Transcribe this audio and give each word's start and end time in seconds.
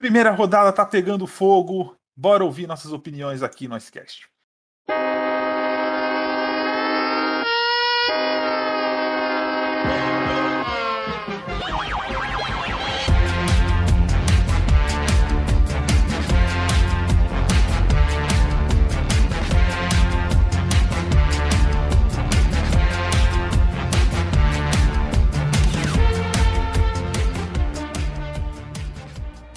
Primeira 0.00 0.30
rodada 0.30 0.72
tá 0.72 0.86
pegando 0.86 1.26
fogo. 1.26 1.94
Bora 2.16 2.42
ouvir 2.42 2.66
nossas 2.66 2.90
opiniões 2.90 3.42
aqui 3.42 3.68
no 3.68 3.76
Icecast. 3.76 4.30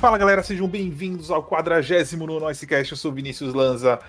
Fala 0.04 0.18
galera, 0.18 0.44
sejam 0.44 0.68
bem-vindos 0.68 1.32
ao 1.32 1.42
49 1.42 2.52
Icecast. 2.52 2.92
Eu 2.92 2.98
sou 2.98 3.10
Vinícius 3.10 3.54
Lanza 3.54 4.02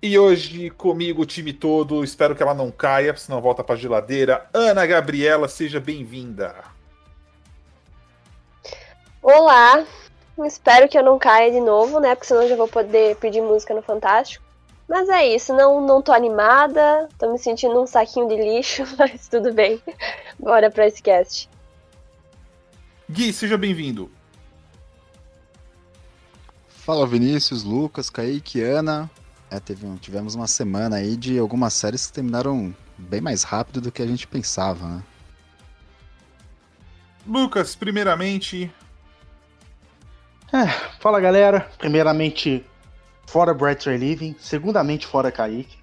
e 0.00 0.18
hoje 0.18 0.70
comigo 0.70 1.20
o 1.20 1.26
time 1.26 1.52
todo. 1.52 2.02
Espero 2.02 2.34
que 2.34 2.42
ela 2.42 2.54
não 2.54 2.70
caia, 2.70 3.14
senão 3.14 3.42
volta 3.42 3.62
pra 3.62 3.76
geladeira. 3.76 4.48
Ana 4.54 4.86
Gabriela, 4.86 5.46
seja 5.46 5.78
bem-vinda. 5.78 6.64
Olá, 9.22 9.84
espero 10.46 10.88
que 10.88 10.96
eu 10.96 11.04
não 11.04 11.18
caia 11.18 11.52
de 11.52 11.60
novo, 11.60 12.00
né? 12.00 12.14
Porque 12.14 12.28
senão 12.28 12.44
eu 12.44 12.48
já 12.48 12.56
vou 12.56 12.66
poder 12.66 13.16
pedir 13.16 13.42
música 13.42 13.74
no 13.74 13.82
Fantástico. 13.82 14.42
Mas 14.88 15.10
é 15.10 15.26
isso, 15.26 15.54
não, 15.54 15.78
não 15.78 16.00
tô 16.00 16.12
animada, 16.12 17.06
tô 17.18 17.30
me 17.30 17.38
sentindo 17.38 17.78
um 17.78 17.86
saquinho 17.86 18.28
de 18.28 18.36
lixo, 18.36 18.84
mas 18.98 19.28
tudo 19.28 19.52
bem. 19.52 19.78
Bora 20.38 20.70
pra 20.70 20.86
esse 20.86 21.02
cast. 21.02 21.50
Gui, 23.10 23.30
seja 23.30 23.58
bem-vindo. 23.58 24.10
Fala 26.84 27.06
Vinícius, 27.06 27.64
Lucas, 27.64 28.10
Kaique, 28.10 28.60
Ana. 28.60 29.10
É, 29.50 29.58
teve, 29.58 29.86
tivemos 30.00 30.34
uma 30.34 30.46
semana 30.46 30.96
aí 30.96 31.16
de 31.16 31.38
algumas 31.38 31.72
séries 31.72 32.06
que 32.06 32.12
terminaram 32.12 32.76
bem 32.98 33.22
mais 33.22 33.42
rápido 33.42 33.80
do 33.80 33.90
que 33.90 34.02
a 34.02 34.06
gente 34.06 34.26
pensava, 34.26 34.86
né? 34.86 35.02
Lucas, 37.26 37.74
primeiramente. 37.74 38.70
É, 40.52 40.66
fala 41.00 41.18
galera. 41.20 41.70
Primeiramente, 41.78 42.62
fora 43.26 43.54
Bright 43.54 43.88
Living. 43.88 44.36
Segundamente, 44.38 45.06
fora 45.06 45.32
Kaique. 45.32 45.78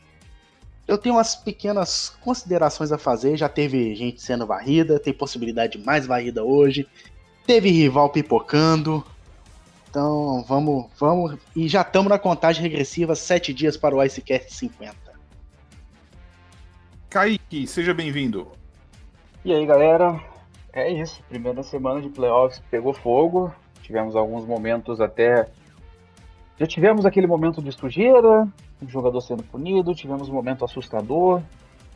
Eu 0.87 0.99
tenho 0.99 1.15
umas 1.15 1.35
pequenas 1.35 2.15
considerações 2.21 2.91
a 2.91 2.97
fazer. 2.99 3.37
Já 3.37 3.49
teve 3.49 3.95
gente 3.95 4.21
sendo 4.21 4.45
varrida, 4.45 4.99
tem 4.99 5.11
possibilidade 5.11 5.79
de 5.79 5.83
mais 5.83 6.05
varrida 6.05 6.43
hoje. 6.43 6.87
Teve 7.47 7.71
rival 7.71 8.11
pipocando. 8.11 9.03
Então 9.91 10.41
vamos, 10.47 10.85
vamos. 10.97 11.37
E 11.53 11.67
já 11.67 11.81
estamos 11.81 12.09
na 12.09 12.17
contagem 12.17 12.63
regressiva, 12.63 13.13
sete 13.13 13.53
dias 13.53 13.75
para 13.75 13.93
o 13.93 14.01
Icecast 14.01 14.53
50. 14.53 14.95
Kaique, 17.09 17.67
seja 17.67 17.93
bem-vindo. 17.93 18.47
E 19.43 19.53
aí 19.53 19.65
galera, 19.65 20.17
é 20.71 20.89
isso. 20.89 21.21
Primeira 21.27 21.61
semana 21.61 22.01
de 22.01 22.07
playoffs 22.07 22.63
pegou 22.71 22.93
fogo. 22.93 23.53
Tivemos 23.83 24.15
alguns 24.15 24.45
momentos 24.45 25.01
até. 25.01 25.49
Já 26.57 26.65
tivemos 26.65 27.05
aquele 27.05 27.27
momento 27.27 27.61
de 27.61 27.73
sujeira, 27.73 28.47
o 28.81 28.87
jogador 28.87 29.19
sendo 29.19 29.43
punido, 29.43 29.93
tivemos 29.93 30.29
um 30.29 30.33
momento 30.33 30.63
assustador, 30.63 31.41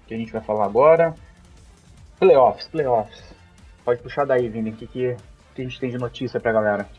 que 0.05 0.13
a 0.13 0.17
gente 0.17 0.33
vai 0.33 0.41
falar 0.41 0.65
agora. 0.65 1.15
Playoffs, 2.19 2.67
playoffs. 2.67 3.23
Pode 3.85 4.01
puxar 4.01 4.25
daí, 4.25 4.49
Vini, 4.49 4.71
o 4.71 4.75
que, 4.75 4.85
que 4.85 5.15
a 5.57 5.61
gente 5.61 5.79
tem 5.79 5.89
de 5.89 5.97
notícia 5.97 6.41
pra 6.41 6.51
galera? 6.51 6.89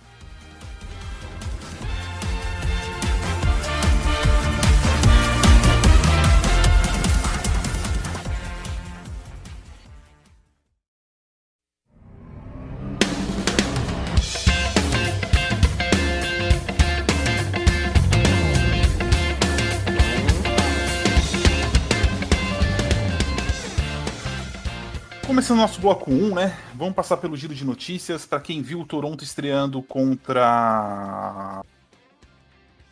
Começando 25.46 25.60
nosso 25.60 25.80
bloco 25.80 26.10
1, 26.10 26.34
né? 26.34 26.58
Vamos 26.74 26.96
passar 26.96 27.18
pelo 27.18 27.36
giro 27.36 27.54
de 27.54 27.64
notícias. 27.64 28.26
Para 28.26 28.40
quem 28.40 28.60
viu 28.62 28.80
o 28.80 28.84
Toronto 28.84 29.22
estreando 29.22 29.80
contra 29.80 31.62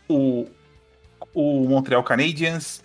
o, 0.09 0.47
o 1.35 1.69
Montreal 1.69 2.05
Canadiens, 2.05 2.81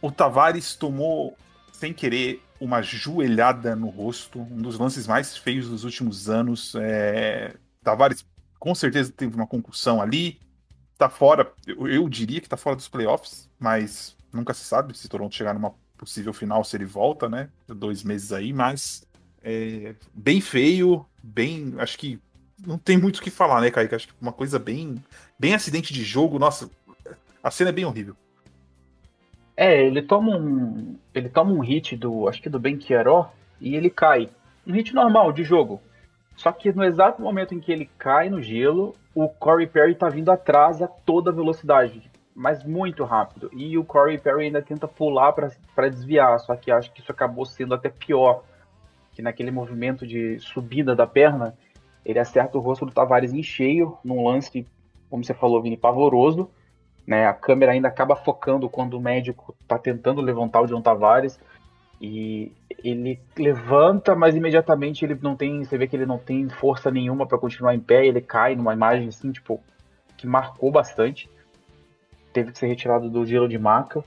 o 0.00 0.12
Tavares 0.12 0.76
tomou, 0.76 1.36
sem 1.72 1.92
querer, 1.92 2.40
uma 2.60 2.82
joelhada 2.82 3.74
no 3.74 3.88
rosto. 3.88 4.38
Um 4.38 4.62
dos 4.62 4.78
lances 4.78 5.08
mais 5.08 5.36
feios 5.36 5.68
dos 5.68 5.82
últimos 5.82 6.30
anos. 6.30 6.76
É... 6.76 7.56
Tavares 7.82 8.24
com 8.60 8.72
certeza 8.76 9.10
teve 9.10 9.34
uma 9.34 9.48
concussão 9.48 10.00
ali. 10.00 10.38
Tá 10.96 11.10
fora, 11.10 11.52
eu, 11.66 11.88
eu 11.88 12.08
diria 12.08 12.40
que 12.40 12.48
tá 12.48 12.56
fora 12.56 12.76
dos 12.76 12.86
playoffs, 12.86 13.50
mas 13.58 14.16
nunca 14.32 14.54
se 14.54 14.64
sabe 14.64 14.96
se 14.96 15.08
Toronto 15.08 15.34
chegar 15.34 15.52
numa 15.52 15.74
possível 16.00 16.32
final 16.32 16.64
se 16.64 16.76
ele 16.76 16.86
volta, 16.86 17.28
né? 17.28 17.50
Dois 17.68 18.02
meses 18.02 18.32
aí, 18.32 18.54
mas 18.54 19.06
é, 19.44 19.94
bem 20.14 20.40
feio, 20.40 21.04
bem. 21.22 21.74
Acho 21.78 21.98
que 21.98 22.18
não 22.66 22.78
tem 22.78 22.96
muito 22.96 23.18
o 23.18 23.22
que 23.22 23.30
falar, 23.30 23.60
né, 23.60 23.70
Kaique? 23.70 23.94
Acho 23.94 24.08
que 24.08 24.14
uma 24.20 24.32
coisa 24.32 24.58
bem. 24.58 25.02
Bem 25.38 25.54
acidente 25.54 25.92
de 25.92 26.02
jogo, 26.02 26.38
nossa, 26.38 26.70
a 27.42 27.50
cena 27.50 27.68
é 27.68 27.72
bem 27.72 27.84
horrível. 27.84 28.16
É, 29.56 29.86
ele 29.86 30.00
toma 30.00 30.36
um. 30.36 30.96
Ele 31.14 31.28
toma 31.28 31.52
um 31.52 31.60
hit 31.60 31.96
do. 31.96 32.26
Acho 32.28 32.40
que 32.40 32.48
do 32.48 32.58
Ben 32.58 32.80
Chiaró 32.80 33.30
e 33.60 33.76
ele 33.76 33.90
cai. 33.90 34.30
Um 34.66 34.72
hit 34.72 34.94
normal 34.94 35.32
de 35.32 35.44
jogo. 35.44 35.82
Só 36.34 36.50
que 36.50 36.72
no 36.72 36.82
exato 36.82 37.20
momento 37.20 37.54
em 37.54 37.60
que 37.60 37.70
ele 37.70 37.90
cai 37.98 38.30
no 38.30 38.40
gelo, 38.40 38.94
o 39.14 39.28
Corey 39.28 39.66
Perry 39.66 39.94
tá 39.94 40.08
vindo 40.08 40.30
atrás 40.30 40.80
a 40.80 40.88
toda 40.88 41.30
velocidade 41.30 42.09
mas 42.40 42.64
muito 42.64 43.04
rápido. 43.04 43.50
E 43.52 43.76
o 43.76 43.84
Corey 43.84 44.16
Perry 44.16 44.46
ainda 44.46 44.62
tenta 44.62 44.88
pular 44.88 45.30
para 45.34 45.88
desviar, 45.90 46.40
só 46.40 46.56
que 46.56 46.70
acho 46.70 46.90
que 46.90 47.02
isso 47.02 47.12
acabou 47.12 47.44
sendo 47.44 47.74
até 47.74 47.90
pior. 47.90 48.42
Que 49.12 49.20
naquele 49.20 49.50
movimento 49.50 50.06
de 50.06 50.38
subida 50.38 50.96
da 50.96 51.06
perna, 51.06 51.54
ele 52.02 52.18
acerta 52.18 52.56
o 52.56 52.60
rosto 52.62 52.86
do 52.86 52.92
Tavares 52.92 53.34
em 53.34 53.42
cheio, 53.42 53.98
num 54.02 54.26
lance, 54.26 54.66
como 55.10 55.22
você 55.22 55.34
falou, 55.34 55.60
Vini, 55.60 55.76
pavoroso. 55.76 56.50
Né? 57.06 57.26
A 57.26 57.34
câmera 57.34 57.72
ainda 57.72 57.88
acaba 57.88 58.16
focando 58.16 58.70
quando 58.70 58.94
o 58.94 59.00
médico 59.02 59.54
está 59.60 59.78
tentando 59.78 60.22
levantar 60.22 60.62
o 60.62 60.66
John 60.66 60.80
Tavares. 60.80 61.38
E 62.00 62.54
ele 62.82 63.20
levanta, 63.36 64.16
mas 64.16 64.34
imediatamente 64.34 65.04
ele 65.04 65.18
não 65.20 65.36
tem. 65.36 65.62
Você 65.62 65.76
vê 65.76 65.86
que 65.86 65.94
ele 65.94 66.06
não 66.06 66.16
tem 66.16 66.48
força 66.48 66.90
nenhuma 66.90 67.26
para 67.26 67.36
continuar 67.36 67.74
em 67.74 67.80
pé. 67.80 68.06
Ele 68.06 68.22
cai 68.22 68.56
numa 68.56 68.72
imagem 68.72 69.08
assim, 69.08 69.30
tipo, 69.30 69.60
que 70.16 70.26
marcou 70.26 70.72
bastante 70.72 71.28
teve 72.32 72.52
que 72.52 72.58
ser 72.58 72.66
retirado 72.66 73.08
do 73.08 73.24
gelo 73.26 73.48
de 73.48 73.58
maca. 73.58 74.04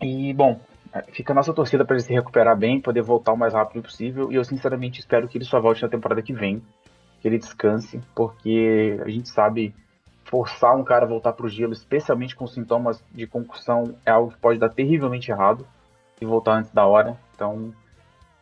E, 0.00 0.32
bom, 0.32 0.60
é, 0.92 1.02
fica 1.12 1.32
a 1.32 1.34
nossa 1.34 1.52
torcida 1.52 1.84
para 1.84 1.96
ele 1.96 2.04
se 2.04 2.12
recuperar 2.12 2.56
bem, 2.56 2.80
poder 2.80 3.02
voltar 3.02 3.32
o 3.32 3.36
mais 3.36 3.52
rápido 3.52 3.82
possível. 3.82 4.30
E 4.30 4.36
eu, 4.36 4.44
sinceramente, 4.44 5.00
espero 5.00 5.26
que 5.28 5.38
ele 5.38 5.44
só 5.44 5.60
volte 5.60 5.82
na 5.82 5.88
temporada 5.88 6.22
que 6.22 6.32
vem, 6.32 6.62
que 7.20 7.28
ele 7.28 7.38
descanse, 7.38 8.00
porque 8.14 9.00
a 9.04 9.08
gente 9.08 9.28
sabe 9.28 9.74
forçar 10.24 10.76
um 10.76 10.84
cara 10.84 11.04
a 11.04 11.08
voltar 11.08 11.32
para 11.32 11.46
o 11.46 11.48
gelo, 11.48 11.72
especialmente 11.72 12.34
com 12.34 12.46
sintomas 12.46 13.02
de 13.12 13.26
concussão, 13.26 13.94
é 14.04 14.10
algo 14.10 14.32
que 14.32 14.38
pode 14.38 14.58
dar 14.58 14.68
terrivelmente 14.68 15.30
errado 15.30 15.66
e 16.20 16.24
voltar 16.24 16.58
antes 16.58 16.70
da 16.70 16.86
hora. 16.86 17.18
Então, 17.34 17.74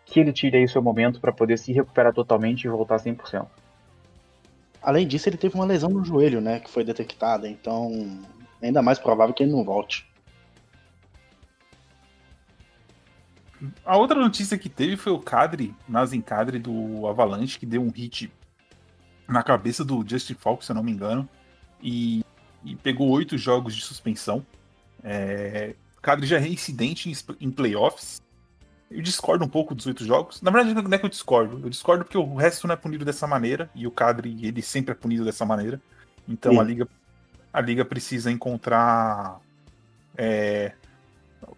que 0.04 0.20
ele 0.20 0.32
tire 0.32 0.58
aí 0.58 0.64
o 0.64 0.68
seu 0.68 0.82
momento 0.82 1.20
para 1.20 1.32
poder 1.32 1.58
se 1.58 1.72
recuperar 1.72 2.12
totalmente 2.12 2.64
e 2.64 2.68
voltar 2.68 2.96
100%. 2.96 3.46
Além 4.82 5.06
disso, 5.06 5.28
ele 5.28 5.36
teve 5.36 5.54
uma 5.54 5.64
lesão 5.64 5.90
no 5.90 6.04
joelho, 6.04 6.40
né, 6.40 6.60
que 6.60 6.68
foi 6.68 6.84
detectada. 6.84 7.48
Então, 7.48 7.90
ainda 8.62 8.82
mais 8.82 8.98
provável 8.98 9.34
que 9.34 9.42
ele 9.42 9.52
não 9.52 9.64
volte. 9.64 10.10
A 13.84 13.96
outra 13.96 14.18
notícia 14.18 14.58
que 14.58 14.68
teve 14.68 14.96
foi 14.96 15.12
o 15.12 15.20
Cadre, 15.20 15.74
Nazem 15.88 16.20
Cadre 16.20 16.58
do 16.58 17.06
Avalanche, 17.06 17.58
que 17.58 17.66
deu 17.66 17.82
um 17.82 17.90
hit 17.90 18.32
na 19.28 19.42
cabeça 19.42 19.84
do 19.84 20.04
Justin 20.06 20.34
Falk, 20.34 20.64
se 20.64 20.72
eu 20.72 20.76
não 20.76 20.82
me 20.82 20.90
engano, 20.90 21.28
e, 21.80 22.24
e 22.64 22.74
pegou 22.76 23.08
oito 23.10 23.38
jogos 23.38 23.74
de 23.74 23.82
suspensão. 23.82 24.44
É, 25.02 25.74
Cadre 26.00 26.26
já 26.26 26.36
é 26.36 26.40
reincidente 26.40 27.08
em, 27.08 27.14
em 27.40 27.50
playoffs. 27.50 28.20
Eu 28.90 29.00
discordo 29.00 29.44
um 29.44 29.48
pouco 29.48 29.74
dos 29.74 29.86
oito 29.86 30.04
jogos. 30.04 30.42
Na 30.42 30.50
verdade, 30.50 30.74
não 30.74 30.92
é 30.92 30.98
que 30.98 31.04
eu 31.04 31.10
discordo. 31.10 31.60
Eu 31.64 31.70
discordo 31.70 32.04
porque 32.04 32.18
o 32.18 32.34
resto 32.34 32.66
não 32.66 32.74
é 32.74 32.76
punido 32.76 33.04
dessa 33.04 33.26
maneira, 33.26 33.70
e 33.74 33.86
o 33.86 33.90
Cadre, 33.90 34.36
ele 34.42 34.60
sempre 34.60 34.90
é 34.90 34.94
punido 34.94 35.24
dessa 35.24 35.46
maneira. 35.46 35.80
Então 36.28 36.52
Sim. 36.52 36.60
a 36.60 36.62
liga 36.62 36.88
a 37.52 37.60
liga 37.60 37.84
precisa 37.84 38.30
encontrar, 38.30 39.40
é, 40.16 40.72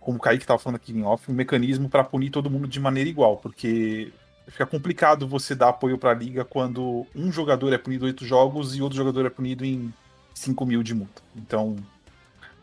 como 0.00 0.19
o 0.19 0.20
Kaique 0.20 0.44
estava 0.44 0.58
falando 0.58 0.76
aqui 0.76 0.93
em 0.93 1.05
off, 1.05 1.31
um 1.31 1.35
mecanismo 1.35 1.88
para 1.88 2.05
punir 2.05 2.31
todo 2.31 2.50
mundo 2.50 2.67
de 2.67 2.81
maneira 2.81 3.08
igual, 3.08 3.37
porque 3.37 4.12
Fica 4.46 4.67
complicado 4.67 5.26
você 5.26 5.55
dar 5.55 5.70
apoio 5.70 5.96
para 5.96 6.11
a 6.11 6.14
liga 6.14 6.44
quando 6.44 7.06
um 7.14 7.32
jogador 7.32 7.73
é 7.73 7.79
punido 7.79 8.05
oito 8.05 8.26
jogos 8.26 8.76
e 8.76 8.82
outro 8.82 8.96
jogador 8.96 9.25
é 9.25 9.31
punido 9.31 9.64
em 9.64 9.93
5 10.35 10.67
mil 10.67 10.82
de 10.82 10.94
multa. 10.94 11.23
Então, 11.35 11.76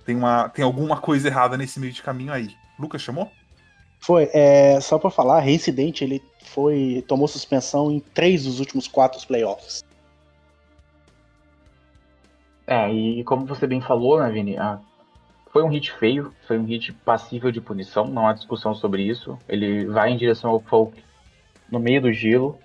tem, 0.05 0.15
uma, 0.15 0.47
tem 0.49 0.63
alguma 0.63 0.97
coisa 0.97 1.27
errada 1.27 1.57
nesse 1.57 1.79
meio 1.79 1.91
de 1.91 2.03
caminho 2.03 2.31
aí. 2.31 2.55
Lucas 2.77 3.01
chamou? 3.01 3.31
Foi, 3.99 4.29
é, 4.31 4.79
só 4.79 4.99
para 4.99 5.09
falar, 5.09 5.39
reincidente, 5.39 6.03
ele 6.03 6.21
foi 6.45 7.03
tomou 7.07 7.27
suspensão 7.27 7.91
em 7.91 7.99
três 7.99 8.43
dos 8.43 8.59
últimos 8.59 8.87
quatro 8.87 9.25
playoffs. 9.25 9.83
É, 12.65 12.91
e 12.91 13.23
como 13.23 13.45
você 13.45 13.67
bem 13.67 13.81
falou, 13.81 14.19
né, 14.19 14.29
Vini, 14.29 14.57
a, 14.57 14.79
foi 15.51 15.63
um 15.63 15.69
hit 15.69 15.91
feio, 15.93 16.33
foi 16.47 16.57
um 16.57 16.63
hit 16.63 16.93
passível 16.93 17.51
de 17.51 17.59
punição, 17.59 18.05
não 18.05 18.27
há 18.27 18.33
discussão 18.33 18.73
sobre 18.73 19.03
isso. 19.03 19.37
Ele 19.47 19.85
vai 19.85 20.11
em 20.11 20.17
direção 20.17 20.51
ao 20.51 20.61
Folk 20.61 21.03
no 21.69 21.79
meio 21.79 22.01
do 22.01 22.11
gelo, 22.11 22.57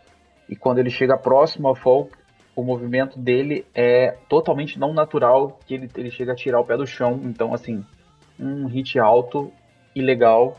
e 0.48 0.54
quando 0.54 0.78
ele 0.78 0.90
chega 0.90 1.16
próximo 1.16 1.66
ao 1.66 1.74
Folk, 1.74 2.12
o 2.54 2.62
movimento 2.62 3.18
dele 3.18 3.66
é 3.74 4.16
totalmente 4.28 4.78
não 4.78 4.94
natural, 4.94 5.58
que 5.66 5.74
ele, 5.74 5.90
ele 5.96 6.10
chega 6.10 6.32
a 6.32 6.36
tirar 6.36 6.60
o 6.60 6.64
pé 6.64 6.76
do 6.76 6.86
chão. 6.86 7.20
Então, 7.24 7.52
assim, 7.52 7.84
um 8.38 8.66
hit 8.66 8.98
alto, 8.98 9.52
ilegal, 9.94 10.58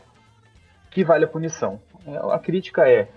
que 0.90 1.04
vale 1.04 1.24
a 1.24 1.28
punição. 1.28 1.80
É, 2.06 2.16
a 2.34 2.38
crítica 2.38 2.88
é: 2.88 3.08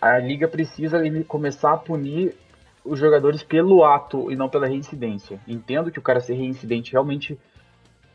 a 0.00 0.18
liga 0.18 0.46
precisa 0.46 1.02
começar 1.26 1.72
a 1.72 1.76
punir 1.78 2.36
os 2.84 2.98
jogadores 2.98 3.42
pelo 3.42 3.84
ato 3.84 4.30
e 4.30 4.36
não 4.36 4.48
pela 4.48 4.66
reincidência. 4.66 5.40
Entendo 5.46 5.90
que 5.90 5.98
o 5.98 6.02
cara 6.02 6.20
ser 6.20 6.34
reincidente 6.34 6.92
realmente 6.92 7.38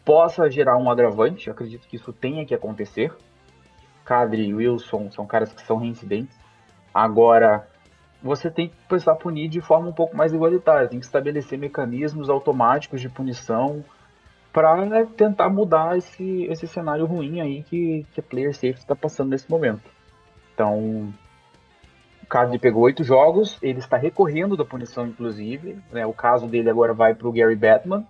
possa 0.04 0.50
gerar 0.50 0.78
um 0.78 0.90
agravante, 0.90 1.50
acredito 1.50 1.88
que 1.88 1.96
isso 1.96 2.14
tenha 2.14 2.46
que 2.46 2.54
acontecer. 2.54 3.14
Cadre 4.06 4.46
e 4.46 4.54
Wilson 4.54 5.12
são 5.12 5.26
caras 5.26 5.52
que 5.52 5.62
são 5.62 5.78
reincidentes. 5.78 6.38
Agora, 6.94 7.68
você 8.22 8.50
tem 8.50 8.70
que 8.70 9.10
a 9.10 9.16
punir 9.16 9.50
de 9.50 9.62
forma 9.62 9.90
um 9.90 9.94
pouco 9.94 10.16
mais 10.16 10.34
igualitária, 10.34 10.88
tem 10.88 11.00
que 11.00 11.06
estabelecer 11.06 11.60
mecanismos 11.60 12.30
automáticos 12.30 13.02
de 13.02 13.10
punição 13.10 13.84
para 14.52 14.86
né, 14.86 15.08
tentar 15.16 15.50
mudar 15.50 15.98
esse, 15.98 16.46
esse 16.46 16.68
cenário 16.68 17.06
ruim 17.06 17.42
aí 17.42 17.64
que, 17.64 18.06
que 18.14 18.20
a 18.20 18.24
Player 18.24 18.54
Safety 18.54 18.80
está 18.80 18.96
passando 18.96 19.30
nesse 19.30 19.50
momento. 19.50 19.84
Então, 20.54 21.14
Cadre 22.30 22.60
pegou 22.60 22.84
oito 22.84 23.04
jogos, 23.04 23.58
ele 23.62 23.80
está 23.80 23.96
recorrendo 23.96 24.58
da 24.58 24.66
punição, 24.66 25.08
inclusive. 25.08 25.78
Né, 25.92 26.06
o 26.06 26.14
caso 26.14 26.48
dele 26.48 26.70
agora 26.70 26.94
vai 26.94 27.16
para 27.16 27.28
o 27.28 27.32
Gary 27.32 27.56
Batman. 27.56 28.06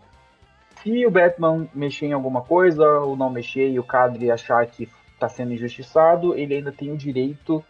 Se 0.82 1.06
o 1.06 1.12
Batman 1.12 1.68
mexer 1.74 2.08
em 2.08 2.14
alguma 2.14 2.42
coisa 2.42 2.86
ou 3.00 3.16
não 3.16 3.30
mexer 3.30 3.70
e 3.70 3.80
o 3.80 3.84
Cadre 3.84 4.32
achar 4.32 4.66
que 4.66 4.90
está 5.14 5.28
sendo 5.28 5.54
injustiçado, 5.54 6.36
ele 6.36 6.56
ainda 6.56 6.72
tem 6.72 6.92
o 6.92 6.98
direito 6.98 7.64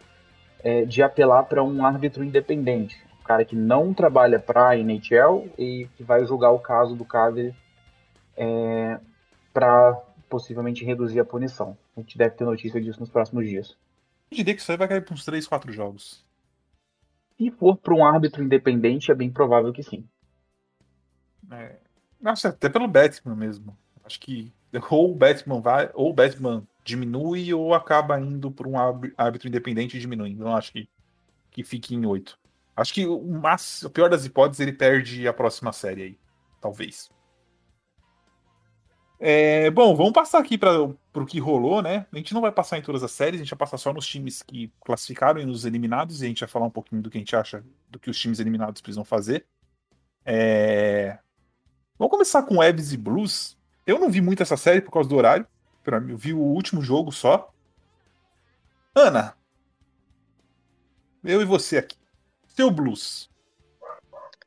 é, 0.62 0.84
de 0.84 1.02
apelar 1.02 1.44
para 1.44 1.62
um 1.62 1.84
árbitro 1.84 2.24
independente, 2.24 3.02
um 3.20 3.24
cara 3.24 3.44
que 3.44 3.56
não 3.56 3.94
trabalha 3.94 4.38
para 4.38 4.70
a 4.70 4.76
NHL 4.76 5.48
e 5.58 5.88
que 5.96 6.02
vai 6.02 6.24
julgar 6.24 6.50
o 6.50 6.58
caso 6.58 6.94
do 6.94 7.04
Cadre 7.04 7.54
é, 8.36 8.98
para 9.52 9.94
possivelmente 10.28 10.84
reduzir 10.84 11.20
a 11.20 11.24
punição. 11.24 11.76
A 11.96 12.00
gente 12.00 12.16
deve 12.16 12.36
ter 12.36 12.44
notícia 12.44 12.80
disso 12.80 13.00
nos 13.00 13.10
próximos 13.10 13.46
dias. 13.46 13.76
Eu 14.30 14.36
diria 14.36 14.54
que 14.54 14.60
isso 14.60 14.70
aí 14.70 14.78
vai 14.78 14.88
cair 14.88 15.04
para 15.04 15.14
uns 15.14 15.24
3, 15.24 15.46
4 15.46 15.72
jogos. 15.72 16.27
Se 17.38 17.50
for 17.52 17.76
para 17.76 17.94
um 17.94 18.04
árbitro 18.04 18.42
independente, 18.42 19.12
é 19.12 19.14
bem 19.14 19.30
provável 19.30 19.72
que 19.72 19.82
sim. 19.82 20.04
É, 21.50 21.76
nossa, 22.20 22.48
até 22.48 22.68
pelo 22.68 22.88
Batman 22.88 23.36
mesmo. 23.36 23.78
Acho 24.04 24.18
que 24.20 24.52
ou 24.90 25.12
o 25.12 25.14
Batman 25.14 25.60
vai, 25.60 25.90
ou 25.94 26.10
o 26.10 26.12
Batman 26.12 26.66
diminui 26.84 27.54
ou 27.54 27.72
acaba 27.72 28.20
indo 28.20 28.50
para 28.50 28.68
um 28.68 28.74
árbitro 29.16 29.48
independente 29.48 29.96
e 29.96 30.00
diminui. 30.00 30.34
Não 30.34 30.54
acho 30.56 30.72
que, 30.72 30.88
que 31.50 31.62
fique 31.62 31.94
em 31.94 32.04
8. 32.04 32.38
Acho 32.76 32.92
que 32.92 33.06
o, 33.06 33.20
mas, 33.22 33.82
o 33.82 33.90
pior 33.90 34.10
das 34.10 34.24
hipóteses 34.24 34.60
ele 34.60 34.72
perde 34.72 35.26
a 35.26 35.32
próxima 35.32 35.72
série 35.72 36.02
aí. 36.02 36.18
Talvez. 36.60 37.10
É, 39.20 39.68
bom, 39.70 39.96
vamos 39.96 40.12
passar 40.12 40.38
aqui 40.38 40.56
para 40.56 40.82
o 40.82 41.26
que 41.26 41.40
rolou, 41.40 41.82
né? 41.82 42.06
A 42.12 42.16
gente 42.16 42.32
não 42.32 42.40
vai 42.40 42.52
passar 42.52 42.78
em 42.78 42.82
todas 42.82 43.02
as 43.02 43.10
séries, 43.10 43.40
a 43.40 43.44
gente 43.44 43.50
vai 43.50 43.58
passar 43.58 43.76
só 43.76 43.92
nos 43.92 44.06
times 44.06 44.42
que 44.42 44.72
classificaram 44.84 45.40
e 45.40 45.44
nos 45.44 45.64
eliminados, 45.64 46.22
e 46.22 46.26
a 46.26 46.28
gente 46.28 46.40
vai 46.40 46.48
falar 46.48 46.66
um 46.66 46.70
pouquinho 46.70 47.02
do 47.02 47.10
que 47.10 47.18
a 47.18 47.20
gente 47.20 47.34
acha 47.34 47.64
do 47.90 47.98
que 47.98 48.08
os 48.08 48.18
times 48.18 48.38
eliminados 48.38 48.80
precisam 48.80 49.04
fazer. 49.04 49.44
É... 50.24 51.18
Vamos 51.98 52.12
começar 52.12 52.42
com 52.44 52.62
Evs 52.62 52.92
e 52.92 52.96
Blues. 52.96 53.56
Eu 53.84 53.98
não 53.98 54.08
vi 54.08 54.20
muito 54.20 54.42
essa 54.42 54.56
série 54.56 54.80
por 54.80 54.92
causa 54.92 55.08
do 55.08 55.16
horário. 55.16 55.46
Eu 55.84 56.16
vi 56.16 56.32
o 56.32 56.38
último 56.38 56.80
jogo 56.80 57.10
só. 57.10 57.52
Ana, 58.94 59.34
eu 61.24 61.40
e 61.40 61.44
você 61.44 61.78
aqui. 61.78 61.96
Seu 62.46 62.70
Blues. 62.70 63.30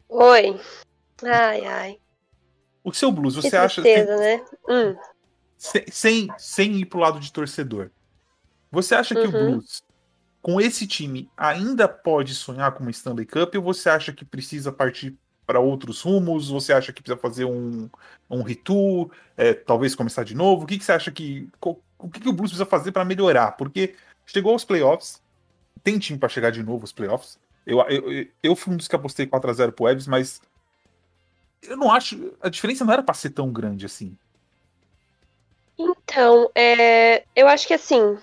Oi. 0.08 0.60
Ai, 1.24 1.66
ai. 1.66 2.00
O 2.84 2.94
seu 2.94 3.12
blues, 3.12 3.36
você 3.36 3.50
que 3.50 3.56
acha. 3.56 3.82
Tristeza, 3.82 4.18
né? 4.18 4.44
Hum. 4.68 4.96
Sem, 5.58 5.86
sem, 5.92 6.28
sem 6.38 6.72
ir 6.78 6.86
pro 6.86 7.00
lado 7.00 7.20
de 7.20 7.32
torcedor. 7.32 7.92
Você 8.72 8.96
acha 8.96 9.14
que 9.14 9.22
uhum. 9.22 9.28
o 9.28 9.32
Blues, 9.32 9.84
com 10.42 10.60
esse 10.60 10.88
time, 10.88 11.30
ainda 11.36 11.88
pode 11.88 12.34
sonhar 12.34 12.72
com 12.72 12.82
uma 12.82 12.90
Stanley 12.90 13.26
Cup 13.26 13.54
ou 13.56 13.62
você 13.62 13.90
acha 13.90 14.14
que 14.14 14.26
precisa 14.26 14.72
partir 14.72 15.16
para 15.46 15.60
outros 15.60 16.02
rumos? 16.02 16.50
Você 16.50 16.72
acha 16.72 16.94
que 16.94 17.02
precisa 17.02 17.22
fazer 17.22 17.46
um, 17.46 17.90
um 18.30 18.42
retool? 18.42 19.12
É, 19.36 19.54
talvez 19.54 19.94
começar 19.94 20.24
de 20.24 20.34
novo? 20.34 20.64
O 20.64 20.66
que, 20.66 20.78
que 20.78 20.86
você 20.86 20.94
acha 20.94 21.12
que. 21.12 21.48
O 21.62 22.10
que, 22.10 22.22
que 22.22 22.30
o 22.30 22.34
Blues 22.34 22.52
precisa 22.52 22.66
fazer 22.66 22.92
para 22.92 23.06
melhorar? 23.06 23.52
Porque 23.52 23.94
chegou 24.26 24.54
aos 24.54 24.66
playoffs, 24.66 25.22
tem 25.84 26.00
time 26.00 26.18
para 26.18 26.30
chegar 26.30 26.50
de 26.50 26.64
novo 26.64 26.84
aos 26.84 26.94
playoffs. 26.94 27.38
Eu, 27.66 27.80
eu, 27.82 28.28
eu 28.42 28.56
fui 28.56 28.74
um 28.74 28.78
dos 28.78 28.88
que 28.88 28.96
apostei 28.96 29.28
4x0 29.28 29.72
pro 29.74 29.88
Evs, 29.88 30.08
mas 30.08 30.42
eu 31.64 31.78
não 31.78 31.92
acho. 31.92 32.34
A 32.42 32.50
diferença 32.50 32.84
não 32.84 32.94
era 32.94 33.04
pra 33.04 33.14
ser 33.14 33.32
tão 33.32 33.52
grande 33.52 33.86
assim. 33.86 34.16
Então, 35.78 36.50
é, 36.54 37.24
eu 37.36 37.48
acho 37.48 37.68
que 37.68 37.74
assim, 37.74 38.18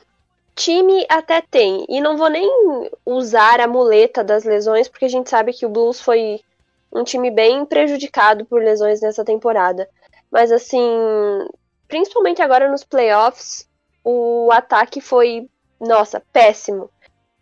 time 0.54 1.06
até 1.08 1.40
tem. 1.40 1.86
E 1.88 2.00
não 2.00 2.16
vou 2.16 2.28
nem 2.28 2.48
usar 3.04 3.60
a 3.60 3.66
muleta 3.66 4.22
das 4.22 4.44
lesões, 4.44 4.88
porque 4.88 5.04
a 5.04 5.08
gente 5.08 5.30
sabe 5.30 5.52
que 5.52 5.66
o 5.66 5.68
Blues 5.68 6.00
foi 6.00 6.40
um 6.92 7.04
time 7.04 7.30
bem 7.30 7.64
prejudicado 7.64 8.44
por 8.44 8.62
lesões 8.62 9.00
nessa 9.00 9.24
temporada. 9.24 9.88
Mas 10.30 10.52
assim, 10.52 10.80
principalmente 11.86 12.42
agora 12.42 12.70
nos 12.70 12.84
playoffs, 12.84 13.68
o 14.04 14.50
ataque 14.52 15.00
foi, 15.00 15.48
nossa, 15.80 16.22
péssimo. 16.32 16.90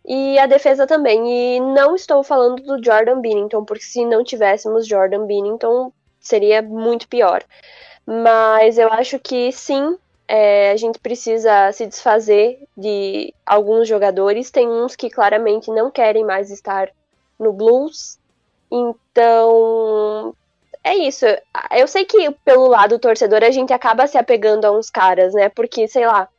E 0.07 0.39
a 0.39 0.45
defesa 0.45 0.87
também. 0.87 1.57
E 1.57 1.59
não 1.59 1.93
estou 1.93 2.23
falando 2.23 2.63
do 2.63 2.83
Jordan 2.83 3.19
Binnington, 3.19 3.65
porque 3.65 3.83
se 3.83 4.05
não 4.05 4.23
tivéssemos 4.23 4.87
Jordan 4.87 5.25
Binnington, 5.25 5.91
seria 6.19 6.61
muito 6.61 7.07
pior. 7.09 7.43
Mas 8.05 8.77
eu 8.77 8.89
acho 8.89 9.19
que 9.19 9.51
sim, 9.51 9.97
é, 10.25 10.71
a 10.71 10.77
gente 10.77 10.97
precisa 10.99 11.71
se 11.73 11.85
desfazer 11.85 12.57
de 12.75 13.33
alguns 13.45 13.87
jogadores. 13.87 14.49
Tem 14.49 14.67
uns 14.67 14.95
que 14.95 15.09
claramente 15.09 15.69
não 15.71 15.91
querem 15.91 16.23
mais 16.23 16.49
estar 16.51 16.89
no 17.37 17.51
Blues. 17.51 18.17
Então, 18.71 20.33
é 20.83 20.95
isso. 20.95 21.25
Eu 21.71 21.87
sei 21.87 22.05
que 22.05 22.31
pelo 22.45 22.67
lado 22.67 22.97
torcedor 22.97 23.43
a 23.43 23.51
gente 23.51 23.73
acaba 23.73 24.07
se 24.07 24.17
apegando 24.17 24.63
a 24.63 24.71
uns 24.71 24.89
caras, 24.89 25.33
né? 25.33 25.49
Porque, 25.49 25.85
sei 25.87 26.07
lá, 26.07 26.29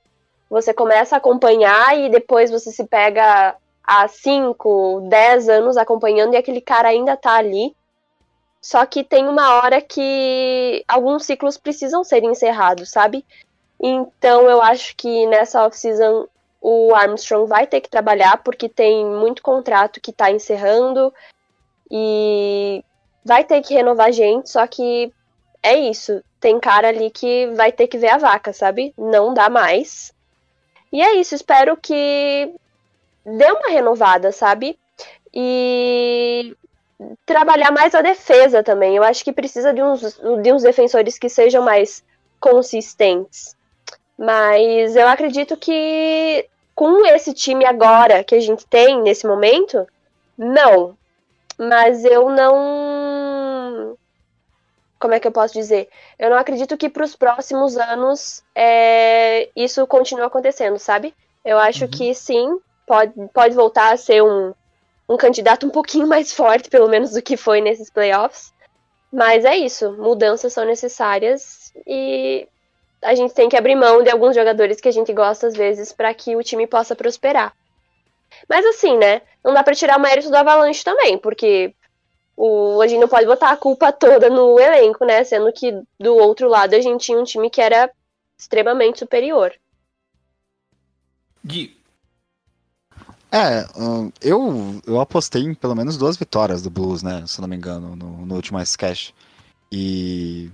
você 0.49 0.73
começa 0.73 1.17
a 1.17 1.19
acompanhar 1.19 1.99
e 1.99 2.09
depois 2.09 2.51
você 2.51 2.71
se 2.71 2.85
pega 2.85 3.57
há 3.85 4.09
5, 4.09 5.07
10 5.09 5.49
anos 5.49 5.77
acompanhando 5.77 6.35
e 6.35 6.37
aquele 6.37 6.61
cara 6.61 6.89
ainda 6.89 7.17
tá 7.17 7.35
ali. 7.35 7.75
Só 8.61 8.85
que 8.85 9.05
tem 9.05 9.27
uma 9.27 9.55
hora 9.55 9.81
que 9.81 10.85
alguns 10.89 11.25
ciclos 11.25 11.57
precisam 11.57 12.03
ser 12.03 12.25
encerrados, 12.25 12.91
sabe? 12.91 13.25
Então 13.81 14.49
eu 14.49 14.61
acho 14.61 14.97
que 14.97 15.27
nessa 15.27 15.65
off-season 15.65 16.27
o 16.61 16.95
Armstrong 16.95 17.49
vai 17.49 17.67
ter 17.67 17.81
que 17.81 17.89
trabalhar 17.89 18.43
porque 18.43 18.69
tem 18.69 19.07
muito 19.07 19.43
contrato 19.43 20.01
que 20.01 20.13
tá 20.13 20.31
encerrando 20.31 21.13
e 21.91 22.85
vai 23.25 23.45
ter 23.45 23.63
que 23.63 23.75
renovar 23.75 24.13
gente, 24.13 24.51
só 24.51 24.67
que 24.67 25.13
é 25.63 25.77
isso. 25.77 26.23
Tem 26.41 26.59
cara 26.59 26.89
ali 26.89 27.11
que 27.11 27.47
vai 27.55 27.71
ter 27.71 27.87
que 27.87 27.99
ver 27.99 28.09
a 28.09 28.19
vaca, 28.19 28.53
sabe? 28.53 28.93
Não 28.97 29.33
dá 29.33 29.49
mais. 29.49 30.13
E 30.93 31.03
é 31.03 31.17
isso, 31.17 31.35
espero 31.35 31.77
que 31.77 32.55
dê 33.25 33.53
uma 33.53 33.69
renovada, 33.69 34.33
sabe? 34.33 34.79
E 35.35 36.57
trabalhar 37.25 37.71
mais 37.71 37.95
a 37.95 38.03
defesa 38.03 38.63
também. 38.63 38.97
Eu 38.97 39.05
acho 39.05 39.23
que 39.23 39.33
precisa 39.33 39.73
de 39.73 39.83
uns, 39.83 40.21
de 40.43 40.53
uns 40.53 40.63
defensores 40.63 41.19
que 41.19 41.29
sejam 41.29 41.63
mais 41.63 42.03
consistentes. 42.41 43.57
Mas 44.19 44.97
eu 44.97 45.07
acredito 45.07 45.57
que 45.57 46.49
com 46.75 47.07
esse 47.07 47.33
time 47.33 47.65
agora 47.65 48.25
que 48.25 48.35
a 48.35 48.41
gente 48.41 48.67
tem 48.67 49.01
nesse 49.03 49.27
momento, 49.27 49.87
não. 50.37 50.97
Mas 51.59 52.05
eu 52.05 52.31
não. 52.31 52.55
Como 54.99 55.15
é 55.15 55.21
que 55.21 55.29
eu 55.29 55.33
posso 55.33 55.55
dizer? 55.55 55.89
Eu 56.19 56.31
não 56.31 56.37
acredito 56.37 56.77
que 56.77 56.89
para 56.89 57.05
os 57.05 57.15
próximos 57.15 57.77
anos 57.77 58.43
é, 58.55 59.49
isso 59.55 59.87
continue 59.87 60.25
acontecendo, 60.25 60.79
sabe? 60.79 61.15
Eu 61.45 61.59
acho 61.59 61.85
uhum. 61.85 61.91
que 61.91 62.15
sim, 62.15 62.59
pode, 62.87 63.13
pode 63.33 63.55
voltar 63.55 63.93
a 63.93 63.97
ser 63.97 64.23
um, 64.23 64.53
um 65.09 65.17
candidato 65.17 65.67
um 65.67 65.71
pouquinho 65.71 66.07
mais 66.09 66.33
forte, 66.33 66.69
pelo 66.69 66.89
menos 66.89 67.13
do 67.13 67.23
que 67.23 67.37
foi 67.37 67.61
nesses 67.61 67.91
playoffs. 67.91 68.53
Mas 69.13 69.45
é 69.45 69.57
isso, 69.57 69.93
mudanças 69.93 70.53
são 70.53 70.65
necessárias 70.65 71.73
e 71.87 72.47
a 73.01 73.15
gente 73.15 73.33
tem 73.33 73.49
que 73.49 73.57
abrir 73.57 73.75
mão 73.75 74.03
de 74.03 74.11
alguns 74.11 74.35
jogadores 74.35 74.81
que 74.81 74.89
a 74.89 74.93
gente 74.93 75.13
gosta 75.13 75.47
às 75.47 75.55
vezes 75.55 75.93
para 75.93 76.13
que 76.13 76.37
o 76.37 76.43
time 76.43 76.67
possa 76.67 76.95
prosperar. 76.95 77.55
Mas 78.49 78.67
assim, 78.67 78.99
né? 78.99 79.23
Não 79.43 79.55
dá 79.55 79.63
para 79.63 79.75
tirar 79.75 79.99
o 79.99 80.03
mérito 80.03 80.29
do 80.29 80.37
Avalanche 80.37 80.85
também, 80.85 81.17
porque 81.17 81.75
o, 82.39 82.81
a 82.81 82.87
gente 82.87 83.01
não 83.01 83.09
pode 83.09 83.27
botar 83.27 83.51
a 83.51 83.57
culpa 83.57 83.91
toda 83.91 84.31
no 84.31 84.61
elenco, 84.61 85.05
né? 85.05 85.25
Sendo 85.25 85.53
que 85.53 85.73
do 85.99 86.15
outro 86.15 86.49
lado 86.49 86.73
a 86.75 86.81
gente 86.81 87.07
tinha 87.07 87.19
um 87.19 87.25
time 87.25 87.51
que 87.51 87.61
era 87.61 87.91
extremamente 88.39 89.01
superior. 89.01 89.53
Gui. 91.45 91.77
É, 93.33 93.67
eu, 94.23 94.81
eu 94.87 95.01
apostei 95.01 95.43
em 95.43 95.53
pelo 95.53 95.75
menos 95.75 95.99
duas 95.99 96.17
vitórias 96.17 96.63
do 96.63 96.71
Blues, 96.71 97.03
né? 97.03 97.25
Se 97.27 97.41
não 97.41 97.49
me 97.49 97.57
engano, 97.57 97.97
no, 97.97 98.25
no 98.25 98.35
último 98.37 98.61
Ice 98.61 98.79
Cash. 98.79 99.13
E 99.71 100.49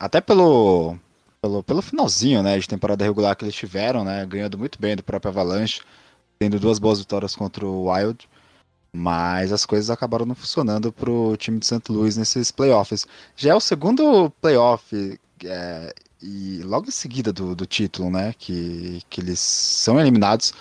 até 0.00 0.22
pelo, 0.22 0.96
pelo, 1.42 1.62
pelo 1.62 1.82
finalzinho, 1.82 2.42
né, 2.42 2.58
de 2.58 2.66
temporada 2.66 3.04
regular 3.04 3.36
que 3.36 3.44
eles 3.44 3.54
tiveram, 3.54 4.02
né? 4.02 4.24
Ganhando 4.24 4.56
muito 4.56 4.80
bem 4.80 4.96
do 4.96 5.04
próprio 5.04 5.30
Avalanche, 5.30 5.82
tendo 6.38 6.58
duas 6.58 6.78
boas 6.78 6.98
vitórias 6.98 7.36
contra 7.36 7.66
o 7.66 7.90
Wild. 7.90 8.26
Mas 8.92 9.52
as 9.52 9.66
coisas 9.66 9.90
acabaram 9.90 10.24
não 10.24 10.34
funcionando 10.34 10.92
pro 10.92 11.36
time 11.36 11.58
de 11.58 11.66
St. 11.66 11.82
Louis 11.90 12.16
nesses 12.16 12.50
playoffs. 12.50 13.06
Já 13.36 13.50
é 13.52 13.54
o 13.54 13.60
segundo 13.60 14.30
playoff 14.40 15.20
é, 15.44 15.94
e 16.22 16.62
logo 16.64 16.88
em 16.88 16.92
seguida 16.92 17.32
do, 17.32 17.54
do 17.54 17.66
título, 17.66 18.10
né? 18.10 18.34
Que, 18.38 19.02
que 19.10 19.20
eles 19.20 19.40
são 19.40 20.00
eliminados 20.00 20.52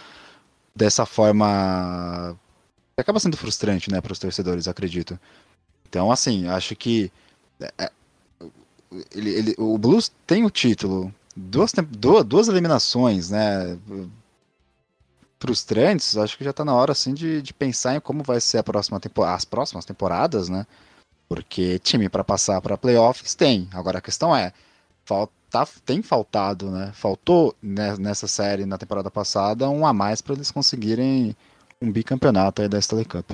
dessa 0.76 1.06
forma. 1.06 2.38
acaba 2.98 3.20
sendo 3.20 3.38
frustrante, 3.38 3.92
né, 3.92 4.00
para 4.02 4.14
os 4.14 4.20
torcedores, 4.20 4.68
acredito. 4.68 5.20
Então, 5.90 6.12
assim, 6.12 6.48
acho 6.48 6.76
que 6.76 7.12
é, 7.60 7.72
é, 7.78 7.92
ele, 9.14 9.30
ele, 9.32 9.56
o 9.58 9.78
Blues 9.78 10.12
tem 10.26 10.46
o 10.46 10.50
título, 10.50 11.14
duas, 11.36 11.72
duas, 11.90 12.24
duas 12.24 12.48
eliminações, 12.48 13.30
né? 13.30 13.78
Frustrantes, 15.40 16.18
acho 16.18 16.38
que 16.38 16.44
já 16.44 16.52
tá 16.52 16.66
na 16.66 16.74
hora 16.74 16.92
assim 16.92 17.14
de, 17.14 17.42
de 17.42 17.54
pensar 17.54 17.96
em 17.96 18.00
como 18.00 18.24
vai 18.24 18.42
ser 18.42 18.58
a 18.58 18.64
próxima 18.64 19.00
as 19.28 19.46
próximas 19.46 19.86
temporadas, 19.86 20.50
né? 20.50 20.66
Porque 21.30 21.78
time 21.80 22.10
para 22.10 22.24
passar 22.24 22.62
para 22.62 22.78
playoffs 22.78 23.36
tem. 23.36 23.68
Agora 23.74 24.00
a 24.00 24.02
questão 24.02 24.36
é, 24.36 24.54
falta, 25.06 25.34
tem 25.86 26.02
faltado, 26.02 26.72
né? 26.72 26.92
Faltou 26.94 27.56
nessa 27.62 28.28
série 28.28 28.66
na 28.66 28.78
temporada 28.78 29.12
passada 29.12 29.70
um 29.70 29.86
a 29.86 29.94
mais 29.94 30.22
para 30.22 30.36
eles 30.36 30.52
conseguirem 30.52 31.36
um 31.82 31.92
bicampeonato 31.92 32.62
aí 32.62 32.68
da 32.68 32.80
Stanley 32.80 33.06
Cup. 33.06 33.32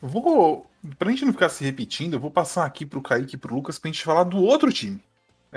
Vou, 0.00 0.66
pra 0.98 1.10
gente 1.10 1.24
não 1.24 1.32
ficar 1.32 1.48
se 1.48 1.64
repetindo, 1.64 2.14
eu 2.14 2.20
vou 2.20 2.30
passar 2.30 2.64
aqui 2.64 2.84
pro 2.84 3.02
Kaique 3.02 3.34
e 3.34 3.38
pro 3.38 3.54
Lucas 3.54 3.78
pra 3.78 3.90
gente 3.90 4.04
falar 4.04 4.24
do 4.24 4.38
outro 4.38 4.72
time. 4.72 5.00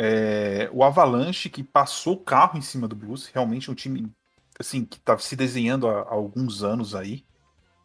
É, 0.02 0.70
o 0.72 0.82
Avalanche, 0.82 1.50
que 1.50 1.62
passou 1.62 2.14
o 2.14 2.24
carro 2.24 2.58
em 2.58 2.62
cima 2.62 2.88
do 2.88 2.96
Blues, 2.96 3.28
realmente 3.28 3.70
um 3.70 3.76
time 3.76 4.10
assim 4.58 4.86
que 4.86 4.98
está 4.98 5.18
se 5.18 5.36
desenhando 5.36 5.90
há, 5.90 6.04
há, 6.04 6.14
alguns 6.14 6.64
anos 6.64 6.96
aí. 6.96 7.26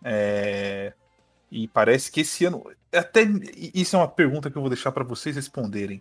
É, 0.04 0.92
e 1.50 1.66
parece 1.66 2.12
que 2.12 2.20
esse 2.20 2.44
ano. 2.44 2.70
Até 2.94 3.22
isso 3.74 3.96
é 3.96 3.98
uma 3.98 4.06
pergunta 4.06 4.48
que 4.48 4.56
eu 4.56 4.62
vou 4.62 4.68
deixar 4.68 4.92
para 4.92 5.02
vocês 5.02 5.34
responderem. 5.34 6.00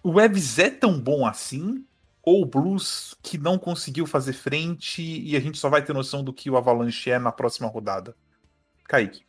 O 0.00 0.20
Evs 0.20 0.60
é 0.60 0.70
tão 0.70 1.00
bom 1.00 1.26
assim? 1.26 1.84
Ou 2.22 2.42
o 2.42 2.46
Blues 2.46 3.16
que 3.20 3.36
não 3.36 3.58
conseguiu 3.58 4.06
fazer 4.06 4.34
frente 4.34 5.02
e 5.02 5.36
a 5.36 5.40
gente 5.40 5.58
só 5.58 5.68
vai 5.68 5.82
ter 5.82 5.92
noção 5.92 6.22
do 6.22 6.32
que 6.32 6.50
o 6.50 6.56
Avalanche 6.56 7.10
é 7.10 7.18
na 7.18 7.32
próxima 7.32 7.66
rodada? 7.66 8.14
Kaique. 8.84 9.26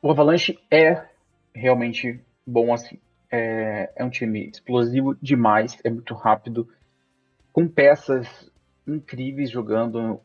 O 0.00 0.12
Avalanche 0.12 0.60
é 0.70 1.08
realmente 1.52 2.20
bom 2.46 2.72
assim. 2.72 3.00
É, 3.30 3.92
é 3.94 4.04
um 4.04 4.10
time 4.10 4.48
explosivo 4.48 5.14
demais, 5.22 5.78
é 5.84 5.90
muito 5.90 6.14
rápido, 6.14 6.68
com 7.52 7.68
peças 7.68 8.50
incríveis 8.86 9.50
jogando 9.50 10.20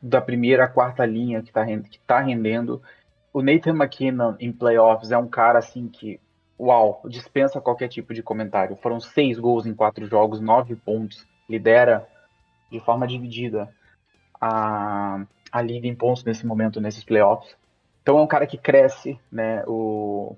da 0.00 0.20
primeira 0.20 0.64
à 0.64 0.68
quarta 0.68 1.04
linha 1.04 1.42
que 1.42 1.48
está 1.48 1.64
que 1.64 1.98
tá 2.00 2.20
rendendo. 2.20 2.82
O 3.32 3.42
Nathan 3.42 3.74
McKinnon 3.74 4.34
em 4.40 4.52
playoffs 4.52 5.10
é 5.10 5.18
um 5.18 5.28
cara 5.28 5.58
assim 5.58 5.88
que, 5.88 6.20
uau, 6.58 7.02
dispensa 7.06 7.60
qualquer 7.60 7.88
tipo 7.88 8.14
de 8.14 8.22
comentário. 8.22 8.76
Foram 8.76 9.00
seis 9.00 9.38
gols 9.38 9.66
em 9.66 9.74
quatro 9.74 10.06
jogos, 10.06 10.40
nove 10.40 10.74
pontos, 10.74 11.26
lidera 11.48 12.08
de 12.70 12.80
forma 12.80 13.06
dividida 13.06 13.68
a, 14.40 15.24
a 15.50 15.62
liga 15.62 15.86
em 15.86 15.94
pontos 15.94 16.24
nesse 16.24 16.46
momento, 16.46 16.80
nesses 16.80 17.04
playoffs. 17.04 17.56
Então 18.02 18.18
é 18.18 18.22
um 18.22 18.26
cara 18.26 18.46
que 18.46 18.56
cresce, 18.56 19.18
né? 19.30 19.62
O, 19.66 20.36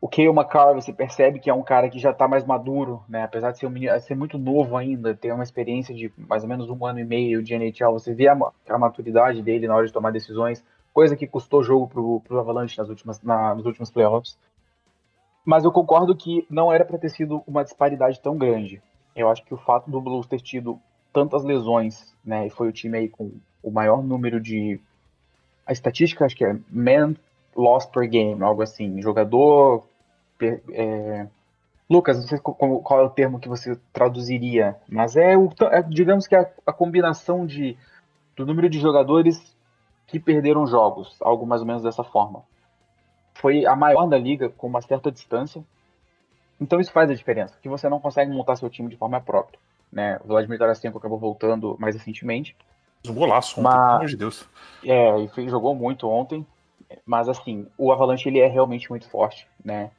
o 0.00 0.08
Kale 0.08 0.28
McCarr, 0.28 0.74
você 0.74 0.92
percebe 0.92 1.40
que 1.40 1.50
é 1.50 1.54
um 1.54 1.62
cara 1.62 1.88
que 1.88 1.98
já 1.98 2.10
está 2.10 2.28
mais 2.28 2.44
maduro, 2.44 3.02
né? 3.08 3.24
Apesar 3.24 3.50
de 3.50 3.58
ser, 3.58 3.66
um 3.66 3.70
menino, 3.70 3.98
ser 4.00 4.14
muito 4.14 4.38
novo 4.38 4.76
ainda, 4.76 5.14
ter 5.14 5.32
uma 5.32 5.42
experiência 5.42 5.92
de 5.92 6.12
mais 6.16 6.44
ou 6.44 6.48
menos 6.48 6.70
um 6.70 6.86
ano 6.86 7.00
e 7.00 7.04
meio 7.04 7.42
de 7.42 7.52
NHL, 7.54 7.92
você 7.92 8.14
vê 8.14 8.28
a, 8.28 8.38
a 8.68 8.78
maturidade 8.78 9.42
dele 9.42 9.66
na 9.66 9.74
hora 9.74 9.86
de 9.86 9.92
tomar 9.92 10.12
decisões, 10.12 10.64
coisa 10.94 11.16
que 11.16 11.26
custou 11.26 11.64
jogo 11.64 11.88
pro, 11.88 12.20
pro 12.20 12.38
Avalanche 12.38 12.78
nas 12.78 12.88
últimas, 12.88 13.20
na, 13.22 13.54
nos 13.56 13.66
últimos 13.66 13.90
playoffs. 13.90 14.38
Mas 15.44 15.64
eu 15.64 15.72
concordo 15.72 16.14
que 16.14 16.46
não 16.48 16.72
era 16.72 16.84
para 16.84 16.98
ter 16.98 17.08
sido 17.08 17.42
uma 17.44 17.64
disparidade 17.64 18.20
tão 18.20 18.36
grande. 18.36 18.80
Eu 19.16 19.28
acho 19.28 19.44
que 19.44 19.54
o 19.54 19.58
fato 19.58 19.90
do 19.90 20.00
Blues 20.00 20.26
ter 20.28 20.40
tido 20.40 20.78
tantas 21.12 21.42
lesões, 21.42 22.14
né? 22.24 22.46
E 22.46 22.50
foi 22.50 22.68
o 22.68 22.72
time 22.72 22.98
aí 22.98 23.08
com 23.08 23.32
o 23.62 23.70
maior 23.70 24.02
número 24.02 24.40
de. 24.40 24.80
A 25.66 25.72
estatística, 25.72 26.24
acho 26.24 26.36
que 26.36 26.44
é 26.44 26.56
man 26.70 27.14
loss 27.58 27.84
per 27.86 28.08
game, 28.08 28.42
algo 28.42 28.62
assim. 28.62 29.02
Jogador. 29.02 29.84
É... 30.72 31.26
Lucas, 31.90 32.18
não 32.18 32.26
sei 32.26 32.38
qual, 32.38 33.00
é 33.00 33.04
o 33.04 33.10
termo 33.10 33.40
que 33.40 33.48
você 33.48 33.78
traduziria, 33.94 34.76
mas 34.86 35.16
é, 35.16 35.38
o, 35.38 35.50
é 35.70 35.82
digamos 35.82 36.26
que 36.26 36.36
a, 36.36 36.46
a, 36.66 36.72
combinação 36.72 37.46
de, 37.46 37.78
do 38.36 38.44
número 38.44 38.68
de 38.68 38.78
jogadores 38.78 39.56
que 40.06 40.20
perderam 40.20 40.66
jogos, 40.66 41.16
algo 41.22 41.46
mais 41.46 41.62
ou 41.62 41.66
menos 41.66 41.82
dessa 41.82 42.04
forma. 42.04 42.42
Foi 43.32 43.64
a 43.64 43.74
maior 43.74 44.06
da 44.06 44.18
liga 44.18 44.50
com 44.50 44.66
uma 44.66 44.82
certa 44.82 45.10
distância. 45.10 45.64
Então 46.60 46.78
isso 46.78 46.92
faz 46.92 47.10
a 47.10 47.14
diferença, 47.14 47.56
que 47.62 47.70
você 47.70 47.88
não 47.88 48.00
consegue 48.00 48.30
montar 48.30 48.56
seu 48.56 48.68
time 48.68 48.90
de 48.90 48.96
forma 48.96 49.18
própria. 49.18 49.58
Né? 49.90 50.20
O 50.24 50.28
Vladimir 50.28 50.58
Tarasenko 50.58 50.98
acabou 50.98 51.18
voltando 51.18 51.74
mais 51.80 51.94
recentemente. 51.94 52.54
Um 53.08 53.14
golaço 53.14 53.60
ontem, 53.60 53.62
mas, 53.62 53.76
pelo 53.76 53.96
amor 53.96 54.06
de 54.08 54.16
Deus. 54.16 54.48
É, 54.84 55.28
e 55.38 55.48
jogou 55.48 55.74
muito 55.74 56.06
ontem. 56.06 56.46
Mas 57.04 57.28
assim, 57.28 57.66
o 57.76 57.92
Avalanche 57.92 58.28
ele 58.28 58.40
é 58.40 58.46
realmente 58.46 58.88
muito 58.90 59.08
forte, 59.08 59.48
né? 59.64 59.90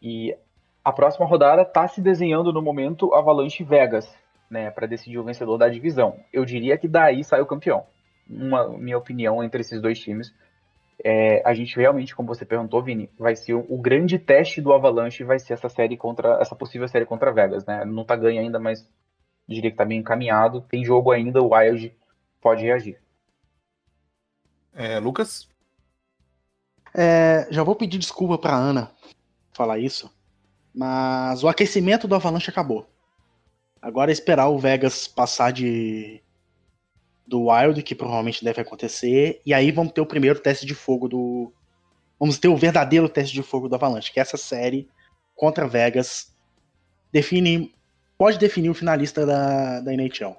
E 0.00 0.36
a 0.84 0.92
próxima 0.92 1.26
rodada 1.26 1.62
está 1.62 1.86
se 1.86 2.00
desenhando 2.00 2.52
no 2.52 2.62
momento 2.62 3.14
Avalanche 3.14 3.62
Vegas, 3.62 4.12
né, 4.50 4.70
para 4.70 4.86
decidir 4.86 5.18
o 5.18 5.24
vencedor 5.24 5.58
da 5.58 5.68
divisão. 5.68 6.18
Eu 6.32 6.44
diria 6.44 6.76
que 6.78 6.88
daí 6.88 7.22
sai 7.22 7.40
o 7.40 7.46
campeão. 7.46 7.84
Uma 8.28 8.68
minha 8.68 8.98
opinião 8.98 9.42
entre 9.42 9.60
esses 9.60 9.80
dois 9.80 9.98
times. 9.98 10.34
É, 11.02 11.42
a 11.48 11.54
gente 11.54 11.76
realmente, 11.76 12.14
como 12.14 12.28
você 12.28 12.44
perguntou, 12.44 12.82
Vini, 12.82 13.10
vai 13.18 13.34
ser 13.34 13.54
o, 13.54 13.64
o, 13.68 13.78
grande 13.78 14.18
teste 14.18 14.60
do 14.60 14.72
Avalanche 14.72 15.24
vai 15.24 15.38
ser 15.38 15.54
essa 15.54 15.68
série 15.68 15.96
contra 15.96 16.38
essa 16.40 16.54
possível 16.54 16.86
série 16.88 17.06
contra 17.06 17.32
Vegas, 17.32 17.64
né? 17.64 17.84
Não 17.86 18.04
tá 18.04 18.14
ganho 18.16 18.40
ainda, 18.40 18.58
mas 18.58 18.86
diria 19.48 19.70
que 19.70 19.76
tá 19.76 19.84
bem 19.84 19.98
encaminhado. 19.98 20.60
Tem 20.62 20.84
jogo 20.84 21.10
ainda, 21.10 21.40
o 21.42 21.54
Wild 21.54 21.94
pode 22.40 22.64
reagir. 22.64 22.98
É, 24.74 24.98
Lucas? 24.98 25.49
É, 26.94 27.46
já 27.50 27.62
vou 27.62 27.76
pedir 27.76 27.98
desculpa 27.98 28.36
para 28.36 28.56
Ana 28.56 28.90
falar 29.52 29.78
isso, 29.78 30.10
mas 30.74 31.42
o 31.42 31.48
aquecimento 31.48 32.08
do 32.08 32.14
Avalanche 32.14 32.50
acabou. 32.50 32.88
Agora 33.80 34.10
é 34.10 34.12
esperar 34.12 34.48
o 34.48 34.58
Vegas 34.58 35.06
passar 35.08 35.52
de 35.52 36.22
do 37.26 37.46
Wild, 37.46 37.82
que 37.84 37.94
provavelmente 37.94 38.44
deve 38.44 38.60
acontecer, 38.60 39.40
e 39.46 39.54
aí 39.54 39.70
vamos 39.70 39.92
ter 39.92 40.00
o 40.00 40.06
primeiro 40.06 40.40
teste 40.40 40.66
de 40.66 40.74
fogo 40.74 41.08
do 41.08 41.52
vamos 42.18 42.38
ter 42.38 42.48
o 42.48 42.56
verdadeiro 42.56 43.08
teste 43.08 43.32
de 43.32 43.42
fogo 43.42 43.68
do 43.68 43.76
Avalanche, 43.76 44.12
que 44.12 44.18
é 44.18 44.22
essa 44.22 44.36
série 44.36 44.88
contra 45.36 45.68
Vegas 45.68 46.34
define 47.12 47.72
pode 48.18 48.36
definir 48.36 48.68
o 48.68 48.74
finalista 48.74 49.24
da, 49.24 49.80
da 49.80 49.94
NHL. 49.94 50.36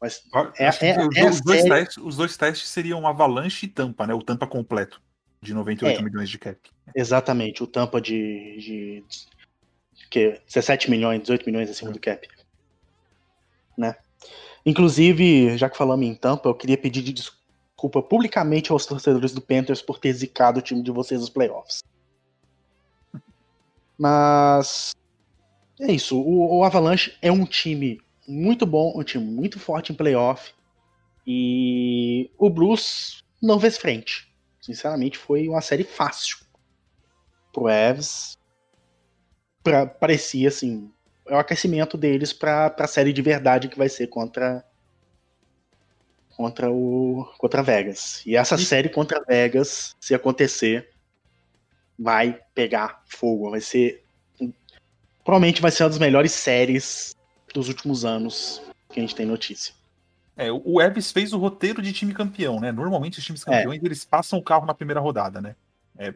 Mas 0.00 0.22
é, 0.56 0.66
é, 0.66 0.90
é, 1.16 1.28
os, 1.28 1.36
os, 1.36 1.40
dois 1.42 1.64
testes, 1.64 1.96
os 1.98 2.16
dois 2.16 2.36
testes 2.36 2.68
seriam 2.68 3.06
Avalanche 3.06 3.66
e 3.66 3.68
Tampa, 3.68 4.06
né? 4.06 4.14
O 4.14 4.22
Tampa 4.22 4.46
completo 4.46 5.02
de 5.40 5.54
98 5.54 5.98
é, 5.98 6.02
milhões 6.02 6.28
de 6.28 6.38
cap. 6.38 6.58
Exatamente, 6.94 7.62
o 7.62 7.66
Tampa 7.66 8.00
de, 8.00 8.56
de, 8.58 9.04
de 9.94 10.08
que 10.08 10.40
17 10.46 10.90
milhões, 10.90 11.20
18 11.22 11.46
milhões 11.46 11.70
acima 11.70 11.90
é. 11.90 11.94
do 11.94 12.00
cap. 12.00 12.28
Né? 13.76 13.96
Inclusive, 14.66 15.56
já 15.56 15.70
que 15.70 15.76
falamos 15.76 16.06
em 16.06 16.14
Tampa, 16.14 16.48
eu 16.48 16.54
queria 16.54 16.76
pedir 16.76 17.02
de 17.02 17.12
desculpa 17.12 18.02
publicamente 18.02 18.72
aos 18.72 18.84
torcedores 18.84 19.32
do 19.32 19.40
Panthers 19.40 19.80
por 19.80 19.98
ter 19.98 20.12
zicado 20.12 20.58
o 20.58 20.62
time 20.62 20.82
de 20.82 20.90
vocês 20.90 21.20
nos 21.20 21.30
playoffs. 21.30 21.82
Mas 23.96 24.94
é 25.80 25.92
isso, 25.92 26.20
o, 26.20 26.58
o 26.58 26.64
Avalanche 26.64 27.16
é 27.22 27.30
um 27.30 27.44
time 27.44 28.00
muito 28.26 28.66
bom, 28.66 28.92
um 28.94 29.02
time 29.02 29.24
muito 29.24 29.58
forte 29.58 29.92
em 29.92 29.94
playoff. 29.94 30.52
E 31.26 32.30
o 32.38 32.50
Blues 32.50 33.22
não 33.40 33.60
fez 33.60 33.78
frente. 33.78 34.27
Sinceramente, 34.68 35.16
foi 35.16 35.48
uma 35.48 35.62
série 35.62 35.82
fácil 35.82 36.36
pro 37.54 37.70
Evs. 37.70 38.36
Pra, 39.62 39.86
parecia 39.86 40.48
assim, 40.48 40.92
é 41.26 41.34
o 41.34 41.38
aquecimento 41.38 41.96
deles 41.96 42.34
para 42.34 42.74
a 42.78 42.86
série 42.86 43.10
de 43.10 43.22
verdade 43.22 43.68
que 43.68 43.78
vai 43.78 43.88
ser 43.88 44.08
contra 44.08 44.62
contra 46.36 46.70
o 46.70 47.26
contra 47.38 47.62
Vegas. 47.62 48.22
E 48.26 48.36
essa 48.36 48.56
e... 48.56 48.58
série 48.58 48.90
contra 48.90 49.24
Vegas, 49.26 49.96
se 49.98 50.14
acontecer, 50.14 50.90
vai 51.98 52.38
pegar 52.54 53.02
fogo, 53.06 53.50
vai 53.50 53.62
ser 53.62 54.04
provavelmente 55.24 55.62
vai 55.62 55.70
ser 55.70 55.84
uma 55.84 55.88
das 55.88 55.98
melhores 55.98 56.32
séries 56.32 57.16
dos 57.54 57.68
últimos 57.68 58.04
anos 58.04 58.60
que 58.90 59.00
a 59.00 59.02
gente 59.02 59.14
tem 59.14 59.24
notícia. 59.24 59.72
É, 60.38 60.52
o 60.52 60.80
Evans 60.80 61.10
fez 61.10 61.32
o 61.32 61.38
roteiro 61.38 61.82
de 61.82 61.92
time 61.92 62.14
campeão, 62.14 62.60
né? 62.60 62.70
Normalmente 62.70 63.18
os 63.18 63.24
times 63.24 63.42
é. 63.42 63.50
campeões 63.50 63.82
é. 63.82 63.86
eles 63.86 64.04
passam 64.04 64.38
o 64.38 64.42
carro 64.42 64.64
na 64.64 64.72
primeira 64.72 65.00
rodada, 65.00 65.40
né? 65.40 65.56
É, 65.98 66.14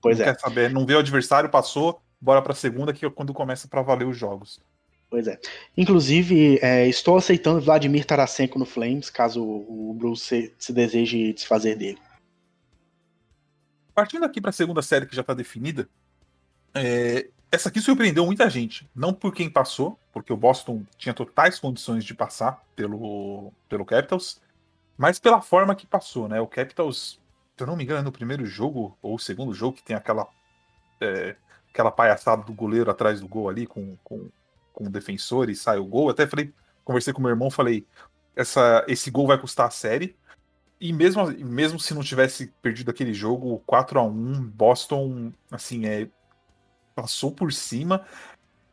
pois 0.00 0.18
não 0.18 0.26
é. 0.26 0.32
Quer 0.32 0.40
saber, 0.40 0.70
não 0.70 0.84
vê 0.84 0.96
o 0.96 0.98
adversário, 0.98 1.48
passou, 1.48 2.02
bora 2.20 2.42
pra 2.42 2.54
segunda, 2.54 2.92
que 2.92 3.06
é 3.06 3.10
quando 3.10 3.32
começa 3.32 3.68
para 3.68 3.80
valer 3.80 4.04
os 4.04 4.18
jogos. 4.18 4.60
Pois 5.08 5.28
é. 5.28 5.38
Inclusive, 5.76 6.58
é, 6.60 6.88
estou 6.88 7.16
aceitando 7.16 7.60
Vladimir 7.60 8.04
Tarasenko 8.04 8.58
no 8.58 8.66
Flames, 8.66 9.08
caso 9.08 9.44
o 9.44 9.94
Bruce 9.96 10.24
se, 10.24 10.54
se 10.58 10.72
deseje 10.72 11.32
desfazer 11.32 11.76
dele. 11.76 11.98
Partindo 13.94 14.24
aqui 14.24 14.40
para 14.40 14.50
a 14.50 14.54
segunda 14.54 14.82
série 14.82 15.06
que 15.06 15.14
já 15.14 15.20
está 15.20 15.34
definida, 15.34 15.88
é, 16.74 17.28
essa 17.52 17.68
aqui 17.68 17.82
surpreendeu 17.82 18.24
muita 18.24 18.48
gente. 18.48 18.88
Não 18.96 19.12
por 19.12 19.34
quem 19.34 19.50
passou, 19.50 19.98
porque 20.10 20.32
o 20.32 20.36
Boston 20.36 20.84
tinha 20.96 21.12
totais 21.12 21.58
condições 21.58 22.02
de 22.02 22.14
passar 22.14 22.64
pelo, 22.74 23.52
pelo 23.68 23.84
Capitals, 23.84 24.40
mas 24.96 25.18
pela 25.18 25.42
forma 25.42 25.74
que 25.74 25.86
passou, 25.86 26.26
né? 26.28 26.40
O 26.40 26.46
Capitals, 26.46 27.20
se 27.54 27.62
eu 27.62 27.66
não 27.66 27.76
me 27.76 27.84
engano, 27.84 28.00
é 28.00 28.02
no 28.02 28.10
primeiro 28.10 28.46
jogo, 28.46 28.96
ou 29.02 29.18
segundo 29.18 29.52
jogo, 29.52 29.76
que 29.76 29.82
tem 29.82 29.94
aquela, 29.94 30.26
é, 30.98 31.36
aquela 31.70 31.90
palhaçada 31.90 32.42
do 32.42 32.54
goleiro 32.54 32.90
atrás 32.90 33.20
do 33.20 33.28
gol 33.28 33.50
ali, 33.50 33.66
com, 33.66 33.98
com, 34.02 34.30
com 34.72 34.84
o 34.84 34.90
defensor 34.90 35.50
e 35.50 35.54
sai 35.54 35.78
o 35.78 35.84
gol. 35.84 36.08
Até 36.08 36.26
falei, 36.26 36.54
conversei 36.82 37.12
com 37.12 37.20
meu 37.20 37.30
irmão, 37.30 37.50
falei, 37.50 37.86
essa, 38.34 38.82
esse 38.88 39.10
gol 39.10 39.26
vai 39.26 39.36
custar 39.36 39.66
a 39.66 39.70
série. 39.70 40.16
E 40.80 40.90
mesmo, 40.90 41.26
mesmo 41.44 41.78
se 41.78 41.92
não 41.92 42.02
tivesse 42.02 42.46
perdido 42.62 42.90
aquele 42.90 43.12
jogo, 43.12 43.62
4 43.66 44.00
a 44.00 44.02
1 44.02 44.42
Boston, 44.48 45.32
assim, 45.50 45.84
é, 45.86 46.08
passou 46.94 47.32
por 47.32 47.52
cima. 47.52 48.06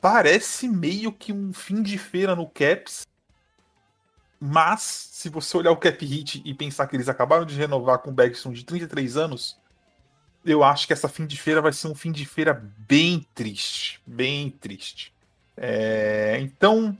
Parece 0.02 0.68
meio 0.68 1.12
que 1.12 1.34
um 1.34 1.52
fim 1.52 1.82
de 1.82 1.98
feira 1.98 2.36
no 2.36 2.48
Caps. 2.48 3.06
Mas, 4.40 4.82
se 5.12 5.28
você 5.28 5.58
olhar 5.58 5.72
o 5.72 5.78
cap 5.78 6.06
hit 6.06 6.42
e 6.46 6.54
pensar 6.54 6.88
que 6.88 6.96
eles 6.96 7.10
acabaram 7.10 7.46
de 7.46 7.56
renovar 7.56 8.00
com 8.00 8.10
o 8.10 8.14
Bergson 8.14 8.54
de 8.54 8.64
33 8.64 9.18
anos, 9.18 9.60
eu 10.46 10.64
acho 10.64 10.88
que 10.88 10.94
essa 10.94 11.10
fim 11.10 11.26
de 11.26 11.38
feira 11.38 11.62
vai 11.62 11.74
ser 11.74 11.88
um 11.88 11.96
fim 11.96 12.12
de 12.12 12.26
feira 12.26 12.54
bem 12.78 13.28
triste. 13.36 14.02
Bem 14.08 14.50
triste. 14.50 15.14
É, 15.58 16.38
então, 16.40 16.98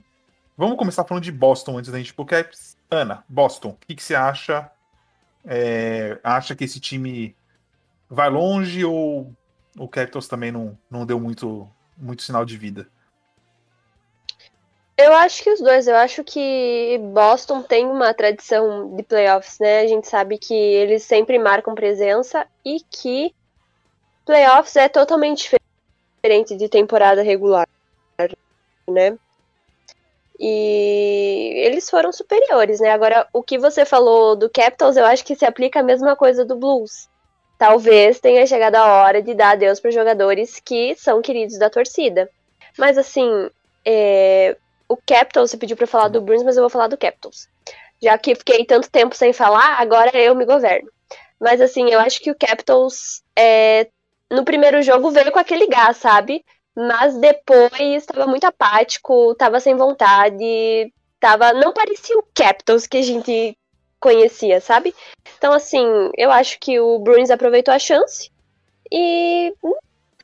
vamos 0.56 0.76
começar 0.76 1.04
falando 1.04 1.24
de 1.24 1.32
Boston 1.32 1.78
antes 1.78 1.90
da 1.90 1.96
gente 1.96 2.10
ir 2.10 2.14
pro 2.14 2.26
Caps. 2.26 2.76
Ana, 2.90 3.24
Boston, 3.26 3.70
o 3.70 3.86
que, 3.86 3.94
que 3.94 4.02
você 4.02 4.14
acha? 4.14 4.70
É, 5.44 6.20
acha 6.22 6.54
que 6.54 6.64
esse 6.64 6.78
time 6.78 7.34
vai 8.08 8.28
longe 8.28 8.84
ou 8.84 9.34
o 9.78 9.88
Capitals 9.88 10.28
também 10.28 10.50
não, 10.50 10.76
não 10.90 11.06
deu 11.06 11.18
muito, 11.20 11.68
muito 11.96 12.22
sinal 12.22 12.44
de 12.44 12.56
vida? 12.56 12.88
Eu 14.96 15.14
acho 15.14 15.42
que 15.42 15.50
os 15.50 15.60
dois. 15.60 15.86
Eu 15.86 15.96
acho 15.96 16.22
que 16.22 16.98
Boston 17.12 17.62
tem 17.62 17.86
uma 17.86 18.12
tradição 18.12 18.94
de 18.94 19.02
playoffs, 19.02 19.58
né? 19.58 19.80
A 19.80 19.86
gente 19.86 20.06
sabe 20.06 20.36
que 20.36 20.54
eles 20.54 21.04
sempre 21.04 21.38
marcam 21.38 21.74
presença 21.74 22.46
e 22.64 22.80
que 22.90 23.34
playoffs 24.26 24.76
é 24.76 24.88
totalmente 24.88 25.50
diferente 26.22 26.54
de 26.54 26.68
temporada 26.68 27.22
regular, 27.22 27.66
né? 28.86 29.16
E 30.38 31.64
eles 31.64 31.88
foram 31.88 32.12
superiores, 32.12 32.80
né? 32.80 32.90
Agora, 32.90 33.26
o 33.32 33.42
que 33.42 33.58
você 33.58 33.86
falou 33.86 34.36
do 34.36 34.50
Capitals, 34.50 34.96
eu 34.96 35.06
acho 35.06 35.24
que 35.24 35.34
se 35.34 35.46
aplica 35.46 35.80
a 35.80 35.82
mesma 35.82 36.14
coisa 36.14 36.44
do 36.44 36.56
Blues 36.56 37.08
talvez 37.60 38.18
tenha 38.18 38.46
chegado 38.46 38.76
a 38.76 39.02
hora 39.02 39.20
de 39.20 39.34
dar 39.34 39.50
adeus 39.50 39.78
para 39.78 39.90
jogadores 39.90 40.58
que 40.64 40.94
são 40.96 41.20
queridos 41.20 41.58
da 41.58 41.68
torcida. 41.68 42.26
Mas 42.78 42.96
assim, 42.96 43.50
é, 43.84 44.56
o 44.88 44.96
Capitals, 44.96 45.50
você 45.50 45.58
pediu 45.58 45.76
para 45.76 45.86
falar 45.86 46.08
do 46.08 46.22
Bruins, 46.22 46.42
mas 46.42 46.56
eu 46.56 46.62
vou 46.62 46.70
falar 46.70 46.86
do 46.86 46.96
Capitals. 46.96 47.48
Já 48.00 48.16
que 48.16 48.34
fiquei 48.34 48.64
tanto 48.64 48.90
tempo 48.90 49.14
sem 49.14 49.34
falar, 49.34 49.78
agora 49.78 50.10
eu 50.16 50.34
me 50.34 50.46
governo. 50.46 50.88
Mas 51.38 51.60
assim, 51.60 51.90
eu 51.90 52.00
acho 52.00 52.22
que 52.22 52.30
o 52.30 52.34
Capitals 52.34 53.22
é, 53.36 53.88
no 54.30 54.42
primeiro 54.42 54.80
jogo 54.80 55.10
veio 55.10 55.30
com 55.30 55.38
aquele 55.38 55.66
gás, 55.66 55.98
sabe? 55.98 56.42
Mas 56.74 57.14
depois 57.18 57.72
estava 58.02 58.26
muito 58.26 58.44
apático, 58.44 59.32
estava 59.32 59.60
sem 59.60 59.76
vontade, 59.76 60.90
tava, 61.20 61.52
não 61.52 61.74
parecia 61.74 62.16
o 62.16 62.24
Capitals 62.34 62.86
que 62.86 62.96
a 62.96 63.02
gente 63.02 63.54
conhecia, 64.00 64.60
sabe? 64.60 64.94
Então, 65.36 65.52
assim, 65.52 65.84
eu 66.16 66.30
acho 66.30 66.58
que 66.58 66.80
o 66.80 66.98
Bruins 66.98 67.30
aproveitou 67.30 67.72
a 67.72 67.78
chance 67.78 68.30
e 68.90 69.54
hum, 69.62 69.74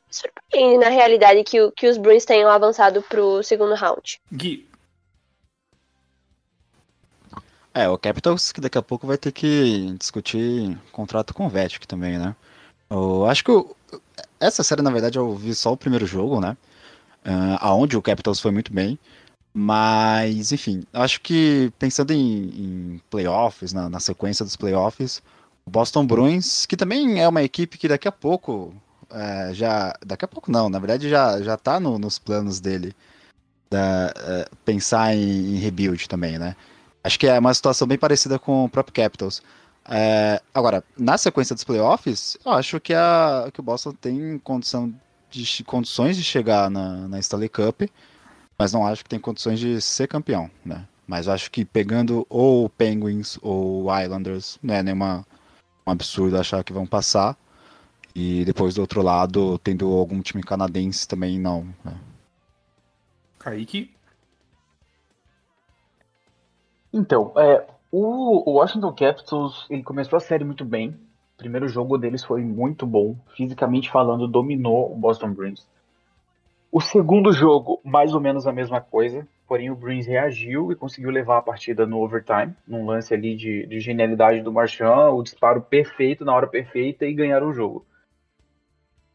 surpreende, 0.09 0.77
na 0.77 0.89
realidade, 0.89 1.43
que, 1.43 1.71
que 1.71 1.87
os 1.87 1.97
Bruins 1.97 2.25
tenham 2.25 2.49
avançado 2.49 3.01
pro 3.03 3.41
segundo 3.43 3.75
round. 3.75 4.19
Gui. 4.33 4.67
É, 7.73 7.87
o 7.87 7.97
Capitals 7.97 8.51
que 8.51 8.59
daqui 8.59 8.77
a 8.77 8.81
pouco 8.81 9.05
vai 9.05 9.17
ter 9.17 9.31
que 9.31 9.93
discutir 9.99 10.75
contrato 10.91 11.31
com 11.31 11.45
o 11.45 11.49
Vetic 11.49 11.85
também, 11.85 12.17
né? 12.17 12.35
Eu 12.89 13.27
acho 13.27 13.43
que 13.43 13.51
eu, 13.51 13.75
essa 14.39 14.63
série, 14.63 14.81
na 14.81 14.89
verdade, 14.89 15.19
eu 15.19 15.35
vi 15.35 15.53
só 15.53 15.73
o 15.73 15.77
primeiro 15.77 16.07
jogo, 16.07 16.41
né? 16.41 16.57
Uh, 17.23 17.57
aonde 17.59 17.95
o 17.95 18.01
Capitals 18.01 18.39
foi 18.39 18.49
muito 18.49 18.73
bem. 18.73 18.97
Mas, 19.59 20.51
enfim, 20.51 20.83
acho 20.93 21.19
que 21.19 21.73
pensando 21.79 22.11
em, 22.11 22.43
em 22.43 23.01
playoffs, 23.09 23.73
na, 23.73 23.89
na, 23.89 23.99
sequência 23.99 24.45
dos 24.45 24.55
playoffs, 24.55 25.19
o 25.65 25.71
Boston 25.71 26.05
Bruins, 26.05 26.67
que 26.67 26.77
também 26.77 27.19
é 27.19 27.27
uma 27.27 27.41
equipe 27.41 27.75
que 27.75 27.87
daqui 27.87 28.07
a 28.07 28.11
pouco, 28.11 28.71
é, 29.09 29.49
já. 29.55 29.95
Daqui 30.05 30.25
a 30.25 30.27
pouco 30.27 30.51
não, 30.51 30.69
na 30.69 30.77
verdade 30.77 31.09
já, 31.09 31.41
já 31.41 31.57
tá 31.57 31.79
no, 31.79 31.97
nos 31.97 32.19
planos 32.19 32.59
dele 32.59 32.95
da, 33.67 34.13
é, 34.15 34.47
pensar 34.63 35.15
em, 35.15 35.55
em, 35.55 35.57
rebuild 35.57 36.07
também, 36.07 36.37
né? 36.37 36.55
Acho 37.03 37.17
que 37.17 37.25
é 37.25 37.39
uma 37.39 37.51
situação 37.51 37.87
bem 37.87 37.97
parecida 37.97 38.37
com 38.37 38.65
o 38.65 38.69
próprio 38.69 38.93
Capitals. 38.93 39.41
É, 39.89 40.39
agora, 40.53 40.83
na 40.95 41.17
sequência 41.17 41.55
dos 41.55 41.63
playoffs, 41.63 42.37
eu 42.45 42.51
acho 42.51 42.79
que, 42.79 42.93
a, 42.93 43.49
que 43.51 43.59
o 43.59 43.63
Boston 43.63 43.93
tem 43.93 44.37
condição 44.37 44.93
de, 45.31 45.63
condições 45.63 46.15
de 46.15 46.23
chegar 46.23 46.69
na, 46.69 47.07
na 47.07 47.17
Stanley 47.17 47.49
Cup 47.49 47.81
mas 48.57 48.73
não 48.73 48.85
acho 48.85 49.03
que 49.03 49.09
tem 49.09 49.19
condições 49.19 49.59
de 49.59 49.79
ser 49.81 50.07
campeão, 50.07 50.49
né? 50.65 50.85
Mas 51.05 51.27
acho 51.27 51.49
que 51.49 51.63
pegando 51.63 52.25
ou 52.29 52.69
Penguins 52.69 53.39
ou 53.41 53.85
Islanders, 53.97 54.59
não 54.61 54.73
é 54.73 54.83
nenhuma 54.83 55.25
um 55.85 55.91
absurdo 55.91 56.37
achar 56.37 56.63
que 56.63 56.73
vão 56.73 56.85
passar. 56.85 57.37
E 58.13 58.43
depois 58.43 58.73
do 58.73 58.81
outro 58.81 59.01
lado, 59.01 59.57
tendo 59.59 59.93
algum 59.93 60.21
time 60.21 60.43
canadense 60.43 61.07
também 61.07 61.39
não. 61.39 61.63
Né? 61.85 61.93
Kaique? 63.37 63.91
Então, 66.91 67.31
é, 67.37 67.65
o 67.91 68.51
Washington 68.51 68.91
Capitals 68.93 69.65
ele 69.69 69.83
começou 69.83 70.17
a 70.17 70.19
série 70.19 70.43
muito 70.43 70.65
bem. 70.65 70.89
O 70.89 71.37
primeiro 71.37 71.67
jogo 71.67 71.97
deles 71.97 72.23
foi 72.23 72.41
muito 72.43 72.85
bom. 72.85 73.15
Fisicamente 73.35 73.91
falando, 73.91 74.27
dominou 74.27 74.91
o 74.91 74.95
Boston 74.95 75.31
Bruins. 75.31 75.65
O 76.77 76.79
segundo 76.79 77.33
jogo, 77.33 77.81
mais 77.83 78.13
ou 78.13 78.21
menos 78.21 78.45
a 78.45 78.51
mesma 78.51 78.79
coisa, 78.79 79.27
porém 79.47 79.71
o 79.71 79.75
Bruins 79.75 80.05
reagiu 80.05 80.71
e 80.71 80.75
conseguiu 80.75 81.09
levar 81.09 81.39
a 81.39 81.41
partida 81.41 81.87
no 81.87 81.99
overtime, 81.99 82.55
num 82.67 82.85
lance 82.85 83.11
ali 83.15 83.35
de, 83.35 83.65
de 83.65 83.79
genialidade 83.79 84.43
do 84.43 84.53
Marchand, 84.53 85.09
o 85.09 85.23
disparo 85.23 85.59
perfeito 85.59 86.23
na 86.23 86.35
hora 86.35 86.45
perfeita 86.45 87.03
e 87.03 87.15
ganhar 87.15 87.41
o 87.41 87.51
jogo. 87.51 87.83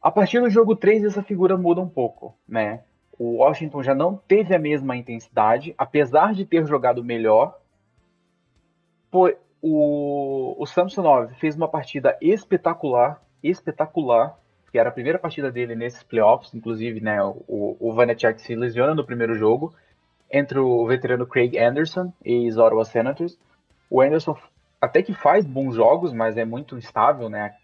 A 0.03 0.11
partir 0.11 0.40
do 0.40 0.51
jogo 0.51 0.75
3, 0.75 1.05
essa 1.05 1.22
figura 1.22 1.57
muda 1.57 1.81
um 1.81 1.88
pouco, 1.88 2.37
né? 2.48 2.83
O 3.16 3.37
Washington 3.37 3.81
já 3.81 3.94
não 3.94 4.16
teve 4.16 4.53
a 4.57 4.59
mesma 4.59 4.96
intensidade, 4.96 5.72
apesar 5.79 6.35
de 6.35 6.44
ter 6.44 6.66
jogado 6.66 7.05
melhor. 7.05 7.57
Foi, 9.09 9.37
o, 9.62 10.61
o 10.61 10.66
Samsonov 10.66 11.33
fez 11.35 11.55
uma 11.55 11.68
partida 11.68 12.18
espetacular, 12.20 13.22
espetacular, 13.40 14.37
que 14.72 14.78
era 14.78 14.88
a 14.88 14.92
primeira 14.92 15.18
partida 15.18 15.52
dele 15.52 15.76
nesses 15.76 16.02
playoffs, 16.02 16.54
inclusive, 16.54 16.98
né, 16.98 17.22
o, 17.22 17.76
o 17.78 17.92
Vanecek 17.92 18.40
se 18.40 18.56
lesiona 18.56 18.94
no 18.94 19.04
primeiro 19.04 19.35
jogo, 19.35 19.74
entre 20.32 20.58
o 20.58 20.87
veterano 20.87 21.26
Craig 21.26 21.58
Anderson 21.58 22.11
e 22.24 22.48
os 22.48 22.56
Ottawa 22.56 22.87
Senators. 22.87 23.38
O 23.90 24.00
Anderson 24.00 24.35
até 24.80 25.02
que 25.02 25.12
faz 25.12 25.44
bons 25.44 25.74
jogos, 25.74 26.11
mas 26.11 26.38
é 26.38 26.44
muito 26.46 26.78
instável, 26.78 27.28
né? 27.28 27.54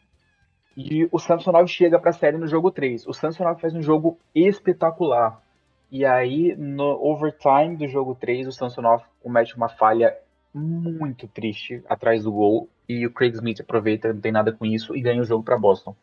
E 0.76 1.08
o 1.10 1.18
Samsonov 1.18 1.66
chega 1.66 1.98
para 1.98 2.10
a 2.10 2.12
série 2.12 2.36
no 2.36 2.46
jogo 2.46 2.70
3. 2.70 3.06
O 3.06 3.14
Samsonov 3.14 3.58
faz 3.58 3.74
um 3.74 3.82
jogo 3.82 4.18
espetacular. 4.34 5.42
E 5.90 6.04
aí, 6.04 6.54
no 6.56 6.84
overtime 7.02 7.74
do 7.74 7.88
jogo 7.88 8.14
3, 8.14 8.46
o 8.46 8.52
Samsonov 8.52 9.02
comete 9.22 9.56
uma 9.56 9.70
falha 9.70 10.14
muito 10.54 11.26
triste 11.26 11.82
atrás 11.88 12.22
do 12.22 12.30
gol. 12.30 12.68
E 12.86 13.06
o 13.06 13.12
Craig 13.12 13.34
Smith 13.34 13.60
aproveita, 13.60 14.12
não 14.12 14.20
tem 14.20 14.30
nada 14.30 14.52
com 14.52 14.66
isso, 14.66 14.94
e 14.94 15.00
ganha 15.00 15.22
o 15.22 15.24
jogo 15.24 15.42
para 15.42 15.58
Boston. 15.58 15.96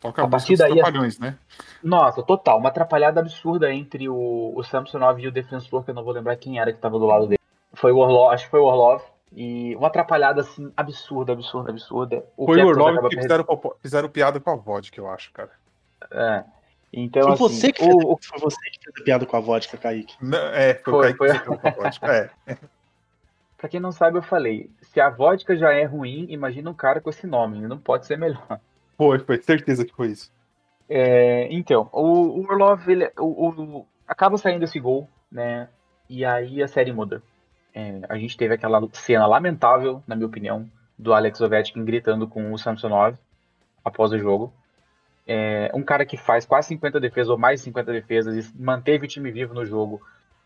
Toca 0.00 0.22
a, 0.22 0.24
a 0.24 0.28
partir 0.28 0.56
daí. 0.56 0.72
Trapalhões, 0.72 1.18
né? 1.18 1.36
Nossa, 1.82 2.22
total. 2.22 2.58
Uma 2.58 2.70
atrapalhada 2.70 3.20
absurda 3.20 3.72
entre 3.72 4.08
o, 4.08 4.52
o 4.56 4.62
Samsonov 4.64 5.20
e 5.20 5.28
o 5.28 5.32
defensor, 5.32 5.84
que 5.84 5.90
eu 5.90 5.94
não 5.94 6.02
vou 6.02 6.14
lembrar 6.14 6.36
quem 6.36 6.58
era 6.58 6.72
que 6.72 6.78
estava 6.78 6.98
do 6.98 7.06
lado 7.06 7.26
dele. 7.26 7.38
Foi 7.74 7.92
o 7.92 7.98
Orlov, 7.98 8.32
acho 8.32 8.44
que 8.44 8.50
foi 8.50 8.60
o 8.60 8.64
Orlov. 8.64 9.02
E 9.32 9.76
uma 9.76 9.86
atrapalhada 9.86 10.40
assim, 10.40 10.72
absurda, 10.76 11.32
absurda, 11.32 11.70
absurda. 11.70 12.24
O 12.36 12.46
foi 12.46 12.62
o 12.62 12.66
Orlov 12.66 13.08
que 13.08 13.20
fizeram, 13.20 13.46
fizeram 13.80 14.08
piada 14.08 14.40
com 14.40 14.50
a 14.50 14.56
vodka, 14.56 14.98
eu 14.98 15.08
acho, 15.08 15.30
cara. 15.32 15.50
É. 16.10 16.44
Então, 16.92 17.36
foi 17.36 17.46
assim, 17.46 17.56
você 17.56 17.72
que 17.72 17.84
o... 17.84 18.16
fez, 18.16 18.26
foi 18.26 18.40
você 18.40 18.70
que 18.70 18.78
fez 18.82 19.00
a 19.00 19.04
piada 19.04 19.26
com 19.26 19.36
a 19.36 19.40
vodka, 19.40 19.76
Kaique. 19.76 20.16
Não, 20.20 20.38
é, 20.38 20.74
foi, 20.74 20.92
foi 20.92 21.12
o 21.12 21.16
Kaique 21.16 21.18
foi... 21.18 21.28
que 21.28 21.34
fez 21.34 21.60
com 21.60 21.68
a 21.68 21.70
vodka. 21.84 22.32
É. 22.46 22.56
pra 23.56 23.68
quem 23.68 23.78
não 23.78 23.92
sabe, 23.92 24.18
eu 24.18 24.22
falei, 24.22 24.70
se 24.80 25.00
a 25.00 25.10
vodka 25.10 25.54
já 25.54 25.72
é 25.72 25.84
ruim, 25.84 26.26
imagina 26.30 26.70
um 26.70 26.74
cara 26.74 27.00
com 27.00 27.10
esse 27.10 27.26
nome, 27.26 27.60
não 27.68 27.78
pode 27.78 28.06
ser 28.06 28.16
melhor. 28.16 28.58
Foi, 29.00 29.18
foi, 29.18 29.40
certeza 29.40 29.82
que 29.82 29.94
foi 29.94 30.08
isso. 30.08 30.30
É, 30.86 31.48
então, 31.50 31.88
o, 31.90 32.02
o 32.02 32.40
Orlov, 32.42 32.86
ele, 32.86 33.10
o, 33.18 33.48
o, 33.48 33.86
acaba 34.06 34.36
saindo 34.36 34.62
esse 34.62 34.78
gol, 34.78 35.08
né, 35.32 35.70
e 36.06 36.22
aí 36.22 36.62
a 36.62 36.68
série 36.68 36.92
muda. 36.92 37.22
É, 37.74 38.02
a 38.10 38.18
gente 38.18 38.36
teve 38.36 38.52
aquela 38.52 38.86
cena 38.92 39.26
lamentável, 39.26 40.02
na 40.06 40.14
minha 40.14 40.26
opinião, 40.26 40.70
do 40.98 41.14
Alex 41.14 41.40
Ovechkin 41.40 41.82
gritando 41.82 42.28
com 42.28 42.52
o 42.52 42.58
Samsonov 42.58 43.16
após 43.82 44.12
o 44.12 44.18
jogo. 44.18 44.52
É, 45.26 45.70
um 45.72 45.82
cara 45.82 46.04
que 46.04 46.18
faz 46.18 46.44
quase 46.44 46.68
50 46.68 47.00
defesas 47.00 47.30
ou 47.30 47.38
mais 47.38 47.60
de 47.60 47.64
50 47.64 47.92
defesas 47.92 48.50
e 48.50 48.62
manteve 48.62 49.06
o 49.06 49.08
time 49.08 49.30
vivo 49.30 49.54
no 49.54 49.64
jogo. 49.64 49.98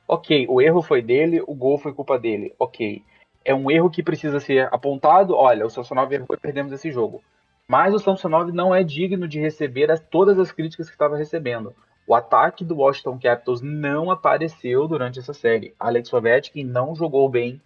Ok, 0.06 0.46
o 0.48 0.62
erro 0.62 0.80
foi 0.80 1.02
dele, 1.02 1.42
o 1.44 1.56
gol 1.56 1.76
foi 1.76 1.92
culpa 1.92 2.16
dele. 2.20 2.54
Ok. 2.56 3.02
É 3.44 3.52
um 3.52 3.68
erro 3.68 3.90
que 3.90 4.00
precisa 4.00 4.38
ser 4.38 4.72
apontado. 4.72 5.34
Olha, 5.34 5.66
o 5.66 5.70
Samsonov 5.70 6.12
errou 6.12 6.36
e 6.36 6.36
perdemos 6.36 6.72
esse 6.72 6.92
jogo. 6.92 7.20
Mas 7.68 7.94
o 7.94 7.98
Samsonov 7.98 8.52
não 8.52 8.74
é 8.74 8.82
digno 8.82 9.26
de 9.26 9.40
receber 9.40 9.90
as, 9.90 10.00
todas 10.00 10.38
as 10.38 10.52
críticas 10.52 10.86
que 10.86 10.94
estava 10.94 11.16
recebendo. 11.16 11.74
O 12.06 12.14
ataque 12.14 12.64
do 12.64 12.76
Washington 12.76 13.18
Capitals 13.18 13.62
não 13.62 14.10
apareceu 14.10 14.86
durante 14.86 15.18
essa 15.18 15.32
série. 15.32 15.74
Alex 15.80 16.12
Ovechkin 16.12 16.64
não 16.64 16.94
jogou 16.94 17.28
bem, 17.28 17.60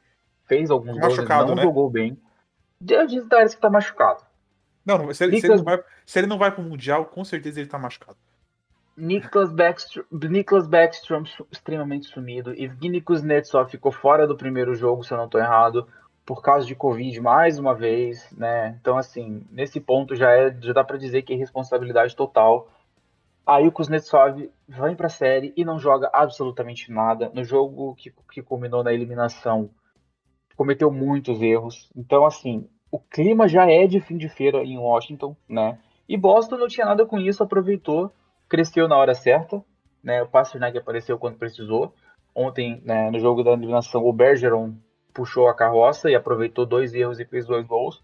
fez 0.47 0.71
alguns 0.71 0.97
gols, 0.99 1.19
não 1.29 1.55
né? 1.57 1.63
jogou 1.63 1.91
bem. 1.91 2.17
Deus 2.81 3.11
diz 3.11 3.25
que 3.27 3.35
está 3.35 3.69
machucado. 3.69 4.23
Não, 4.87 4.97
não 4.97 5.13
se, 5.13 5.25
ele, 5.25 5.41
se, 5.41 5.47
ele 5.47 5.57
não 5.57 5.65
vai, 5.65 5.85
se 6.07 6.19
ele 6.19 6.27
não 6.27 6.39
vai 6.39 6.51
pro 6.53 6.63
Mundial, 6.63 7.05
com 7.05 7.25
certeza 7.25 7.61
ele 7.61 7.69
tá 7.69 7.79
machucado. 7.79 8.17
Niklas 8.97 9.53
Backstrom, 9.53 10.05
Niklas 10.11 10.67
Backstrom 10.67 11.25
extremamente 11.53 12.07
sumido. 12.07 12.53
Evgeny 12.53 13.01
Kuznetsov 13.01 13.71
ficou 13.71 13.93
fora 13.93 14.27
do 14.27 14.37
primeiro 14.37 14.75
jogo, 14.75 15.05
se 15.05 15.13
eu 15.13 15.19
não 15.19 15.27
estou 15.27 15.41
errado, 15.41 15.87
por 16.29 16.43
causa 16.43 16.67
de 16.67 16.75
Covid 16.75 17.19
mais 17.23 17.59
uma 17.59 17.75
vez, 17.75 18.31
né? 18.37 18.77
Então, 18.79 18.99
assim, 18.99 19.43
nesse 19.51 19.81
ponto 19.81 20.15
já, 20.15 20.31
é, 20.31 20.55
já 20.61 20.75
dá 20.75 20.85
para 20.85 20.99
dizer 20.99 21.23
que 21.23 21.33
é 21.33 21.37
responsabilidade 21.37 22.15
total. 22.15 22.69
Aí 23.47 23.67
o 23.67 23.73
Kuznetsov 23.73 24.51
vem 24.69 24.95
para 24.95 25.07
a 25.07 25.09
série 25.09 25.55
e 25.57 25.65
não 25.65 25.79
joga 25.79 26.11
absolutamente 26.13 26.93
nada. 26.93 27.31
No 27.33 27.43
jogo 27.43 27.95
que, 27.95 28.13
que 28.31 28.43
culminou 28.43 28.85
na 28.85 28.93
eliminação, 28.93 29.71
cometeu 30.55 30.91
muitos 30.91 31.41
erros. 31.41 31.91
Então, 31.97 32.27
assim, 32.27 32.69
o 32.93 32.99
clima 32.99 33.49
já 33.49 33.67
é 33.67 33.87
de 33.87 33.99
fim 33.99 34.19
de 34.19 34.29
feira 34.29 34.63
em 34.63 34.77
Washington, 34.77 35.35
né? 35.49 35.79
E 36.07 36.15
Boston 36.15 36.59
não 36.59 36.69
tinha 36.69 36.85
nada 36.85 37.07
com 37.07 37.19
isso, 37.19 37.43
aproveitou, 37.43 38.13
cresceu 38.47 38.87
na 38.87 38.99
hora 38.99 39.15
certa, 39.15 39.65
né? 40.05 40.23
O 40.23 40.29
Pasternak 40.29 40.77
apareceu 40.77 41.19
quando 41.19 41.39
precisou. 41.39 41.95
Ontem, 42.35 42.83
né, 42.85 43.11
no 43.11 43.19
jogo 43.19 43.43
da 43.43 43.53
eliminação, 43.53 44.05
o 44.05 44.13
Bergeron 44.13 44.75
puxou 45.13 45.49
a 45.49 45.55
carroça 45.55 46.11
e 46.11 46.15
aproveitou 46.15 46.65
dois 46.67 46.95
erros 46.95 47.21
e 47.21 47.25
fez 47.25 47.47
dois 47.47 47.67
gols. 47.67 48.03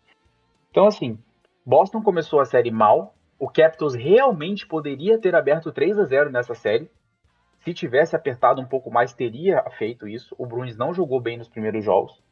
Então, 0.71 0.87
assim, 0.87 1.19
Boston 1.65 2.03
começou 2.03 2.41
a 2.41 2.45
série 2.45 2.71
mal. 2.71 3.15
O 3.39 3.49
Capitals 3.49 3.95
realmente 3.95 4.67
poderia 4.67 5.19
ter 5.19 5.35
aberto 5.35 5.73
3 5.73 5.99
a 5.99 6.05
0 6.05 6.31
nessa 6.31 6.55
série. 6.55 6.91
Se 7.61 7.73
tivesse 7.73 8.15
apertado 8.15 8.61
um 8.61 8.67
pouco 8.67 8.91
mais, 8.91 9.13
teria 9.13 9.63
feito 9.79 10.07
isso. 10.07 10.35
O 10.39 10.45
Bruins 10.45 10.77
não 10.77 10.93
jogou 10.93 11.21
bem 11.21 11.39
nos 11.39 11.49
primeiros 11.49 11.85
jogos. 11.85 12.23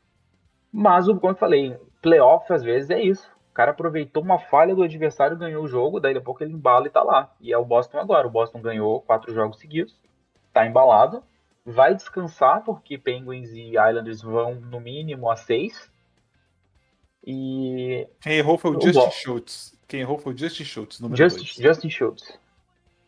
Mas, 0.71 1.07
como 1.07 1.29
eu 1.29 1.35
falei, 1.35 1.77
playoff 2.01 2.53
às 2.53 2.63
vezes 2.63 2.91
é 2.91 3.01
isso. 3.01 3.31
O 3.51 3.55
cara 3.55 3.71
aproveitou 3.71 4.23
uma 4.23 4.39
falha 4.39 4.75
do 4.75 4.83
adversário, 4.83 5.37
ganhou 5.37 5.65
o 5.65 5.69
jogo, 5.69 6.01
daí 6.01 6.19
pouco 6.21 6.43
ele 6.43 6.53
embala 6.53 6.87
e 6.87 6.91
tá 6.91 7.03
lá. 7.03 7.31
E 7.41 7.53
é 7.53 7.59
o 7.59 7.65
Boston 7.65 7.99
agora. 7.99 8.27
O 8.27 8.31
Boston 8.31 8.61
ganhou 8.61 9.03
quatro 9.03 9.33
jogos 9.35 9.59
seguidos, 9.59 9.95
tá 10.53 10.67
embalado, 10.67 11.23
vai 11.65 11.95
descansar, 11.95 12.63
porque 12.65 12.99
Penguins 12.99 13.51
e 13.51 13.71
Islanders 13.71 14.23
vão 14.23 14.57
no 14.57 14.81
mínimo 14.81 15.31
a 15.31 15.37
seis. 15.37 15.91
E. 17.25 18.07
Quem 18.21 18.39
errou 18.39 18.59
foi 18.59 18.73
o, 18.73 18.79
o 18.79 18.81
Justin 18.81 19.11
Schultz. 19.11 19.79
Quem 19.87 20.01
errou 20.01 20.19
foi 20.19 20.35
o 20.35 20.39
Justin 20.39 20.65
Schultz, 20.65 21.01
número 21.01 21.17
Just, 21.17 21.61
Justin 21.61 21.91
Schultz. 21.91 22.39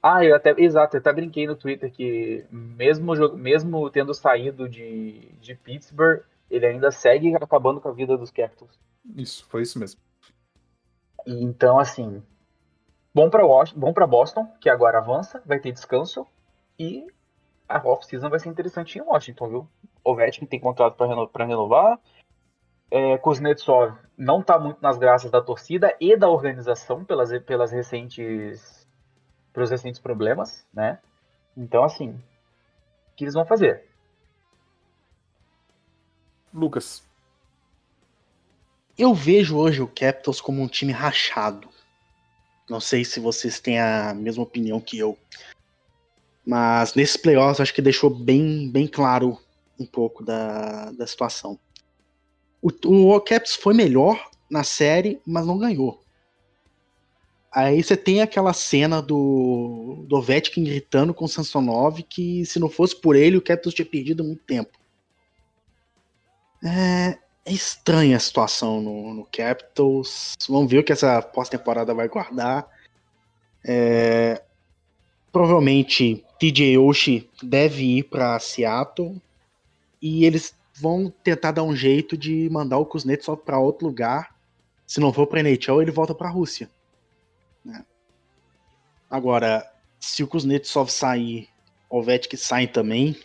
Ah, 0.02 0.22
eu 0.22 0.36
até, 0.36 0.54
exato, 0.58 0.96
eu 0.96 1.00
até 1.00 1.12
brinquei 1.12 1.46
no 1.46 1.56
Twitter 1.56 1.90
que 1.90 2.44
mesmo, 2.50 3.14
mesmo 3.36 3.88
tendo 3.88 4.12
saído 4.12 4.68
de, 4.68 5.32
de 5.40 5.54
Pittsburgh, 5.54 6.22
ele 6.50 6.66
ainda 6.66 6.90
segue 6.90 7.34
acabando 7.34 7.80
com 7.80 7.88
a 7.88 7.92
vida 7.92 8.16
dos 8.16 8.30
Capitals. 8.30 8.78
Isso, 9.16 9.46
foi 9.48 9.62
isso 9.62 9.78
mesmo. 9.78 9.98
Então, 11.26 11.78
assim, 11.78 12.22
bom 13.14 13.30
para 13.30 13.42
bom 13.74 13.92
para 13.94 14.06
Boston, 14.06 14.46
que 14.60 14.68
agora 14.68 14.98
avança, 14.98 15.42
vai 15.46 15.58
ter 15.58 15.72
descanso 15.72 16.26
e 16.78 17.06
a 17.68 17.78
off-season 17.86 18.28
vai 18.28 18.38
ser 18.38 18.48
interessante 18.48 18.98
em 18.98 19.02
Washington, 19.02 19.48
viu? 19.48 19.68
Ovechkin 20.04 20.46
tem 20.46 20.60
contrato 20.60 20.96
para 20.96 21.06
reno 21.06 21.30
renovar. 21.34 21.98
É, 22.90 23.18
Kuznetsov 23.18 23.96
não 24.16 24.40
está 24.40 24.58
muito 24.58 24.80
nas 24.80 24.98
graças 24.98 25.30
da 25.30 25.40
torcida 25.40 25.96
e 26.00 26.16
da 26.16 26.28
organização 26.28 27.04
pelas, 27.04 27.36
pelas 27.42 27.72
recentes 27.72 28.84
pelos 29.52 29.70
recentes 29.70 30.00
problemas, 30.00 30.66
né? 30.74 30.98
Então, 31.56 31.84
assim, 31.84 32.10
o 32.10 33.16
que 33.16 33.24
eles 33.24 33.34
vão 33.34 33.46
fazer? 33.46 33.88
Lucas. 36.52 37.04
Eu 38.98 39.14
vejo 39.14 39.56
hoje 39.56 39.80
o 39.80 39.88
Capitals 39.88 40.40
como 40.40 40.60
um 40.60 40.68
time 40.68 40.92
rachado. 40.92 41.68
Não 42.68 42.80
sei 42.80 43.04
se 43.04 43.20
vocês 43.20 43.60
têm 43.60 43.80
a 43.80 44.12
mesma 44.14 44.42
opinião 44.42 44.80
que 44.80 44.98
eu. 44.98 45.18
Mas 46.46 46.94
nesses 46.94 47.16
playoffs 47.16 47.60
acho 47.60 47.74
que 47.74 47.80
deixou 47.80 48.10
bem, 48.10 48.70
bem 48.70 48.86
claro 48.86 49.38
um 49.78 49.86
pouco 49.86 50.22
da, 50.22 50.90
da 50.92 51.06
situação. 51.06 51.58
O, 52.60 52.70
o 53.14 53.20
Caps 53.20 53.54
foi 53.54 53.74
melhor 53.74 54.30
na 54.50 54.62
série, 54.62 55.20
mas 55.26 55.46
não 55.46 55.58
ganhou. 55.58 56.02
Aí 57.54 57.82
você 57.82 57.96
tem 57.96 58.20
aquela 58.20 58.52
cena 58.52 59.00
do, 59.00 60.04
do 60.08 60.16
Ovechkin 60.16 60.64
gritando 60.64 61.14
com 61.14 61.24
o 61.24 61.28
Samsonov 61.28 62.02
que 62.02 62.44
se 62.44 62.58
não 62.58 62.68
fosse 62.68 63.00
por 63.00 63.14
ele 63.14 63.36
o 63.36 63.42
Capitals 63.42 63.74
tinha 63.74 63.86
perdido 63.86 64.24
muito 64.24 64.42
tempo. 64.42 64.76
É, 66.64 67.18
é 67.44 67.52
estranha 67.52 68.16
a 68.16 68.20
situação 68.20 68.80
no, 68.80 69.14
no, 69.14 69.24
Capitals. 69.26 70.34
Vamos 70.48 70.68
ver 70.68 70.78
o 70.78 70.84
que 70.84 70.92
essa 70.92 71.22
pós-temporada 71.22 71.94
vai 71.94 72.08
guardar. 72.08 72.66
É, 73.64 74.42
provavelmente 75.34 76.24
TJ 76.38 76.78
Oshie 76.78 77.28
deve 77.42 77.98
ir 77.98 78.04
para 78.04 78.38
Seattle 78.38 79.20
e 80.00 80.24
eles 80.24 80.54
vão 80.72 81.12
tentar 81.24 81.50
dar 81.50 81.64
um 81.64 81.74
jeito 81.74 82.16
de 82.16 82.48
mandar 82.50 82.78
o 82.78 82.86
Kuznetsov 82.86 83.38
para 83.38 83.58
outro 83.58 83.84
lugar. 83.84 84.32
Se 84.86 85.00
não 85.00 85.12
for 85.12 85.26
para 85.26 85.40
NHL, 85.40 85.82
ele 85.82 85.90
volta 85.90 86.14
para 86.14 86.28
a 86.28 86.30
Rússia. 86.30 86.70
Né? 87.64 87.84
Agora, 89.10 89.68
se 89.98 90.22
o 90.22 90.28
Kuznetsov 90.28 90.88
sair, 90.88 91.48
o 91.90 92.00
Vetk 92.00 92.36
sai 92.36 92.68
também. 92.68 93.16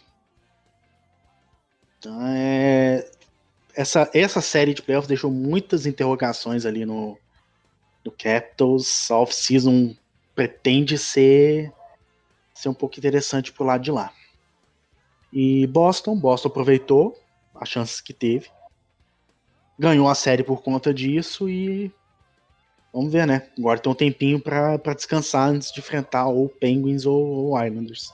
Então 1.99 2.19
é, 2.25 3.07
essa, 3.75 4.09
essa 4.15 4.41
série 4.41 4.73
de 4.73 4.81
playoffs 4.81 5.07
deixou 5.07 5.29
muitas 5.29 5.85
interrogações 5.85 6.65
ali 6.65 6.87
no, 6.87 7.19
no 8.03 8.11
Capitals. 8.11 9.11
A 9.11 9.17
off-season 9.17 9.95
pretende 10.33 10.97
ser, 10.97 11.71
ser 12.59 12.69
um 12.69 12.73
pouco 12.73 12.99
interessante 12.99 13.53
pro 13.53 13.63
lado 13.63 13.81
de 13.81 13.91
lá. 13.91 14.11
E 15.31 15.65
Boston, 15.67 16.15
Boston 16.17 16.49
aproveitou 16.49 17.17
as 17.55 17.69
chances 17.69 18.01
que 18.01 18.13
teve. 18.13 18.49
Ganhou 19.77 20.09
a 20.09 20.15
série 20.15 20.43
por 20.43 20.61
conta 20.61 20.93
disso 20.93 21.47
e 21.47 21.89
vamos 22.93 23.13
ver, 23.13 23.25
né? 23.25 23.49
Agora 23.57 23.79
tem 23.79 23.91
um 23.91 23.95
tempinho 23.95 24.41
para 24.41 24.93
descansar 24.93 25.49
antes 25.49 25.71
de 25.71 25.79
enfrentar 25.79 26.27
ou 26.27 26.49
Penguins 26.49 27.05
ou, 27.05 27.17
ou 27.17 27.65
Islanders. 27.65 28.13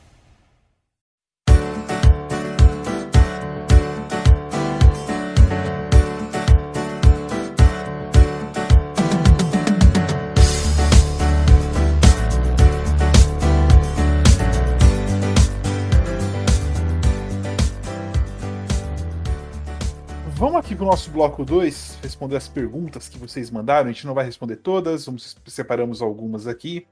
Aqui 20.71 20.77
pro 20.77 20.85
nosso 20.85 21.11
bloco 21.11 21.43
2, 21.43 21.99
responder 22.01 22.37
as 22.37 22.47
perguntas 22.47 23.09
que 23.09 23.17
vocês 23.17 23.51
mandaram. 23.51 23.89
A 23.89 23.91
gente 23.91 24.07
não 24.07 24.13
vai 24.13 24.23
responder 24.23 24.55
todas, 24.55 25.05
vamos 25.05 25.35
separamos 25.45 26.01
algumas 26.01 26.47
aqui. 26.47 26.87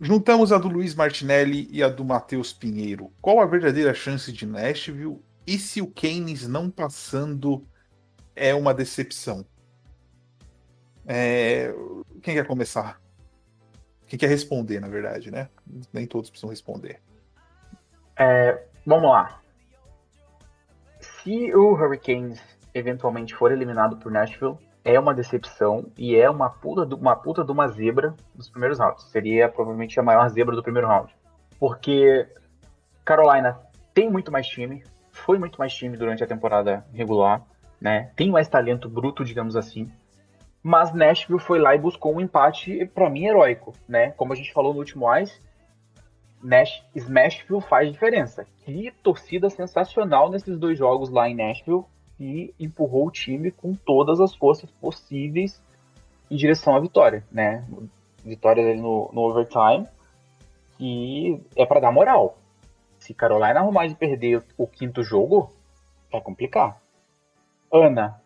Juntamos 0.00 0.50
a 0.50 0.58
do 0.58 0.66
Luiz 0.66 0.92
Martinelli 0.92 1.68
e 1.70 1.84
a 1.84 1.88
do 1.88 2.04
Matheus 2.04 2.52
Pinheiro. 2.52 3.12
Qual 3.20 3.38
a 3.38 3.46
verdadeira 3.46 3.94
chance 3.94 4.32
de 4.32 4.44
Nashville? 4.44 5.22
E 5.46 5.56
se 5.56 5.80
o 5.80 5.86
Keynes 5.86 6.48
não 6.48 6.68
passando 6.68 7.64
é 8.34 8.52
uma 8.52 8.74
decepção? 8.74 9.46
É... 11.06 11.72
Quem 12.24 12.34
quer 12.34 12.44
começar? 12.44 13.00
Quem 14.08 14.18
quer 14.18 14.28
responder, 14.28 14.80
na 14.80 14.88
verdade, 14.88 15.30
né? 15.30 15.48
Nem 15.92 16.08
todos 16.08 16.28
precisam 16.28 16.50
responder. 16.50 17.00
É, 18.16 18.66
vamos 18.84 19.08
lá. 19.08 19.41
Se 21.22 21.54
o 21.54 21.72
Hurricanes 21.72 22.42
eventualmente 22.74 23.34
for 23.34 23.52
eliminado 23.52 23.96
por 23.96 24.10
Nashville, 24.10 24.58
é 24.84 24.98
uma 24.98 25.14
decepção 25.14 25.86
e 25.96 26.16
é 26.16 26.28
uma 26.28 26.50
puta, 26.50 26.94
uma 26.96 27.14
puta 27.14 27.44
de 27.44 27.52
uma 27.52 27.68
zebra 27.68 28.14
nos 28.34 28.48
primeiros 28.48 28.80
rounds. 28.80 29.04
Seria 29.04 29.48
provavelmente 29.48 30.00
a 30.00 30.02
maior 30.02 30.28
zebra 30.28 30.56
do 30.56 30.62
primeiro 30.62 30.88
round. 30.88 31.14
Porque 31.60 32.26
Carolina 33.04 33.60
tem 33.94 34.10
muito 34.10 34.32
mais 34.32 34.48
time, 34.48 34.82
foi 35.12 35.38
muito 35.38 35.58
mais 35.58 35.72
time 35.72 35.96
durante 35.96 36.24
a 36.24 36.26
temporada 36.26 36.84
regular, 36.92 37.42
né? 37.80 38.10
Tem 38.16 38.30
mais 38.30 38.48
talento 38.48 38.88
bruto, 38.88 39.24
digamos 39.24 39.54
assim. 39.54 39.88
Mas 40.60 40.92
Nashville 40.92 41.40
foi 41.40 41.60
lá 41.60 41.74
e 41.74 41.78
buscou 41.78 42.16
um 42.16 42.20
empate, 42.20 42.86
para 42.86 43.08
mim, 43.08 43.26
heróico, 43.26 43.72
né? 43.86 44.10
Como 44.12 44.32
a 44.32 44.36
gente 44.36 44.52
falou 44.52 44.72
no 44.72 44.80
último 44.80 45.14
Ice, 45.18 45.40
Nash, 46.42 46.82
Smashville 46.94 47.60
faz 47.60 47.92
diferença. 47.92 48.46
Que 48.64 48.90
torcida 49.02 49.48
sensacional 49.48 50.30
nesses 50.30 50.58
dois 50.58 50.76
jogos 50.76 51.08
lá 51.08 51.28
em 51.28 51.36
Nashville 51.36 51.84
e 52.18 52.54
empurrou 52.58 53.06
o 53.06 53.10
time 53.10 53.50
com 53.50 53.74
todas 53.74 54.20
as 54.20 54.34
forças 54.34 54.70
possíveis 54.70 55.62
em 56.30 56.36
direção 56.36 56.74
à 56.74 56.80
vitória, 56.80 57.24
né? 57.30 57.64
Vitória 58.24 58.62
dele 58.62 58.80
no, 58.80 59.10
no 59.12 59.22
overtime 59.22 59.86
e 60.78 61.40
é 61.56 61.64
para 61.64 61.80
dar 61.80 61.92
moral. 61.92 62.36
Se 62.98 63.14
Carolina 63.14 63.60
arrumar 63.60 63.86
de 63.86 63.94
perder 63.94 64.42
o 64.56 64.66
quinto 64.66 65.02
jogo, 65.02 65.52
vai 66.10 66.20
complicar. 66.20 66.80
Ana, 67.72 68.20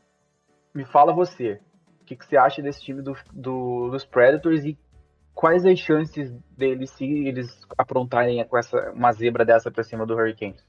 me 0.75 0.85
fala 0.85 1.13
você, 1.13 1.61
o 2.01 2.05
que, 2.05 2.17
que 2.17 2.27
você 2.27 2.37
acha 2.37 2.61
desse 2.63 2.83
time 2.83 3.01
do, 3.03 3.17
do, 3.33 3.91
dos 3.91 4.05
Predators 4.05 4.65
e 4.65 4.77
quais 5.37 5.67
as 5.67 5.79
chances 5.79 6.33
deles 6.57 6.91
se 6.91 7.05
eles 7.05 7.61
aprontarem 7.77 8.43
com 8.47 8.57
essa, 8.57 8.91
uma 8.91 9.13
zebra 9.13 9.45
dessa 9.45 9.71
pra 9.71 9.85
cima 9.85 10.07
do 10.07 10.15
Hurricanes? 10.15 10.65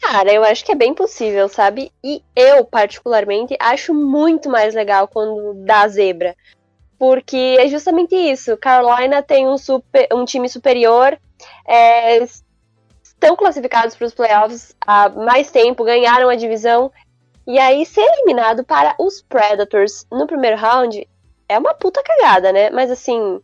Cara, 0.00 0.32
eu 0.32 0.44
acho 0.44 0.64
que 0.64 0.70
é 0.70 0.76
bem 0.76 0.94
possível, 0.94 1.48
sabe? 1.48 1.92
E 2.02 2.22
eu, 2.36 2.64
particularmente, 2.64 3.56
acho 3.60 3.92
muito 3.92 4.48
mais 4.48 4.74
legal 4.74 5.08
quando 5.08 5.54
dá 5.64 5.88
zebra. 5.88 6.36
Porque 6.96 7.56
é 7.58 7.66
justamente 7.66 8.14
isso. 8.14 8.56
Carolina 8.56 9.22
tem 9.22 9.46
um, 9.48 9.58
super, 9.58 10.06
um 10.12 10.24
time 10.24 10.48
superior, 10.48 11.18
é, 11.66 12.22
estão 13.02 13.36
classificados 13.36 13.96
para 13.96 14.06
os 14.06 14.14
playoffs 14.14 14.74
há 14.86 15.08
mais 15.08 15.50
tempo, 15.50 15.84
ganharam 15.84 16.28
a 16.28 16.36
divisão. 16.36 16.92
E 17.44 17.58
aí, 17.58 17.84
ser 17.84 18.02
eliminado 18.02 18.62
para 18.64 18.94
os 19.00 19.20
Predators 19.20 20.06
no 20.12 20.28
primeiro 20.28 20.56
round 20.56 21.08
é 21.48 21.58
uma 21.58 21.74
puta 21.74 22.02
cagada, 22.02 22.52
né? 22.52 22.70
Mas 22.70 22.90
assim, 22.90 23.40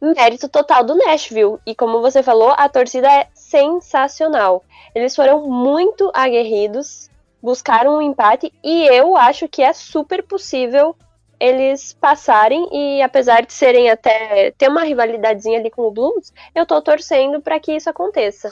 mérito 0.00 0.48
total 0.48 0.84
do 0.84 0.94
Nashville. 0.94 1.58
E 1.66 1.74
como 1.74 2.00
você 2.00 2.22
falou, 2.22 2.52
a 2.56 2.68
torcida 2.68 3.10
é 3.10 3.28
sensacional. 3.34 4.64
Eles 4.94 5.14
foram 5.14 5.48
muito 5.48 6.10
aguerridos, 6.14 7.10
buscaram 7.42 7.98
um 7.98 8.02
empate 8.02 8.52
e 8.62 8.86
eu 8.86 9.16
acho 9.16 9.48
que 9.48 9.62
é 9.62 9.72
super 9.72 10.22
possível 10.22 10.96
eles 11.38 11.92
passarem 11.92 12.66
e 12.72 13.02
apesar 13.02 13.44
de 13.44 13.52
serem 13.52 13.90
até 13.90 14.52
ter 14.52 14.68
uma 14.68 14.84
rivalidadezinha 14.84 15.58
ali 15.58 15.70
com 15.70 15.82
o 15.82 15.90
Blues, 15.90 16.32
eu 16.54 16.64
tô 16.64 16.80
torcendo 16.80 17.42
para 17.42 17.60
que 17.60 17.72
isso 17.76 17.90
aconteça. 17.90 18.50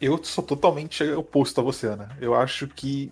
Eu 0.00 0.22
sou 0.22 0.44
totalmente 0.44 1.02
oposto 1.12 1.60
a 1.60 1.64
você, 1.64 1.86
Ana. 1.86 2.10
Eu 2.20 2.34
acho 2.34 2.68
que 2.68 3.10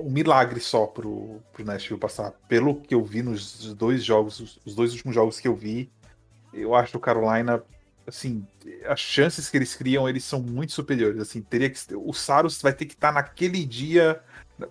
um 0.00 0.10
milagre 0.10 0.60
só 0.60 0.86
pro, 0.86 1.40
pro 1.52 1.64
Nashville 1.64 2.00
passar. 2.00 2.32
Pelo 2.48 2.76
que 2.76 2.94
eu 2.94 3.04
vi 3.04 3.22
nos 3.22 3.74
dois 3.74 4.04
jogos, 4.04 4.60
os 4.64 4.74
dois 4.74 4.92
últimos 4.92 5.14
jogos 5.14 5.38
que 5.38 5.48
eu 5.48 5.54
vi, 5.54 5.90
eu 6.52 6.74
acho 6.74 6.92
que 6.92 6.96
o 6.96 7.00
Carolina, 7.00 7.62
assim, 8.06 8.46
as 8.86 9.00
chances 9.00 9.48
que 9.48 9.56
eles 9.56 9.74
criam, 9.74 10.08
eles 10.08 10.24
são 10.24 10.40
muito 10.40 10.72
superiores. 10.72 11.20
Assim, 11.20 11.40
teria 11.42 11.70
que 11.70 11.78
o 11.94 12.12
Saros 12.12 12.60
vai 12.60 12.72
ter 12.72 12.86
que 12.86 12.94
estar 12.94 13.08
tá 13.08 13.14
naquele 13.14 13.64
dia, 13.64 14.20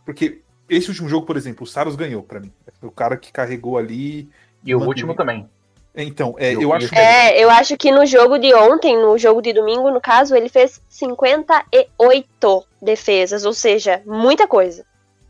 porque 0.06 0.42
esse 0.70 0.89
último 0.89 1.10
jogo, 1.10 1.26
por 1.26 1.38
exemplo, 1.38 1.63
o 1.63 1.68
Saros 1.68 1.96
ganhou 1.96 2.22
para 2.22 2.39
mim. 2.39 2.52
O 2.82 2.92
cara 2.92 3.18
que 3.18 3.32
carregou 3.32 3.78
ali. 3.78 4.30
E 4.63 4.76
o 4.76 4.82
último 4.82 5.15
também. 5.15 5.50
Então, 5.96 6.36
é, 6.38 6.54
eu, 6.54 6.62
eu 6.62 6.74
acho. 6.74 6.96
É, 6.96 7.44
eu 7.44 7.50
acho 7.50 7.76
que 7.76 7.92
no 7.92 8.06
jogo 8.06 8.38
de 8.38 8.54
ontem, 8.54 8.96
no 8.96 9.18
jogo 9.18 9.42
de 9.42 9.52
domingo, 9.52 9.89
no 9.89 10.00
caso, 10.00 10.36
ele 10.36 10.48
fez 10.48 10.82
58 10.88 12.68
defesas, 12.82 13.44
ou 13.44 13.54
seja, 13.54 14.02
muita 14.06 14.48
coisa. 14.48 14.86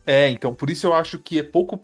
É, 0.10 0.28
então, 0.28 0.56
por 0.56 0.72
isso 0.72 0.88
eu 0.88 0.93
acho 0.95 1.19
que 1.19 1.38
é 1.38 1.43
pouco. 1.43 1.80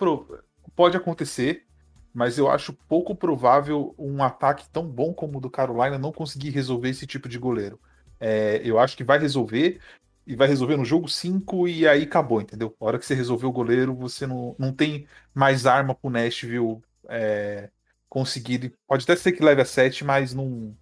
Pode 0.75 0.97
acontecer, 0.97 1.67
mas 2.11 2.39
eu 2.39 2.49
acho 2.49 2.73
pouco 2.73 3.13
provável 3.13 3.93
um 3.99 4.23
ataque 4.23 4.67
tão 4.69 4.83
bom 4.83 5.13
como 5.13 5.38
o 5.38 5.41
do 5.41 5.47
Carolina 5.47 5.99
não 5.99 6.11
conseguir 6.11 6.49
resolver 6.49 6.89
esse 6.89 7.05
tipo 7.05 7.29
de 7.29 7.38
goleiro. 7.38 7.79
É, 8.19 8.59
eu 8.63 8.79
acho 8.79 8.97
que 8.97 9.03
vai 9.03 9.19
resolver, 9.19 9.79
e 10.25 10.35
vai 10.35 10.47
resolver 10.47 10.75
no 10.75 10.83
jogo 10.83 11.07
5 11.07 11.67
e 11.67 11.88
aí 11.88 12.01
acabou, 12.01 12.41
entendeu? 12.41 12.75
A 12.81 12.85
hora 12.85 12.97
que 12.97 13.05
você 13.05 13.13
resolver 13.13 13.45
o 13.45 13.51
goleiro, 13.51 13.93
você 13.93 14.25
não, 14.25 14.55
não 14.57 14.73
tem 14.73 15.05
mais 15.31 15.67
arma 15.67 15.93
pro 15.93 16.09
Nashville 16.09 16.81
é, 17.07 17.69
conseguir. 18.09 18.73
Pode 18.88 19.03
até 19.03 19.15
ser 19.15 19.33
que 19.33 19.43
leve 19.43 19.61
a 19.61 19.65
7, 19.65 20.03
mas 20.03 20.33
não, 20.33 20.75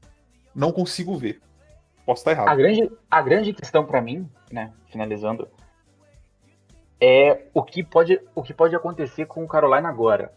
não 0.55 0.71
consigo 0.71 1.17
ver. 1.17 1.41
Posso 2.05 2.21
estar 2.21 2.31
errado. 2.31 2.47
A 2.47 2.55
grande, 2.55 2.89
a 3.11 3.21
grande 3.21 3.51
questão 3.51 3.85
para 3.85 4.01
mim, 4.01 4.29
né, 4.49 4.71
finalizando, 4.89 5.45
é 7.05 7.47
o 7.53 7.61
que 7.61 7.83
pode, 7.83 8.17
o 8.33 8.41
que 8.41 8.53
pode 8.53 8.73
acontecer 8.73 9.25
com 9.25 9.43
o 9.43 9.47
Carolina 9.47 9.89
agora. 9.89 10.31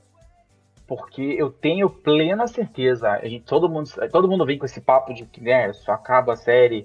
Porque 0.85 1.23
eu 1.23 1.49
tenho 1.49 1.89
plena 1.89 2.49
certeza, 2.49 3.11
a 3.11 3.29
gente, 3.29 3.45
todo, 3.45 3.69
mundo, 3.69 3.89
todo 4.11 4.29
mundo 4.29 4.45
vem 4.45 4.59
com 4.59 4.67
esse 4.67 4.81
papo 4.81 5.15
de 5.15 5.25
que 5.27 5.41
né, 5.41 5.73
só 5.73 5.93
acaba 5.93 6.33
a 6.33 6.37
série 6.37 6.85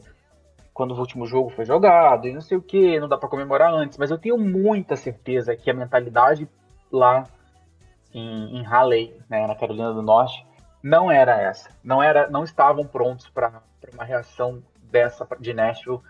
quando 0.72 0.94
o 0.94 1.00
último 1.00 1.26
jogo 1.26 1.50
foi 1.50 1.66
jogado 1.66 2.28
e 2.28 2.34
não 2.34 2.42
sei 2.42 2.58
o 2.58 2.62
que, 2.62 3.00
não 3.00 3.08
dá 3.08 3.18
para 3.18 3.28
comemorar 3.28 3.74
antes, 3.74 3.98
mas 3.98 4.12
eu 4.12 4.20
tenho 4.20 4.38
muita 4.38 4.96
certeza 4.96 5.56
que 5.56 5.70
a 5.70 5.74
mentalidade 5.74 6.48
lá 6.92 7.24
em, 8.14 8.60
em 8.60 8.64
Halley, 8.64 9.20
né, 9.28 9.48
na 9.48 9.56
Carolina 9.56 9.94
do 9.94 10.04
Norte, 10.04 10.46
não 10.84 11.12
era 11.12 11.42
essa. 11.42 11.70
Não 11.84 12.04
era, 12.04 12.30
não 12.30 12.44
estavam 12.44 12.86
prontos 12.86 13.30
para 13.30 13.62
uma 13.92 14.04
reação 14.04 14.62
dessa 14.92 15.28
de 15.40 15.54
Nashville. 15.54 16.02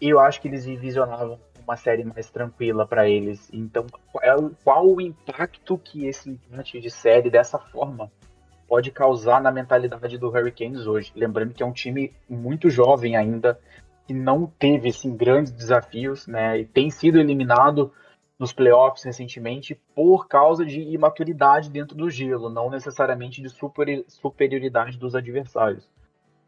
E 0.00 0.10
eu 0.10 0.20
acho 0.20 0.40
que 0.40 0.48
eles 0.48 0.64
visionavam 0.64 1.38
uma 1.70 1.76
série 1.76 2.04
mais 2.04 2.28
tranquila 2.28 2.84
para 2.84 3.08
eles. 3.08 3.48
Então, 3.52 3.86
qual, 4.12 4.50
qual 4.64 4.86
o 4.88 5.00
impacto 5.00 5.78
que 5.78 6.04
esse 6.06 6.30
empate 6.30 6.80
de 6.80 6.90
série 6.90 7.30
dessa 7.30 7.58
forma 7.58 8.10
pode 8.68 8.90
causar 8.90 9.40
na 9.40 9.52
mentalidade 9.52 10.18
do 10.18 10.28
Hurricanes 10.28 10.86
hoje? 10.86 11.12
Lembrando 11.14 11.54
que 11.54 11.62
é 11.62 11.66
um 11.66 11.72
time 11.72 12.12
muito 12.28 12.68
jovem 12.68 13.16
ainda, 13.16 13.58
que 14.04 14.12
não 14.12 14.46
teve 14.46 14.88
assim, 14.88 15.16
grandes 15.16 15.52
desafios, 15.52 16.26
né? 16.26 16.58
E 16.58 16.64
tem 16.64 16.90
sido 16.90 17.20
eliminado 17.20 17.92
nos 18.36 18.52
playoffs 18.52 19.04
recentemente 19.04 19.80
por 19.94 20.26
causa 20.26 20.64
de 20.64 20.80
imaturidade 20.80 21.70
dentro 21.70 21.96
do 21.96 22.10
gelo, 22.10 22.48
não 22.48 22.68
necessariamente 22.68 23.40
de 23.40 23.48
super, 23.48 24.04
superioridade 24.08 24.98
dos 24.98 25.14
adversários. 25.14 25.88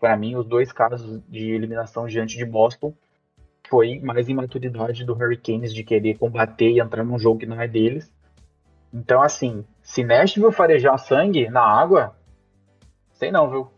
Para 0.00 0.16
mim, 0.16 0.34
os 0.34 0.44
dois 0.44 0.72
casos 0.72 1.22
de 1.28 1.52
eliminação 1.52 2.06
diante 2.06 2.36
de 2.36 2.44
Boston 2.44 2.92
foi 3.72 3.98
mais 4.00 4.28
imaturidade 4.28 5.02
do 5.02 5.14
Hurricanes 5.14 5.72
de 5.72 5.82
querer 5.82 6.18
combater 6.18 6.72
e 6.72 6.78
entrar 6.78 7.02
num 7.02 7.18
jogo 7.18 7.38
que 7.38 7.46
não 7.46 7.58
é 7.58 7.66
deles. 7.66 8.12
Então, 8.92 9.22
assim, 9.22 9.64
se 9.82 10.04
Nashville 10.04 10.52
farejar 10.52 10.98
sangue 10.98 11.48
na 11.48 11.62
água, 11.62 12.14
sei 13.14 13.30
não, 13.30 13.50
viu? 13.50 13.68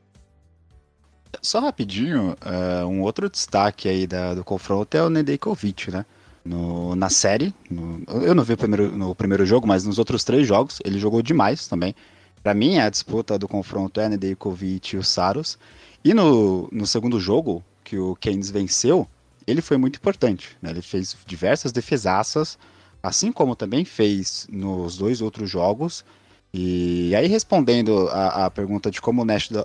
Só 1.41 1.61
rapidinho, 1.61 2.33
uh, 2.33 2.85
um 2.89 3.03
outro 3.03 3.31
destaque 3.31 3.89
aí 3.89 4.05
da, 4.05 4.35
do 4.35 4.43
confronto 4.43 4.97
é 4.97 5.03
o 5.05 5.09
Nedeljkovic, 5.09 5.93
né? 5.93 6.05
no, 6.45 6.97
na 6.97 7.09
série. 7.09 7.55
No, 7.71 8.03
eu 8.21 8.35
não 8.35 8.43
vi 8.43 8.57
primeiro, 8.57 8.91
no 8.91 9.15
primeiro 9.15 9.47
jogo, 9.47 9.65
mas 9.65 9.85
nos 9.85 9.97
outros 9.97 10.25
três 10.25 10.45
jogos 10.45 10.81
ele 10.85 10.99
jogou 10.99 11.23
demais 11.23 11.69
também. 11.69 11.95
Para 12.43 12.53
mim, 12.53 12.79
a 12.79 12.91
disputa 12.91 13.39
do 13.39 13.47
confronto 13.47 14.01
é 14.01 14.09
Nedeljkovic 14.09 14.97
e 14.97 14.99
o 14.99 15.05
Saros. 15.05 15.57
E 16.05 16.13
no, 16.13 16.69
no 16.73 16.85
segundo 16.85 17.21
jogo, 17.21 17.65
que 17.85 17.97
o 17.97 18.17
Keynes 18.17 18.51
venceu, 18.51 19.09
ele 19.47 19.63
foi 19.63 19.77
muito 19.77 19.97
importante. 19.97 20.57
Né? 20.61 20.71
Ele 20.71 20.83
fez 20.83 21.17
diversas 21.27 21.73
defesaças, 21.73 22.59
assim 23.03 23.33
como 23.33 23.55
também 23.55 23.85
fez 23.85 24.47
nos 24.51 24.97
dois 24.97 25.21
outros 25.21 25.51
jogos. 25.51 26.05
E 26.53 27.15
aí, 27.17 27.27
respondendo 27.27 28.09
a, 28.09 28.47
a 28.47 28.51
pergunta 28.51 28.91
de 28.91 29.01
como 29.01 29.23
o 29.23 29.25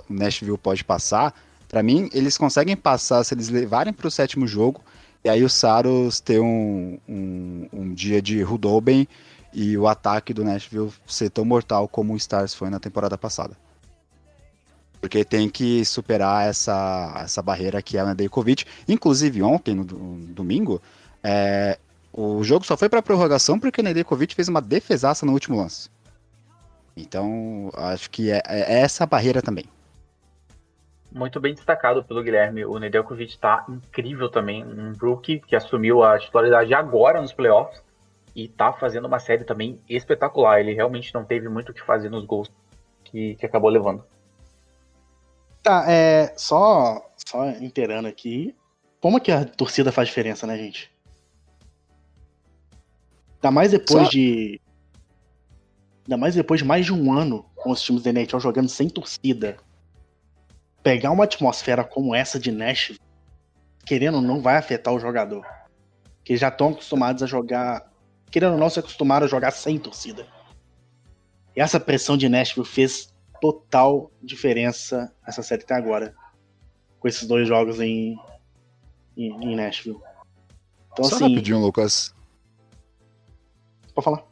Nashville 0.09 0.57
pode 0.57 0.83
passar, 0.83 1.33
para 1.67 1.83
mim, 1.83 2.09
eles 2.13 2.37
conseguem 2.37 2.75
passar 2.75 3.23
se 3.23 3.33
eles 3.35 3.49
levarem 3.49 3.93
para 3.93 4.07
o 4.07 4.11
sétimo 4.11 4.47
jogo, 4.47 4.81
e 5.23 5.29
aí 5.29 5.43
o 5.43 5.49
Saros 5.49 6.19
ter 6.19 6.39
um, 6.39 6.97
um, 7.07 7.67
um 7.71 7.93
dia 7.93 8.21
de 8.21 8.41
Rudoben 8.41 9.07
e 9.53 9.77
o 9.77 9.87
ataque 9.87 10.33
do 10.33 10.43
Nashville 10.43 10.91
ser 11.05 11.29
tão 11.29 11.45
mortal 11.45 11.87
como 11.87 12.13
o 12.13 12.17
Stars 12.17 12.53
foi 12.53 12.69
na 12.69 12.79
temporada 12.79 13.17
passada. 13.17 13.55
Porque 14.99 15.23
tem 15.23 15.49
que 15.49 15.85
superar 15.85 16.47
essa, 16.47 17.21
essa 17.23 17.41
barreira 17.41 17.81
que 17.81 17.97
é 17.97 18.01
a 18.01 18.05
Nedeljkovic. 18.05 18.65
Inclusive, 18.87 19.41
ontem, 19.41 19.73
no, 19.73 19.85
domingo, 19.85 20.81
é, 21.23 21.77
o 22.11 22.43
jogo 22.43 22.65
só 22.65 22.75
foi 22.75 22.89
para 22.89 23.01
prorrogação 23.01 23.59
porque 23.59 23.79
o 23.79 23.83
Nedeljkovic 23.83 24.35
fez 24.35 24.47
uma 24.47 24.61
defesaça 24.61 25.25
no 25.25 25.31
último 25.31 25.57
lance. 25.57 25.89
Então, 26.97 27.71
acho 27.75 28.09
que 28.09 28.29
é, 28.29 28.41
é 28.45 28.81
essa 28.81 29.05
a 29.05 29.07
barreira 29.07 29.41
também. 29.41 29.65
Muito 31.11 31.39
bem 31.39 31.55
destacado 31.55 32.03
pelo 32.03 32.21
Guilherme. 32.21 32.65
O 32.65 32.77
Nedeljkovic 32.77 33.31
está 33.31 33.65
incrível 33.67 34.29
também. 34.29 34.63
Um 34.63 34.93
rookie 34.93 35.39
que 35.39 35.55
assumiu 35.55 36.03
a 36.03 36.19
titularidade 36.19 36.73
agora 36.73 37.21
nos 37.21 37.33
playoffs 37.33 37.81
e 38.35 38.47
tá 38.47 38.71
fazendo 38.73 39.05
uma 39.05 39.19
série 39.19 39.43
também 39.43 39.79
espetacular. 39.89 40.59
Ele 40.59 40.73
realmente 40.73 41.13
não 41.13 41.23
teve 41.23 41.49
muito 41.49 41.69
o 41.69 41.73
que 41.73 41.81
fazer 41.81 42.09
nos 42.09 42.25
gols 42.25 42.51
que, 43.03 43.35
que 43.35 43.45
acabou 43.45 43.71
levando. 43.71 44.03
Tá, 45.69 45.85
é. 45.87 46.33
Só, 46.35 46.99
só 47.27 47.47
inteirando 47.51 48.07
aqui. 48.07 48.55
Como 48.99 49.21
que 49.21 49.31
a 49.31 49.45
torcida 49.45 49.91
faz 49.91 50.07
diferença, 50.07 50.47
né, 50.47 50.57
gente? 50.57 50.91
Ainda 53.35 53.51
mais 53.51 53.69
depois 53.69 54.05
só... 54.05 54.09
de. 54.09 54.59
Ainda 56.05 56.17
mais 56.17 56.33
depois 56.33 56.59
de 56.59 56.65
mais 56.65 56.87
de 56.87 56.91
um 56.91 57.13
ano 57.13 57.45
com 57.55 57.69
os 57.69 57.83
times 57.83 58.01
da 58.01 58.09
NHL 58.09 58.39
jogando 58.39 58.67
sem 58.67 58.89
torcida. 58.89 59.57
Pegar 60.81 61.11
uma 61.11 61.25
atmosfera 61.25 61.83
como 61.83 62.15
essa 62.15 62.39
de 62.39 62.51
Nashville, 62.51 62.99
querendo 63.85 64.21
não 64.21 64.41
vai 64.41 64.57
afetar 64.57 64.91
o 64.91 64.99
jogador. 64.99 65.45
Que 66.23 66.35
já 66.35 66.47
estão 66.47 66.69
acostumados 66.69 67.21
a 67.21 67.27
jogar 67.27 67.91
querendo 68.31 68.53
ou 68.53 68.57
não, 68.57 68.71
se 68.71 68.79
acostumaram 68.79 69.27
a 69.27 69.29
jogar 69.29 69.51
sem 69.51 69.77
torcida. 69.77 70.25
E 71.55 71.61
essa 71.61 71.79
pressão 71.79 72.17
de 72.17 72.27
Nashville 72.27 72.65
fez 72.65 73.08
total 73.39 74.11
diferença 74.21 75.13
nessa 75.25 75.41
série 75.41 75.63
até 75.63 75.75
agora. 75.75 76.15
Com 76.99 77.07
esses 77.07 77.27
dois 77.27 77.47
jogos 77.47 77.79
em, 77.79 78.17
em, 79.15 79.31
em 79.43 79.55
Nashville. 79.55 79.99
Então, 80.91 81.05
só 81.05 81.15
assim, 81.15 81.29
rapidinho, 81.29 81.59
Lucas. 81.59 82.13
Pode 83.93 84.05
falar. 84.05 84.23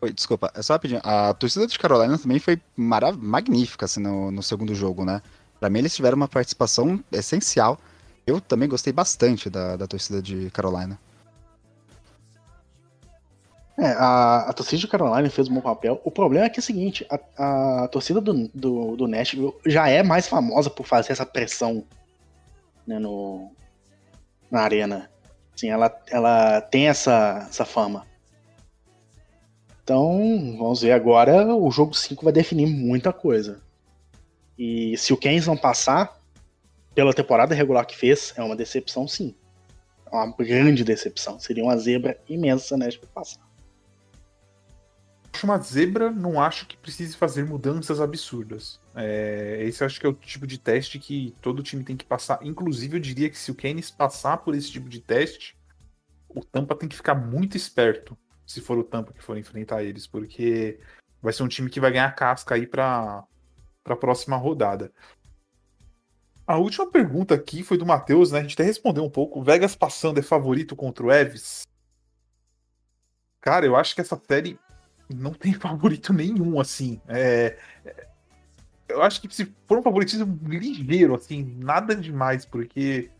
Oi, 0.00 0.12
desculpa, 0.12 0.52
é 0.54 0.62
só 0.62 0.74
rapidinho. 0.74 1.00
A 1.02 1.32
torcida 1.32 1.66
de 1.66 1.78
Carolina 1.78 2.18
também 2.18 2.38
foi 2.38 2.60
magnífica 2.76 3.86
assim, 3.86 4.00
no, 4.00 4.30
no 4.30 4.42
segundo 4.42 4.74
jogo, 4.74 5.04
né? 5.04 5.22
Pra 5.58 5.70
mim, 5.70 5.78
eles 5.78 5.94
tiveram 5.94 6.16
uma 6.16 6.28
participação 6.28 7.02
essencial. 7.10 7.78
Eu 8.26 8.40
também 8.40 8.68
gostei 8.68 8.92
bastante 8.92 9.48
da, 9.48 9.76
da 9.76 9.86
torcida 9.86 10.20
de 10.20 10.50
Carolina. 10.50 10.98
É, 13.76 13.86
a, 13.86 14.50
a 14.50 14.52
torcida 14.52 14.80
de 14.80 14.88
Carolina 14.88 15.28
fez 15.28 15.48
um 15.48 15.54
bom 15.54 15.60
papel. 15.60 16.00
O 16.04 16.10
problema 16.10 16.46
é 16.46 16.48
que 16.48 16.60
é 16.60 16.62
o 16.62 16.64
seguinte, 16.64 17.04
a, 17.10 17.84
a 17.84 17.88
torcida 17.88 18.20
do, 18.20 18.48
do, 18.54 18.96
do 18.96 19.08
Nashville 19.08 19.52
já 19.66 19.88
é 19.88 20.02
mais 20.02 20.28
famosa 20.28 20.70
por 20.70 20.86
fazer 20.86 21.12
essa 21.12 21.26
pressão 21.26 21.84
né, 22.86 23.00
no, 23.00 23.50
na 24.48 24.60
arena. 24.60 25.10
Assim, 25.54 25.70
ela, 25.70 26.02
ela 26.08 26.60
tem 26.60 26.88
essa, 26.88 27.46
essa 27.48 27.64
fama. 27.64 28.06
Então, 29.82 30.56
vamos 30.56 30.82
ver 30.82 30.92
agora, 30.92 31.54
o 31.54 31.70
jogo 31.70 31.94
5 31.94 32.24
vai 32.24 32.32
definir 32.32 32.66
muita 32.66 33.12
coisa. 33.12 33.60
E 34.56 34.96
se 34.96 35.12
o 35.12 35.16
Keynes 35.16 35.48
não 35.48 35.56
passar, 35.56 36.20
pela 36.94 37.12
temporada 37.12 37.54
regular 37.54 37.84
que 37.84 37.96
fez, 37.96 38.32
é 38.36 38.42
uma 38.42 38.56
decepção 38.56 39.06
sim. 39.08 39.34
É 40.06 40.14
uma 40.14 40.32
grande 40.38 40.84
decepção. 40.84 41.40
Seria 41.40 41.64
uma 41.64 41.76
zebra 41.76 42.16
imensa, 42.28 42.76
né, 42.76 42.88
para 42.92 43.08
passar 43.12 43.53
acho 45.34 45.46
uma 45.46 45.58
zebra, 45.58 46.10
não 46.10 46.40
acho 46.40 46.66
que 46.66 46.76
precise 46.76 47.16
fazer 47.16 47.44
mudanças 47.44 48.00
absurdas. 48.00 48.80
É, 48.94 49.58
esse 49.64 49.82
eu 49.82 49.86
acho 49.86 50.00
que 50.00 50.06
é 50.06 50.08
o 50.08 50.14
tipo 50.14 50.46
de 50.46 50.58
teste 50.58 50.98
que 50.98 51.34
todo 51.42 51.62
time 51.62 51.82
tem 51.82 51.96
que 51.96 52.04
passar. 52.04 52.38
Inclusive, 52.42 52.96
eu 52.96 53.00
diria 53.00 53.28
que 53.28 53.38
se 53.38 53.50
o 53.50 53.54
Keynes 53.54 53.90
passar 53.90 54.38
por 54.38 54.54
esse 54.54 54.70
tipo 54.70 54.88
de 54.88 55.00
teste, 55.00 55.58
o 56.28 56.44
Tampa 56.44 56.76
tem 56.76 56.88
que 56.88 56.96
ficar 56.96 57.14
muito 57.14 57.56
esperto 57.56 58.16
se 58.46 58.60
for 58.60 58.78
o 58.78 58.84
Tampa 58.84 59.12
que 59.12 59.22
for 59.22 59.36
enfrentar 59.36 59.82
eles, 59.82 60.06
porque 60.06 60.78
vai 61.20 61.32
ser 61.32 61.42
um 61.42 61.48
time 61.48 61.70
que 61.70 61.80
vai 61.80 61.90
ganhar 61.90 62.14
casca 62.14 62.54
aí 62.54 62.66
para 62.66 63.24
a 63.84 63.96
próxima 63.96 64.36
rodada. 64.36 64.92
A 66.46 66.58
última 66.58 66.90
pergunta 66.90 67.34
aqui 67.34 67.62
foi 67.62 67.78
do 67.78 67.86
Matheus, 67.86 68.30
né? 68.30 68.38
A 68.38 68.42
gente 68.42 68.52
até 68.52 68.64
respondeu 68.64 69.02
um 69.02 69.10
pouco. 69.10 69.42
Vegas 69.42 69.74
passando 69.74 70.18
é 70.18 70.22
favorito 70.22 70.76
contra 70.76 71.06
o 71.06 71.10
Eves? 71.10 71.66
Cara, 73.40 73.64
eu 73.64 73.74
acho 73.74 73.94
que 73.94 74.02
essa 74.02 74.20
série 74.28 74.58
não 75.12 75.32
tem 75.32 75.52
favorito 75.54 76.12
nenhum, 76.12 76.60
assim. 76.60 77.00
É, 77.08 77.56
é, 77.84 78.06
eu 78.88 79.02
acho 79.02 79.20
que 79.20 79.34
se 79.34 79.52
for 79.66 79.78
um 79.78 79.82
favoritismo 79.82 80.38
ligeiro, 80.46 81.14
assim, 81.14 81.56
nada 81.58 81.94
demais, 81.94 82.44
porque 82.44 83.10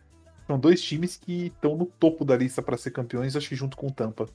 são 0.46 0.58
dois 0.58 0.82
times 0.82 1.16
que 1.16 1.46
estão 1.46 1.76
no 1.76 1.86
topo 1.86 2.24
da 2.24 2.36
lista 2.36 2.62
para 2.62 2.76
ser 2.76 2.90
campeões, 2.90 3.34
acho 3.34 3.48
que 3.48 3.56
junto 3.56 3.76
com 3.76 3.86
o 3.86 3.92
Tampa. 3.92 4.28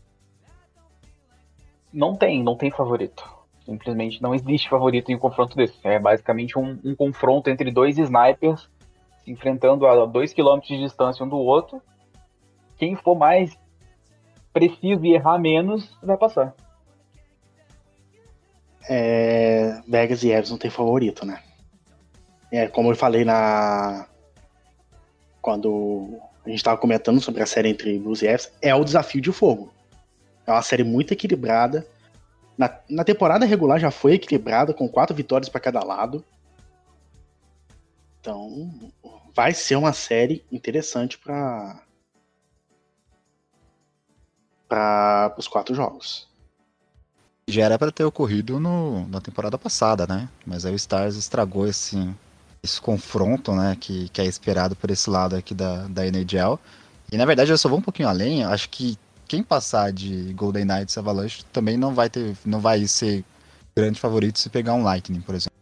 Não 1.93 2.15
tem, 2.15 2.43
não 2.43 2.55
tem 2.55 2.71
favorito. 2.71 3.27
Simplesmente 3.65 4.21
não 4.21 4.33
existe 4.33 4.69
favorito 4.69 5.12
em 5.12 5.15
um 5.15 5.19
confronto 5.19 5.55
desse. 5.55 5.75
É 5.83 5.99
basicamente 5.99 6.57
um, 6.57 6.79
um 6.83 6.95
confronto 6.95 7.49
entre 7.49 7.71
dois 7.71 7.97
snipers 7.97 8.69
se 9.23 9.31
enfrentando 9.31 9.85
a 9.85 10.05
dois 10.05 10.33
quilômetros 10.33 10.69
de 10.69 10.83
distância 10.83 11.23
um 11.23 11.29
do 11.29 11.38
outro. 11.38 11.81
Quem 12.77 12.95
for 12.95 13.15
mais 13.15 13.55
preciso 14.53 15.05
e 15.05 15.13
errar 15.13 15.38
menos 15.38 15.95
vai 16.01 16.17
passar 16.17 16.55
é, 18.87 19.81
Vegas 19.87 20.23
e 20.23 20.29
Evans 20.29 20.49
não 20.49 20.57
tem 20.57 20.69
favorito, 20.69 21.25
né? 21.25 21.41
É, 22.51 22.67
como 22.67 22.91
eu 22.91 22.95
falei 22.95 23.23
na. 23.23 24.07
Quando 25.41 26.19
a 26.45 26.49
gente 26.49 26.57
estava 26.57 26.77
comentando 26.77 27.21
sobre 27.21 27.41
a 27.41 27.45
série 27.45 27.69
entre 27.69 27.97
Blues 27.97 28.21
e 28.21 28.27
Evans, 28.27 28.51
é 28.61 28.73
o 28.73 28.83
desafio 28.83 29.21
de 29.21 29.31
fogo. 29.31 29.71
É 30.45 30.51
uma 30.51 30.61
série 30.61 30.83
muito 30.83 31.13
equilibrada. 31.13 31.87
Na, 32.57 32.77
na 32.89 33.03
temporada 33.03 33.45
regular 33.45 33.79
já 33.79 33.91
foi 33.91 34.13
equilibrada, 34.13 34.73
com 34.73 34.89
quatro 34.89 35.15
vitórias 35.15 35.47
para 35.47 35.61
cada 35.61 35.83
lado. 35.83 36.23
Então, 38.19 38.91
vai 39.33 39.53
ser 39.53 39.75
uma 39.75 39.93
série 39.93 40.43
interessante 40.51 41.17
para 41.17 41.81
para 44.67 45.33
os 45.37 45.47
quatro 45.47 45.73
jogos. 45.73 46.28
Já 47.49 47.65
era 47.65 47.79
para 47.79 47.91
ter 47.91 48.03
ocorrido 48.03 48.59
no, 48.59 49.07
na 49.07 49.19
temporada 49.19 49.57
passada, 49.57 50.05
né? 50.07 50.29
Mas 50.45 50.65
aí 50.65 50.73
o 50.73 50.75
Stars 50.75 51.15
estragou 51.15 51.67
esse, 51.67 52.09
esse 52.63 52.79
confronto, 52.79 53.53
né? 53.53 53.75
Que, 53.79 54.07
que 54.09 54.21
é 54.21 54.25
esperado 54.25 54.75
por 54.75 54.91
esse 54.91 55.09
lado 55.09 55.35
aqui 55.35 55.53
da, 55.53 55.88
da 55.88 56.05
NHL. 56.05 56.59
E 57.12 57.17
na 57.17 57.25
verdade 57.25 57.51
eu 57.51 57.57
só 57.57 57.67
vou 57.67 57.79
um 57.79 57.81
pouquinho 57.81 58.07
além. 58.07 58.43
Acho 58.43 58.69
que 58.69 58.97
quem 59.27 59.43
passar 59.43 59.91
de 59.91 60.33
Golden 60.33 60.65
Knights 60.65 60.97
Avalanche 60.97 61.43
também 61.51 61.78
não 61.78 61.93
vai 61.93 62.09
ter, 62.09 62.36
não 62.45 62.59
vai 62.59 62.88
ser 62.88 63.24
grande 63.76 63.99
favorito 63.99 64.39
se 64.39 64.49
pegar 64.49 64.74
um 64.74 64.84
Lightning, 64.84 65.21
por 65.21 65.36
exemplo. 65.36 65.57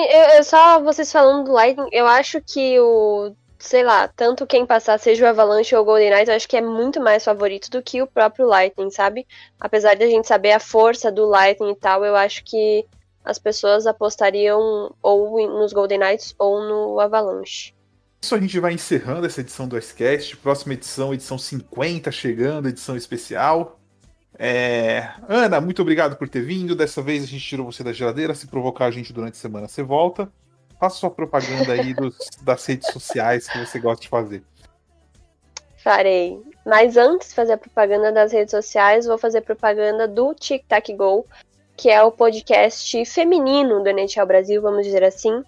Eu, 0.00 0.36
eu 0.36 0.44
só 0.44 0.80
vocês 0.80 1.10
falando 1.10 1.46
do 1.46 1.52
Lightning, 1.52 1.88
eu 1.92 2.06
acho 2.06 2.40
que 2.40 2.78
o 2.80 3.34
sei 3.64 3.82
lá, 3.82 4.06
tanto 4.08 4.46
quem 4.46 4.66
passar, 4.66 4.98
seja 4.98 5.24
o 5.24 5.28
Avalanche 5.28 5.74
ou 5.74 5.82
o 5.82 5.84
Golden 5.84 6.10
Knights, 6.10 6.28
eu 6.28 6.34
acho 6.34 6.48
que 6.48 6.56
é 6.56 6.60
muito 6.60 7.00
mais 7.00 7.24
favorito 7.24 7.70
do 7.70 7.82
que 7.82 8.02
o 8.02 8.06
próprio 8.06 8.46
Lightning, 8.46 8.90
sabe? 8.90 9.26
Apesar 9.58 9.94
de 9.94 10.04
a 10.04 10.06
gente 10.06 10.28
saber 10.28 10.52
a 10.52 10.60
força 10.60 11.10
do 11.10 11.24
Lightning 11.24 11.72
e 11.72 11.76
tal, 11.76 12.04
eu 12.04 12.14
acho 12.14 12.44
que 12.44 12.84
as 13.24 13.38
pessoas 13.38 13.86
apostariam 13.86 14.94
ou 15.02 15.48
nos 15.48 15.72
Golden 15.72 15.98
Knights 15.98 16.34
ou 16.38 16.60
no 16.60 17.00
Avalanche. 17.00 17.74
Isso 18.22 18.34
a 18.34 18.40
gente 18.40 18.60
vai 18.60 18.74
encerrando 18.74 19.26
essa 19.26 19.40
edição 19.40 19.66
do 19.66 19.78
Icecast. 19.78 20.36
Próxima 20.36 20.74
edição, 20.74 21.14
edição 21.14 21.38
50, 21.38 22.12
chegando, 22.12 22.68
edição 22.68 22.96
especial. 22.96 23.80
É... 24.38 25.10
Ana, 25.28 25.60
muito 25.60 25.80
obrigado 25.80 26.16
por 26.16 26.28
ter 26.28 26.42
vindo. 26.42 26.74
Dessa 26.74 27.00
vez 27.00 27.22
a 27.22 27.26
gente 27.26 27.46
tirou 27.46 27.70
você 27.70 27.82
da 27.82 27.92
geladeira. 27.92 28.34
Se 28.34 28.46
provocar 28.46 28.86
a 28.86 28.90
gente 28.90 29.12
durante 29.12 29.34
a 29.34 29.40
semana, 29.40 29.68
você 29.68 29.82
volta. 29.82 30.30
Faça 30.78 30.96
sua 30.96 31.10
propaganda 31.10 31.72
aí 31.72 31.94
dos, 31.94 32.16
das 32.42 32.64
redes 32.66 32.92
sociais 32.92 33.48
que 33.48 33.58
você 33.58 33.78
gosta 33.78 34.02
de 34.02 34.08
fazer. 34.08 34.42
Farei. 35.82 36.40
Mas 36.64 36.96
antes 36.96 37.28
de 37.28 37.34
fazer 37.34 37.52
a 37.52 37.58
propaganda 37.58 38.10
das 38.10 38.32
redes 38.32 38.50
sociais, 38.50 39.06
vou 39.06 39.18
fazer 39.18 39.42
propaganda 39.42 40.08
do 40.08 40.34
Tic 40.34 40.64
Tac 40.66 40.90
Go, 40.94 41.26
que 41.76 41.90
é 41.90 42.02
o 42.02 42.10
podcast 42.10 43.04
feminino 43.04 43.82
do 43.82 43.88
NHL 43.90 44.26
Brasil, 44.26 44.62
vamos 44.62 44.84
dizer 44.84 45.04
assim. 45.04 45.42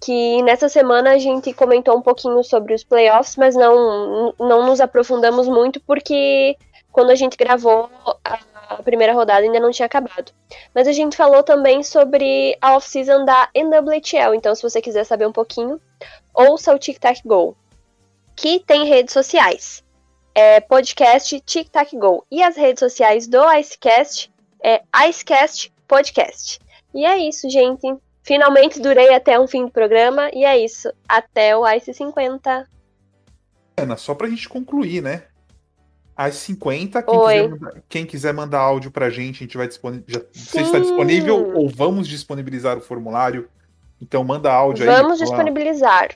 Que 0.00 0.42
nessa 0.42 0.68
semana 0.68 1.12
a 1.12 1.18
gente 1.18 1.52
comentou 1.52 1.96
um 1.96 2.02
pouquinho 2.02 2.42
sobre 2.42 2.74
os 2.74 2.82
playoffs, 2.82 3.36
mas 3.36 3.54
não, 3.54 4.34
não 4.38 4.66
nos 4.66 4.80
aprofundamos 4.80 5.46
muito 5.46 5.80
porque 5.80 6.56
quando 6.92 7.10
a 7.10 7.14
gente 7.14 7.36
gravou 7.36 7.90
a 8.24 8.82
primeira 8.82 9.12
rodada 9.12 9.40
ainda 9.40 9.60
não 9.60 9.70
tinha 9.70 9.86
acabado. 9.86 10.32
Mas 10.74 10.86
a 10.86 10.92
gente 10.92 11.16
falou 11.16 11.42
também 11.42 11.82
sobre 11.82 12.56
a 12.60 12.76
off-season 12.76 13.24
da 13.24 13.48
NWHL, 13.54 14.34
então 14.34 14.54
se 14.54 14.62
você 14.62 14.80
quiser 14.80 15.04
saber 15.04 15.26
um 15.26 15.32
pouquinho, 15.32 15.80
ouça 16.32 16.74
o 16.74 16.78
Tic 16.78 16.98
Tac 16.98 17.20
Go, 17.24 17.56
que 18.36 18.60
tem 18.60 18.86
redes 18.86 19.12
sociais. 19.12 19.82
É 20.34 20.60
podcast 20.60 21.38
Tic 21.40 21.68
Tac 21.68 21.94
Go. 21.96 22.24
E 22.30 22.42
as 22.42 22.56
redes 22.56 22.80
sociais 22.80 23.26
do 23.26 23.38
Icecast 23.52 24.32
é 24.62 24.82
Icecast 25.08 25.70
Podcast. 25.86 26.58
E 26.94 27.04
é 27.04 27.18
isso, 27.18 27.50
gente. 27.50 27.94
Finalmente 28.22 28.80
durei 28.80 29.12
até 29.12 29.38
um 29.38 29.46
fim 29.46 29.66
do 29.66 29.70
programa. 29.70 30.30
E 30.32 30.44
é 30.44 30.56
isso. 30.56 30.90
Até 31.06 31.54
o 31.54 31.68
Ice 31.74 31.92
50. 31.92 32.66
Ana, 33.76 33.96
só 33.96 34.14
pra 34.14 34.28
gente 34.28 34.48
concluir, 34.48 35.02
né? 35.02 35.24
Às 36.24 36.36
50, 36.36 37.02
quem 37.02 37.20
quiser, 37.20 37.48
mandar, 37.48 37.74
quem 37.88 38.06
quiser, 38.06 38.32
mandar, 38.32 38.60
áudio 38.60 38.90
pra 38.90 39.10
gente, 39.10 39.38
a 39.38 39.46
gente 39.46 39.56
vai 39.56 39.66
disponibilizar. 39.66 40.22
Você 40.32 40.60
está 40.60 40.78
disponível 40.78 41.52
ou 41.56 41.68
vamos 41.68 42.06
disponibilizar 42.06 42.78
o 42.78 42.80
formulário? 42.80 43.48
Então 44.00 44.22
manda 44.22 44.52
áudio 44.52 44.84
vamos 44.84 44.98
aí. 44.98 45.02
Vamos 45.02 45.18
disponibilizar. 45.18 46.10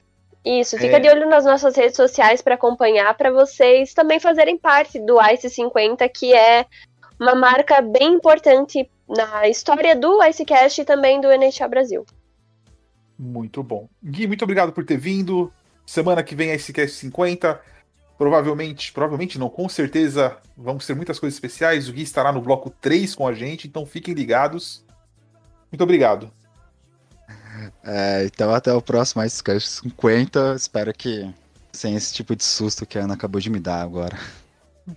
Isso, 0.44 0.78
fica 0.78 0.98
é... 0.98 1.00
de 1.00 1.08
olho 1.08 1.28
nas 1.28 1.44
nossas 1.44 1.74
redes 1.74 1.96
sociais 1.96 2.40
para 2.40 2.54
acompanhar, 2.54 3.12
para 3.16 3.32
vocês 3.32 3.92
também 3.92 4.20
fazerem 4.20 4.56
parte 4.56 5.00
do 5.00 5.16
Ice 5.32 5.50
50, 5.50 6.08
que 6.08 6.32
é 6.32 6.64
uma 7.18 7.34
marca 7.34 7.80
bem 7.80 8.14
importante 8.14 8.88
na 9.08 9.48
história 9.48 9.96
do 9.96 10.22
Icecast 10.22 10.82
e 10.82 10.84
também 10.84 11.20
do 11.20 11.28
NHL 11.32 11.68
Brasil. 11.68 12.06
Muito 13.18 13.60
bom. 13.60 13.88
Gui, 14.00 14.28
muito 14.28 14.42
obrigado 14.42 14.72
por 14.72 14.84
ter 14.84 14.98
vindo. 14.98 15.52
Semana 15.84 16.22
que 16.22 16.36
vem 16.36 16.52
Icecast 16.54 16.96
50. 16.96 17.60
Provavelmente, 18.18 18.92
provavelmente 18.92 19.38
não, 19.38 19.50
com 19.50 19.68
certeza 19.68 20.38
vamos 20.56 20.86
ter 20.86 20.96
muitas 20.96 21.18
coisas 21.18 21.36
especiais. 21.36 21.88
O 21.88 21.92
Gui 21.92 22.02
estará 22.02 22.32
no 22.32 22.40
bloco 22.40 22.70
3 22.70 23.14
com 23.14 23.28
a 23.28 23.34
gente, 23.34 23.68
então 23.68 23.84
fiquem 23.84 24.14
ligados. 24.14 24.84
Muito 25.70 25.82
obrigado. 25.82 26.30
É, 27.82 28.24
então 28.24 28.52
até 28.52 28.72
o 28.72 28.82
próximo 28.82 29.22
Icecast 29.22 29.80
50. 29.80 30.56
Espero 30.56 30.92
que 30.92 31.32
sem 31.72 31.94
esse 31.94 32.12
tipo 32.12 32.36
de 32.36 32.44
susto 32.44 32.84
que 32.84 32.98
a 32.98 33.04
Ana 33.04 33.14
acabou 33.14 33.40
de 33.40 33.48
me 33.48 33.58
dar 33.58 33.80
agora. 33.80 34.18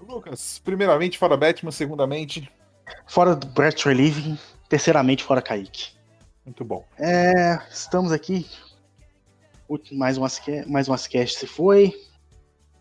Lucas, 0.00 0.60
primeiramente 0.64 1.18
fora 1.18 1.36
Batman, 1.36 1.70
segundamente. 1.70 2.50
Fora 3.06 3.34
do 3.34 3.46
Brett 3.46 3.86
Relieving, 3.86 4.38
terceiramente 4.68 5.24
fora 5.24 5.40
Kaique. 5.40 5.92
Muito 6.44 6.64
bom. 6.64 6.84
É, 6.98 7.58
estamos 7.70 8.12
aqui. 8.12 8.46
Mais 9.92 10.18
umas, 10.18 10.40
mais 10.66 10.88
umas 10.88 11.06
cast 11.06 11.38
se 11.38 11.46
foi. 11.46 11.94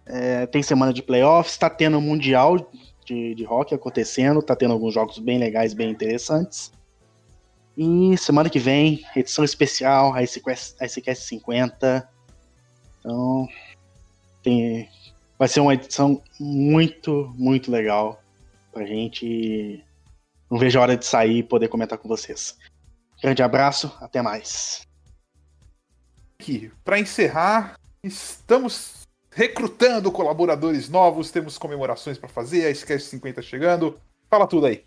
É, 0.06 0.48
tem 0.48 0.64
semana 0.64 0.92
de 0.92 1.04
playoffs, 1.04 1.58
tá 1.58 1.70
tendo 1.70 1.98
um 1.98 2.02
Mundial 2.02 2.72
de, 3.06 3.36
de 3.36 3.44
Rock 3.44 3.76
acontecendo, 3.76 4.42
tá 4.42 4.56
tendo 4.56 4.74
alguns 4.74 4.94
jogos 4.94 5.20
bem 5.20 5.38
legais, 5.38 5.74
bem 5.74 5.92
interessantes. 5.92 6.72
E 7.78 8.18
semana 8.18 8.50
que 8.50 8.60
vem, 8.60 9.06
edição 9.16 9.46
especial, 9.46 10.14
a 10.14 10.24
ICQS 10.24 11.20
50. 11.20 12.10
Então, 13.00 13.48
tem, 14.44 14.90
vai 15.38 15.48
ser 15.48 15.60
uma 15.60 15.74
edição 15.74 16.22
muito, 16.40 17.34
muito 17.38 17.72
legal 17.72 18.22
pra 18.72 18.86
gente. 18.86 19.84
Não 20.50 20.58
vejo 20.58 20.80
a 20.80 20.82
hora 20.82 20.98
de 20.98 21.06
sair 21.06 21.38
e 21.38 21.44
poder 21.44 21.68
comentar 21.68 21.98
com 21.98 22.08
vocês. 22.08 22.58
Grande 23.22 23.44
abraço, 23.44 23.96
até 24.02 24.22
mais. 24.22 24.89
Aqui, 26.40 26.72
para 26.86 26.98
encerrar, 26.98 27.78
estamos 28.02 29.06
recrutando 29.30 30.10
colaboradores 30.10 30.90
novos, 30.90 31.32
temos 31.32 31.58
comemorações 31.58 32.18
para 32.18 32.30
fazer, 32.30 32.66
a 32.66 32.70
Esquece 32.70 33.10
50 33.10 33.42
chegando. 33.42 34.00
Fala 34.30 34.48
tudo 34.48 34.68
aí. 34.68 34.86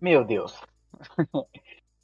Meu 0.00 0.24
Deus. 0.24 0.58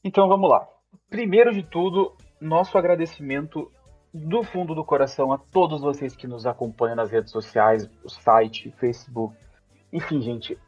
Então 0.05 0.27
vamos 0.27 0.51
lá. 0.51 0.67
Primeiro 1.09 1.55
de 1.55 1.63
tudo, 1.63 2.17
nosso 2.41 2.77
agradecimento 2.77 3.71
do 4.13 4.43
fundo 4.43 4.75
do 4.75 4.85
coração 4.85 5.33
a 5.33 5.39
todos 5.39 5.81
vocês 5.81 6.17
que 6.17 6.27
nos 6.27 6.45
acompanham 6.45 6.97
nas 6.97 7.13
redes 7.13 7.31
sociais, 7.31 7.89
o 8.03 8.09
site, 8.09 8.75
Facebook. 8.81 9.37
Enfim, 9.93 10.21
gente, 10.21 10.59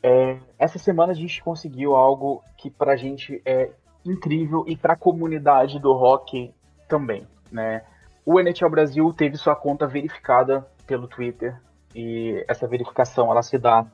é, 0.00 0.38
essa 0.56 0.78
semana 0.78 1.10
a 1.10 1.14
gente 1.16 1.42
conseguiu 1.42 1.96
algo 1.96 2.40
que 2.56 2.70
pra 2.70 2.94
gente 2.94 3.42
é 3.44 3.72
incrível 4.06 4.64
e 4.68 4.76
pra 4.76 4.94
comunidade 4.94 5.80
do 5.80 5.92
rock 5.92 6.54
também, 6.92 7.26
né? 7.50 7.82
O 8.22 8.38
NHL 8.38 8.68
Brasil 8.68 9.10
teve 9.14 9.38
sua 9.38 9.56
conta 9.56 9.86
verificada 9.86 10.66
pelo 10.86 11.08
Twitter 11.08 11.58
e 11.94 12.44
essa 12.46 12.68
verificação 12.68 13.30
ela 13.30 13.42
se 13.42 13.56
dá 13.56 13.86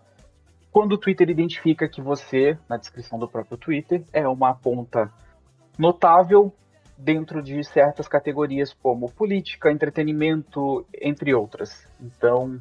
quando 0.72 0.92
o 0.92 0.98
Twitter 0.98 1.30
identifica 1.30 1.88
que 1.88 2.02
você, 2.02 2.58
na 2.68 2.76
descrição 2.76 3.16
do 3.16 3.28
próprio 3.28 3.56
Twitter, 3.56 4.02
é 4.12 4.26
uma 4.26 4.52
conta 4.52 5.10
notável 5.78 6.52
dentro 6.96 7.40
de 7.40 7.62
certas 7.62 8.08
categorias 8.08 8.74
como 8.74 9.08
política, 9.12 9.70
entretenimento, 9.70 10.84
entre 11.00 11.32
outras. 11.32 11.86
Então, 12.00 12.60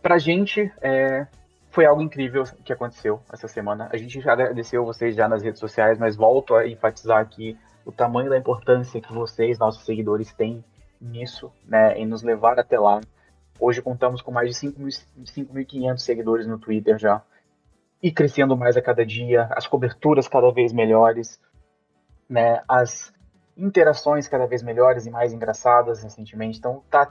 pra 0.00 0.16
gente, 0.16 0.72
é, 0.80 1.26
foi 1.70 1.84
algo 1.84 2.00
incrível 2.00 2.44
que 2.64 2.72
aconteceu 2.72 3.20
essa 3.30 3.46
semana. 3.46 3.90
A 3.92 3.98
gente 3.98 4.18
já 4.20 4.32
agradeceu 4.32 4.84
vocês 4.84 5.14
já 5.14 5.28
nas 5.28 5.42
redes 5.42 5.60
sociais, 5.60 5.98
mas 5.98 6.16
volto 6.16 6.54
a 6.54 6.66
enfatizar 6.66 7.20
aqui 7.20 7.56
o 7.88 7.92
tamanho 7.92 8.28
da 8.28 8.36
importância 8.36 9.00
que 9.00 9.10
vocês, 9.10 9.58
nossos 9.58 9.82
seguidores, 9.86 10.30
têm 10.30 10.62
nisso, 11.00 11.50
né, 11.64 11.96
em 11.96 12.04
nos 12.04 12.22
levar 12.22 12.58
até 12.58 12.78
lá. 12.78 13.00
Hoje 13.58 13.80
contamos 13.80 14.20
com 14.20 14.30
mais 14.30 14.50
de 14.50 14.54
5.500 14.54 15.96
seguidores 15.96 16.46
no 16.46 16.58
Twitter 16.58 16.98
já. 16.98 17.22
E 18.02 18.12
crescendo 18.12 18.54
mais 18.58 18.76
a 18.76 18.82
cada 18.82 19.06
dia, 19.06 19.48
as 19.52 19.66
coberturas 19.66 20.28
cada 20.28 20.52
vez 20.52 20.70
melhores, 20.70 21.40
né? 22.28 22.62
As 22.68 23.10
interações 23.56 24.28
cada 24.28 24.46
vez 24.46 24.62
melhores 24.62 25.06
e 25.06 25.10
mais 25.10 25.32
engraçadas 25.32 26.02
recentemente. 26.02 26.58
Então 26.58 26.84
tá 26.90 27.10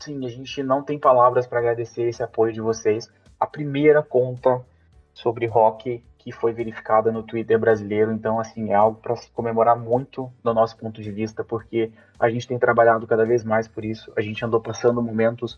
sim, 0.00 0.24
a 0.24 0.30
gente 0.30 0.62
não 0.62 0.82
tem 0.82 0.98
palavras 0.98 1.46
para 1.46 1.58
agradecer 1.58 2.08
esse 2.08 2.22
apoio 2.22 2.54
de 2.54 2.60
vocês. 2.62 3.12
A 3.38 3.46
primeira 3.46 4.02
conta 4.02 4.64
sobre 5.12 5.46
rock 5.46 6.02
que 6.26 6.32
foi 6.32 6.52
verificada 6.52 7.12
no 7.12 7.22
Twitter 7.22 7.56
brasileiro, 7.56 8.10
então 8.10 8.40
assim, 8.40 8.72
é 8.72 8.74
algo 8.74 8.98
para 9.00 9.14
se 9.14 9.30
comemorar 9.30 9.78
muito 9.78 10.28
do 10.42 10.52
nosso 10.52 10.76
ponto 10.76 11.00
de 11.00 11.12
vista, 11.12 11.44
porque 11.44 11.92
a 12.18 12.28
gente 12.28 12.48
tem 12.48 12.58
trabalhado 12.58 13.06
cada 13.06 13.24
vez 13.24 13.44
mais 13.44 13.68
por 13.68 13.84
isso. 13.84 14.12
A 14.16 14.20
gente 14.20 14.44
andou 14.44 14.60
passando 14.60 15.00
momentos 15.00 15.56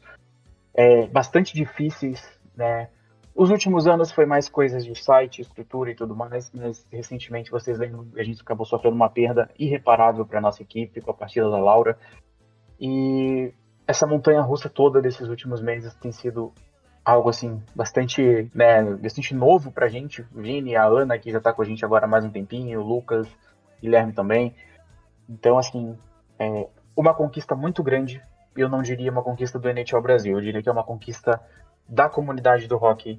é, 0.75 1.07
bastante 1.07 1.55
difíceis, 1.55 2.23
né? 2.55 2.91
Os 3.35 3.49
últimos 3.49 3.87
anos 3.87 4.12
foi 4.12 4.27
mais 4.27 4.47
coisas 4.47 4.85
de 4.85 4.95
site, 4.95 5.41
estrutura 5.41 5.91
e 5.91 5.95
tudo 5.95 6.14
mais, 6.14 6.53
mas 6.53 6.87
recentemente 6.93 7.51
vocês 7.51 7.79
lembram, 7.79 8.07
a 8.14 8.23
gente 8.23 8.43
acabou 8.43 8.66
sofrendo 8.66 8.95
uma 8.95 9.09
perda 9.09 9.49
irreparável 9.59 10.27
para 10.27 10.39
nossa 10.39 10.61
equipe 10.61 11.01
com 11.01 11.11
a 11.11 11.14
partida 11.14 11.49
da 11.49 11.59
Laura. 11.59 11.99
E 12.79 13.55
essa 13.87 14.07
montanha 14.07 14.43
russa 14.43 14.69
toda 14.69 15.01
desses 15.01 15.29
últimos 15.29 15.62
meses 15.62 15.95
tem 15.95 16.12
sido 16.12 16.53
algo 17.05 17.28
assim 17.28 17.62
bastante, 17.74 18.51
né, 18.55 18.82
bastante 18.82 19.34
novo 19.34 19.70
pra 19.70 19.88
gente. 19.88 20.22
Vini, 20.32 20.76
a 20.76 20.84
Ana 20.84 21.18
que 21.18 21.30
já 21.30 21.40
tá 21.40 21.53
com 21.53 21.62
a 21.62 21.64
gente 21.64 21.84
agora 21.84 22.05
há 22.05 22.09
mais 22.09 22.24
um 22.24 22.30
tempinho, 22.30 22.80
o 22.80 22.84
Lucas, 22.84 23.28
Guilherme 23.80 24.12
também. 24.12 24.55
Então 25.28 25.59
assim, 25.59 25.96
é 26.38 26.66
uma 26.96 27.14
conquista 27.14 27.55
muito 27.55 27.82
grande. 27.82 28.20
Eu 28.57 28.68
não 28.68 28.82
diria 28.82 29.11
uma 29.11 29.22
conquista 29.22 29.59
do 29.59 29.68
NHL 29.68 30.03
Brasil, 30.03 30.36
eu 30.36 30.42
diria 30.42 30.62
que 30.62 30.68
é 30.68 30.72
uma 30.72 30.84
conquista 30.84 31.40
da 31.88 32.09
comunidade 32.09 32.66
do 32.66 32.76
rock 32.76 33.18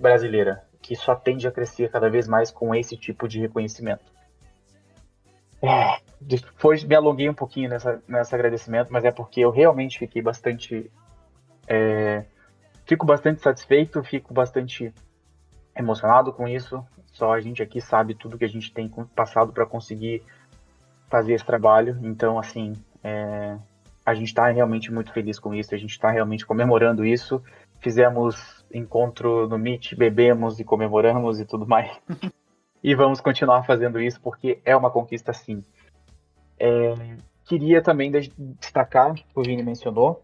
brasileira, 0.00 0.64
que 0.80 0.94
só 0.94 1.14
tende 1.14 1.46
a 1.46 1.50
crescer 1.50 1.90
cada 1.90 2.08
vez 2.08 2.28
mais 2.28 2.50
com 2.50 2.74
esse 2.74 2.96
tipo 2.96 3.26
de 3.26 3.40
reconhecimento. 3.40 4.04
É, 5.62 6.00
depois 6.20 6.84
me 6.84 6.94
alonguei 6.94 7.28
um 7.28 7.34
pouquinho 7.34 7.68
nessa, 7.68 8.02
nessa 8.06 8.36
agradecimento, 8.36 8.92
mas 8.92 9.04
é 9.04 9.10
porque 9.10 9.40
eu 9.40 9.50
realmente 9.50 9.98
fiquei 9.98 10.22
bastante. 10.22 10.90
É, 11.66 12.24
fico 12.86 13.04
bastante 13.04 13.40
satisfeito, 13.40 14.02
fico 14.02 14.32
bastante 14.32 14.92
emocionado 15.76 16.32
com 16.32 16.48
isso. 16.48 16.84
Só 17.12 17.32
a 17.32 17.40
gente 17.40 17.62
aqui 17.62 17.80
sabe 17.80 18.14
tudo 18.14 18.38
que 18.38 18.44
a 18.44 18.48
gente 18.48 18.72
tem 18.72 18.88
passado 19.14 19.52
para 19.52 19.66
conseguir 19.66 20.22
fazer 21.08 21.34
esse 21.34 21.44
trabalho. 21.44 21.98
Então, 22.02 22.38
assim, 22.38 22.74
é, 23.02 23.56
a 24.04 24.14
gente 24.14 24.28
está 24.28 24.48
realmente 24.48 24.92
muito 24.92 25.12
feliz 25.12 25.38
com 25.38 25.54
isso, 25.54 25.74
a 25.74 25.78
gente 25.78 25.90
está 25.90 26.10
realmente 26.10 26.46
comemorando 26.46 27.04
isso 27.04 27.42
fizemos 27.80 28.64
encontro 28.72 29.48
no 29.48 29.58
Meet, 29.58 29.94
bebemos 29.94 30.58
e 30.58 30.64
comemoramos 30.64 31.40
e 31.40 31.44
tudo 31.44 31.66
mais. 31.66 31.90
e 32.82 32.94
vamos 32.94 33.20
continuar 33.20 33.62
fazendo 33.64 34.00
isso 34.00 34.20
porque 34.20 34.60
é 34.64 34.76
uma 34.76 34.90
conquista 34.90 35.32
sim. 35.32 35.62
É, 36.58 36.94
queria 37.44 37.82
também 37.82 38.10
destacar, 38.10 39.14
o 39.34 39.42
Vini 39.42 39.62
mencionou, 39.62 40.22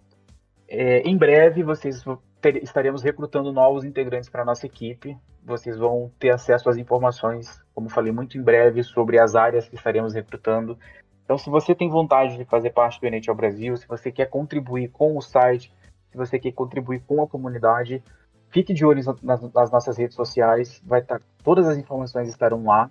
É, 0.68 1.00
em 1.00 1.16
breve 1.16 1.62
vocês 1.62 2.02
ter, 2.42 2.62
estaremos 2.62 3.02
recrutando 3.02 3.52
novos 3.52 3.84
integrantes 3.84 4.28
para 4.28 4.44
nossa 4.44 4.66
equipe. 4.66 5.16
Vocês 5.44 5.78
vão 5.78 6.10
ter 6.18 6.30
acesso 6.30 6.68
às 6.68 6.76
informações, 6.76 7.62
como 7.72 7.88
falei, 7.88 8.12
muito 8.12 8.36
em 8.36 8.42
breve 8.42 8.82
sobre 8.82 9.18
as 9.18 9.34
áreas 9.34 9.68
que 9.68 9.76
estaremos 9.76 10.12
recrutando. 10.12 10.76
Então, 11.24 11.38
se 11.38 11.48
você 11.48 11.74
tem 11.74 11.88
vontade 11.88 12.36
de 12.36 12.44
fazer 12.44 12.70
parte 12.70 13.00
do 13.00 13.06
NHL 13.06 13.34
Brasil, 13.34 13.76
se 13.76 13.86
você 13.86 14.10
quer 14.10 14.26
contribuir 14.26 14.88
com 14.88 15.16
o 15.16 15.22
site, 15.22 15.72
se 16.10 16.16
você 16.16 16.38
quer 16.38 16.52
contribuir 16.52 17.00
com 17.06 17.22
a 17.22 17.28
comunidade, 17.28 18.02
fique 18.50 18.74
de 18.74 18.84
olho 18.84 19.02
nas, 19.22 19.40
nas 19.52 19.70
nossas 19.70 19.96
redes 19.96 20.16
sociais. 20.16 20.82
Vai 20.84 21.00
estar, 21.00 21.20
tá, 21.20 21.24
todas 21.42 21.66
as 21.68 21.78
informações 21.78 22.28
estarão 22.28 22.64
lá. 22.64 22.90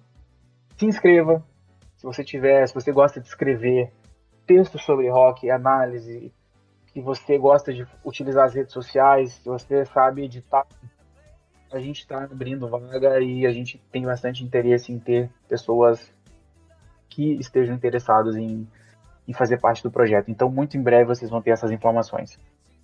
Se 0.77 0.85
inscreva. 0.85 1.43
Se 1.97 2.03
você 2.03 2.23
tiver, 2.23 2.65
se 2.67 2.73
você 2.73 2.91
gosta 2.91 3.21
de 3.21 3.27
escrever 3.27 3.91
textos 4.47 4.83
sobre 4.83 5.07
rock, 5.09 5.51
análise, 5.51 6.33
que 6.93 7.01
você 7.01 7.37
gosta 7.37 7.73
de 7.73 7.87
utilizar 8.03 8.45
as 8.45 8.53
redes 8.53 8.73
sociais, 8.73 9.33
se 9.33 9.45
você 9.45 9.85
sabe 9.85 10.23
editar, 10.23 10.65
a 11.71 11.79
gente 11.79 11.99
está 11.99 12.23
abrindo 12.23 12.67
vaga 12.67 13.21
e 13.21 13.45
a 13.45 13.51
gente 13.51 13.81
tem 13.91 14.03
bastante 14.03 14.43
interesse 14.43 14.91
em 14.91 14.99
ter 14.99 15.29
pessoas 15.47 16.11
que 17.09 17.33
estejam 17.35 17.75
interessados 17.75 18.35
em, 18.35 18.67
em 19.27 19.33
fazer 19.33 19.57
parte 19.59 19.81
do 19.81 19.91
projeto. 19.91 20.29
Então, 20.29 20.49
muito 20.49 20.75
em 20.75 20.81
breve 20.81 21.05
vocês 21.05 21.31
vão 21.31 21.41
ter 21.41 21.51
essas 21.51 21.71
informações. 21.71 22.37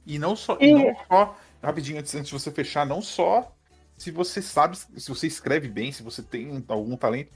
E 0.05 0.17
não 0.17 0.35
só, 0.35 0.57
e... 0.59 0.73
não 0.73 0.95
só 1.07 1.35
rapidinho 1.61 1.99
antes, 1.99 2.15
antes 2.15 2.27
de 2.27 2.33
você 2.33 2.49
fechar, 2.49 2.85
não 2.85 3.01
só 3.01 3.51
se 3.97 4.11
você 4.11 4.41
sabe, 4.41 4.77
se 4.77 5.09
você 5.09 5.27
escreve 5.27 5.67
bem, 5.67 5.91
se 5.91 6.03
você 6.03 6.21
tem 6.21 6.63
algum 6.67 6.95
talento, 6.95 7.31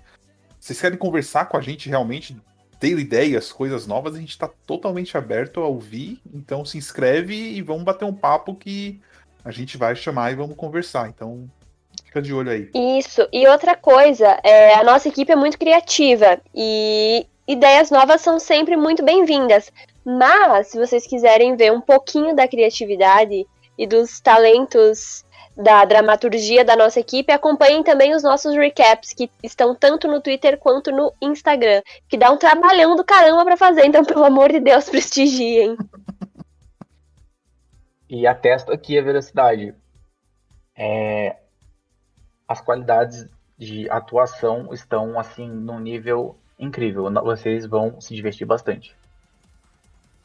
vocês 0.59 0.79
querem 0.79 0.97
conversar 0.97 1.45
com 1.45 1.57
a 1.57 1.61
gente 1.61 1.89
realmente, 1.89 2.39
ter 2.81 2.97
ideias, 2.97 3.51
coisas 3.51 3.85
novas, 3.85 4.15
a 4.15 4.19
gente 4.19 4.31
está 4.31 4.49
totalmente 4.65 5.15
aberto 5.15 5.61
a 5.61 5.67
ouvir. 5.67 6.19
Então 6.33 6.65
se 6.65 6.79
inscreve 6.79 7.35
e 7.35 7.61
vamos 7.61 7.83
bater 7.83 8.05
um 8.05 8.13
papo 8.13 8.55
que 8.55 8.99
a 9.45 9.51
gente 9.51 9.77
vai 9.77 9.95
chamar 9.95 10.31
e 10.31 10.35
vamos 10.35 10.55
conversar. 10.55 11.07
Então 11.07 11.47
fica 12.03 12.19
de 12.19 12.33
olho 12.33 12.49
aí. 12.49 12.71
Isso. 12.99 13.27
E 13.31 13.47
outra 13.47 13.75
coisa, 13.75 14.39
é, 14.43 14.73
a 14.73 14.83
nossa 14.83 15.07
equipe 15.07 15.31
é 15.31 15.35
muito 15.35 15.59
criativa 15.59 16.41
e 16.55 17.27
ideias 17.47 17.91
novas 17.91 18.21
são 18.21 18.39
sempre 18.39 18.75
muito 18.75 19.05
bem-vindas. 19.05 19.71
Mas 20.03 20.69
se 20.69 20.79
vocês 20.79 21.05
quiserem 21.05 21.55
ver 21.55 21.71
um 21.71 21.81
pouquinho 21.81 22.35
da 22.35 22.47
criatividade 22.47 23.45
e 23.77 23.85
dos 23.85 24.19
talentos 24.19 25.23
da 25.55 25.83
dramaturgia 25.85 26.63
da 26.63 26.75
nossa 26.75 26.99
equipe, 26.99 27.31
acompanhem 27.31 27.83
também 27.83 28.13
os 28.13 28.23
nossos 28.23 28.55
recaps, 28.55 29.13
que 29.13 29.29
estão 29.43 29.75
tanto 29.75 30.07
no 30.07 30.21
Twitter 30.21 30.57
quanto 30.57 30.91
no 30.91 31.13
Instagram, 31.21 31.81
que 32.07 32.17
dá 32.17 32.31
um 32.31 32.37
trabalhão 32.37 32.95
do 32.95 33.03
caramba 33.03 33.43
para 33.43 33.57
fazer, 33.57 33.85
então 33.85 34.03
pelo 34.03 34.23
amor 34.23 34.51
de 34.51 34.59
Deus, 34.59 34.87
prestigiem. 34.89 35.77
E 38.09 38.27
atesto 38.27 38.71
aqui 38.71 38.97
a 38.97 39.01
velocidade. 39.01 39.73
É, 40.75 41.37
as 42.47 42.59
qualidades 42.59 43.27
de 43.57 43.89
atuação 43.89 44.73
estão 44.73 45.19
assim 45.19 45.47
num 45.47 45.79
nível 45.79 46.37
incrível. 46.57 47.11
Vocês 47.23 47.65
vão 47.65 48.01
se 48.01 48.13
divertir 48.13 48.45
bastante. 48.45 48.95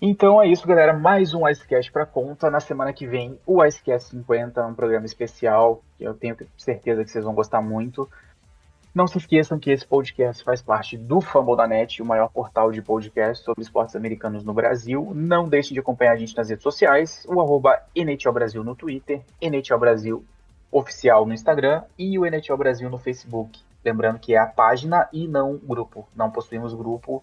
Então 0.01 0.43
é 0.43 0.47
isso, 0.47 0.67
galera. 0.67 0.93
Mais 0.93 1.33
um 1.33 1.49
Icecast 1.49 1.91
para 1.91 2.05
conta. 2.05 2.51
Na 2.51 2.61
semana 2.61 2.93
que 2.93 3.07
vem, 3.07 3.39
o 3.47 3.65
Icecast 3.65 4.11
50, 4.11 4.67
um 4.67 4.75
programa 4.75 5.07
especial 5.07 5.83
que 5.97 6.05
eu 6.05 6.13
tenho 6.13 6.37
certeza 6.59 7.03
que 7.03 7.11
vocês 7.11 7.25
vão 7.25 7.35
gostar 7.35 7.63
muito. 7.63 8.07
Não 8.95 9.07
se 9.07 9.17
esqueçam 9.17 9.59
que 9.59 9.71
esse 9.71 9.87
podcast 9.87 10.45
faz 10.45 10.61
parte 10.61 10.99
do 10.99 11.21
Net, 11.67 12.03
o 12.03 12.05
maior 12.05 12.29
portal 12.29 12.71
de 12.71 12.83
podcast 12.83 13.43
sobre 13.43 13.63
esportes 13.63 13.97
americanos 13.97 14.45
no 14.45 14.53
Brasil. 14.53 15.13
Não 15.15 15.49
deixe 15.49 15.73
de 15.73 15.81
acompanhar 15.81 16.13
a 16.13 16.17
gente 16.17 16.37
nas 16.37 16.51
redes 16.51 16.63
sociais, 16.63 17.27
o 17.27 17.41
arroba 17.41 17.83
NHL 17.95 18.33
Brasil 18.33 18.63
no 18.63 18.75
Twitter, 18.75 19.23
NHL 19.41 19.79
Brasil 19.79 20.25
oficial 20.71 21.25
no 21.25 21.33
Instagram 21.33 21.85
e 21.99 22.19
o 22.19 22.27
NHL 22.27 22.57
Brasil 22.59 22.91
no 22.91 22.99
Facebook. 22.99 23.61
Lembrando 23.83 24.19
que 24.19 24.35
é 24.35 24.39
a 24.39 24.47
página 24.47 25.09
e 25.11 25.27
não 25.27 25.55
o 25.55 25.59
grupo. 25.59 26.07
Não 26.15 26.31
possuímos 26.31 26.75
grupo 26.75 27.23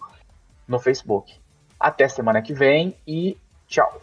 no 0.68 0.80
Facebook. 0.80 1.43
Até 1.84 2.08
semana 2.08 2.42
que 2.42 2.54
vem 2.54 2.96
e 3.06 3.36
tchau. 3.68 4.02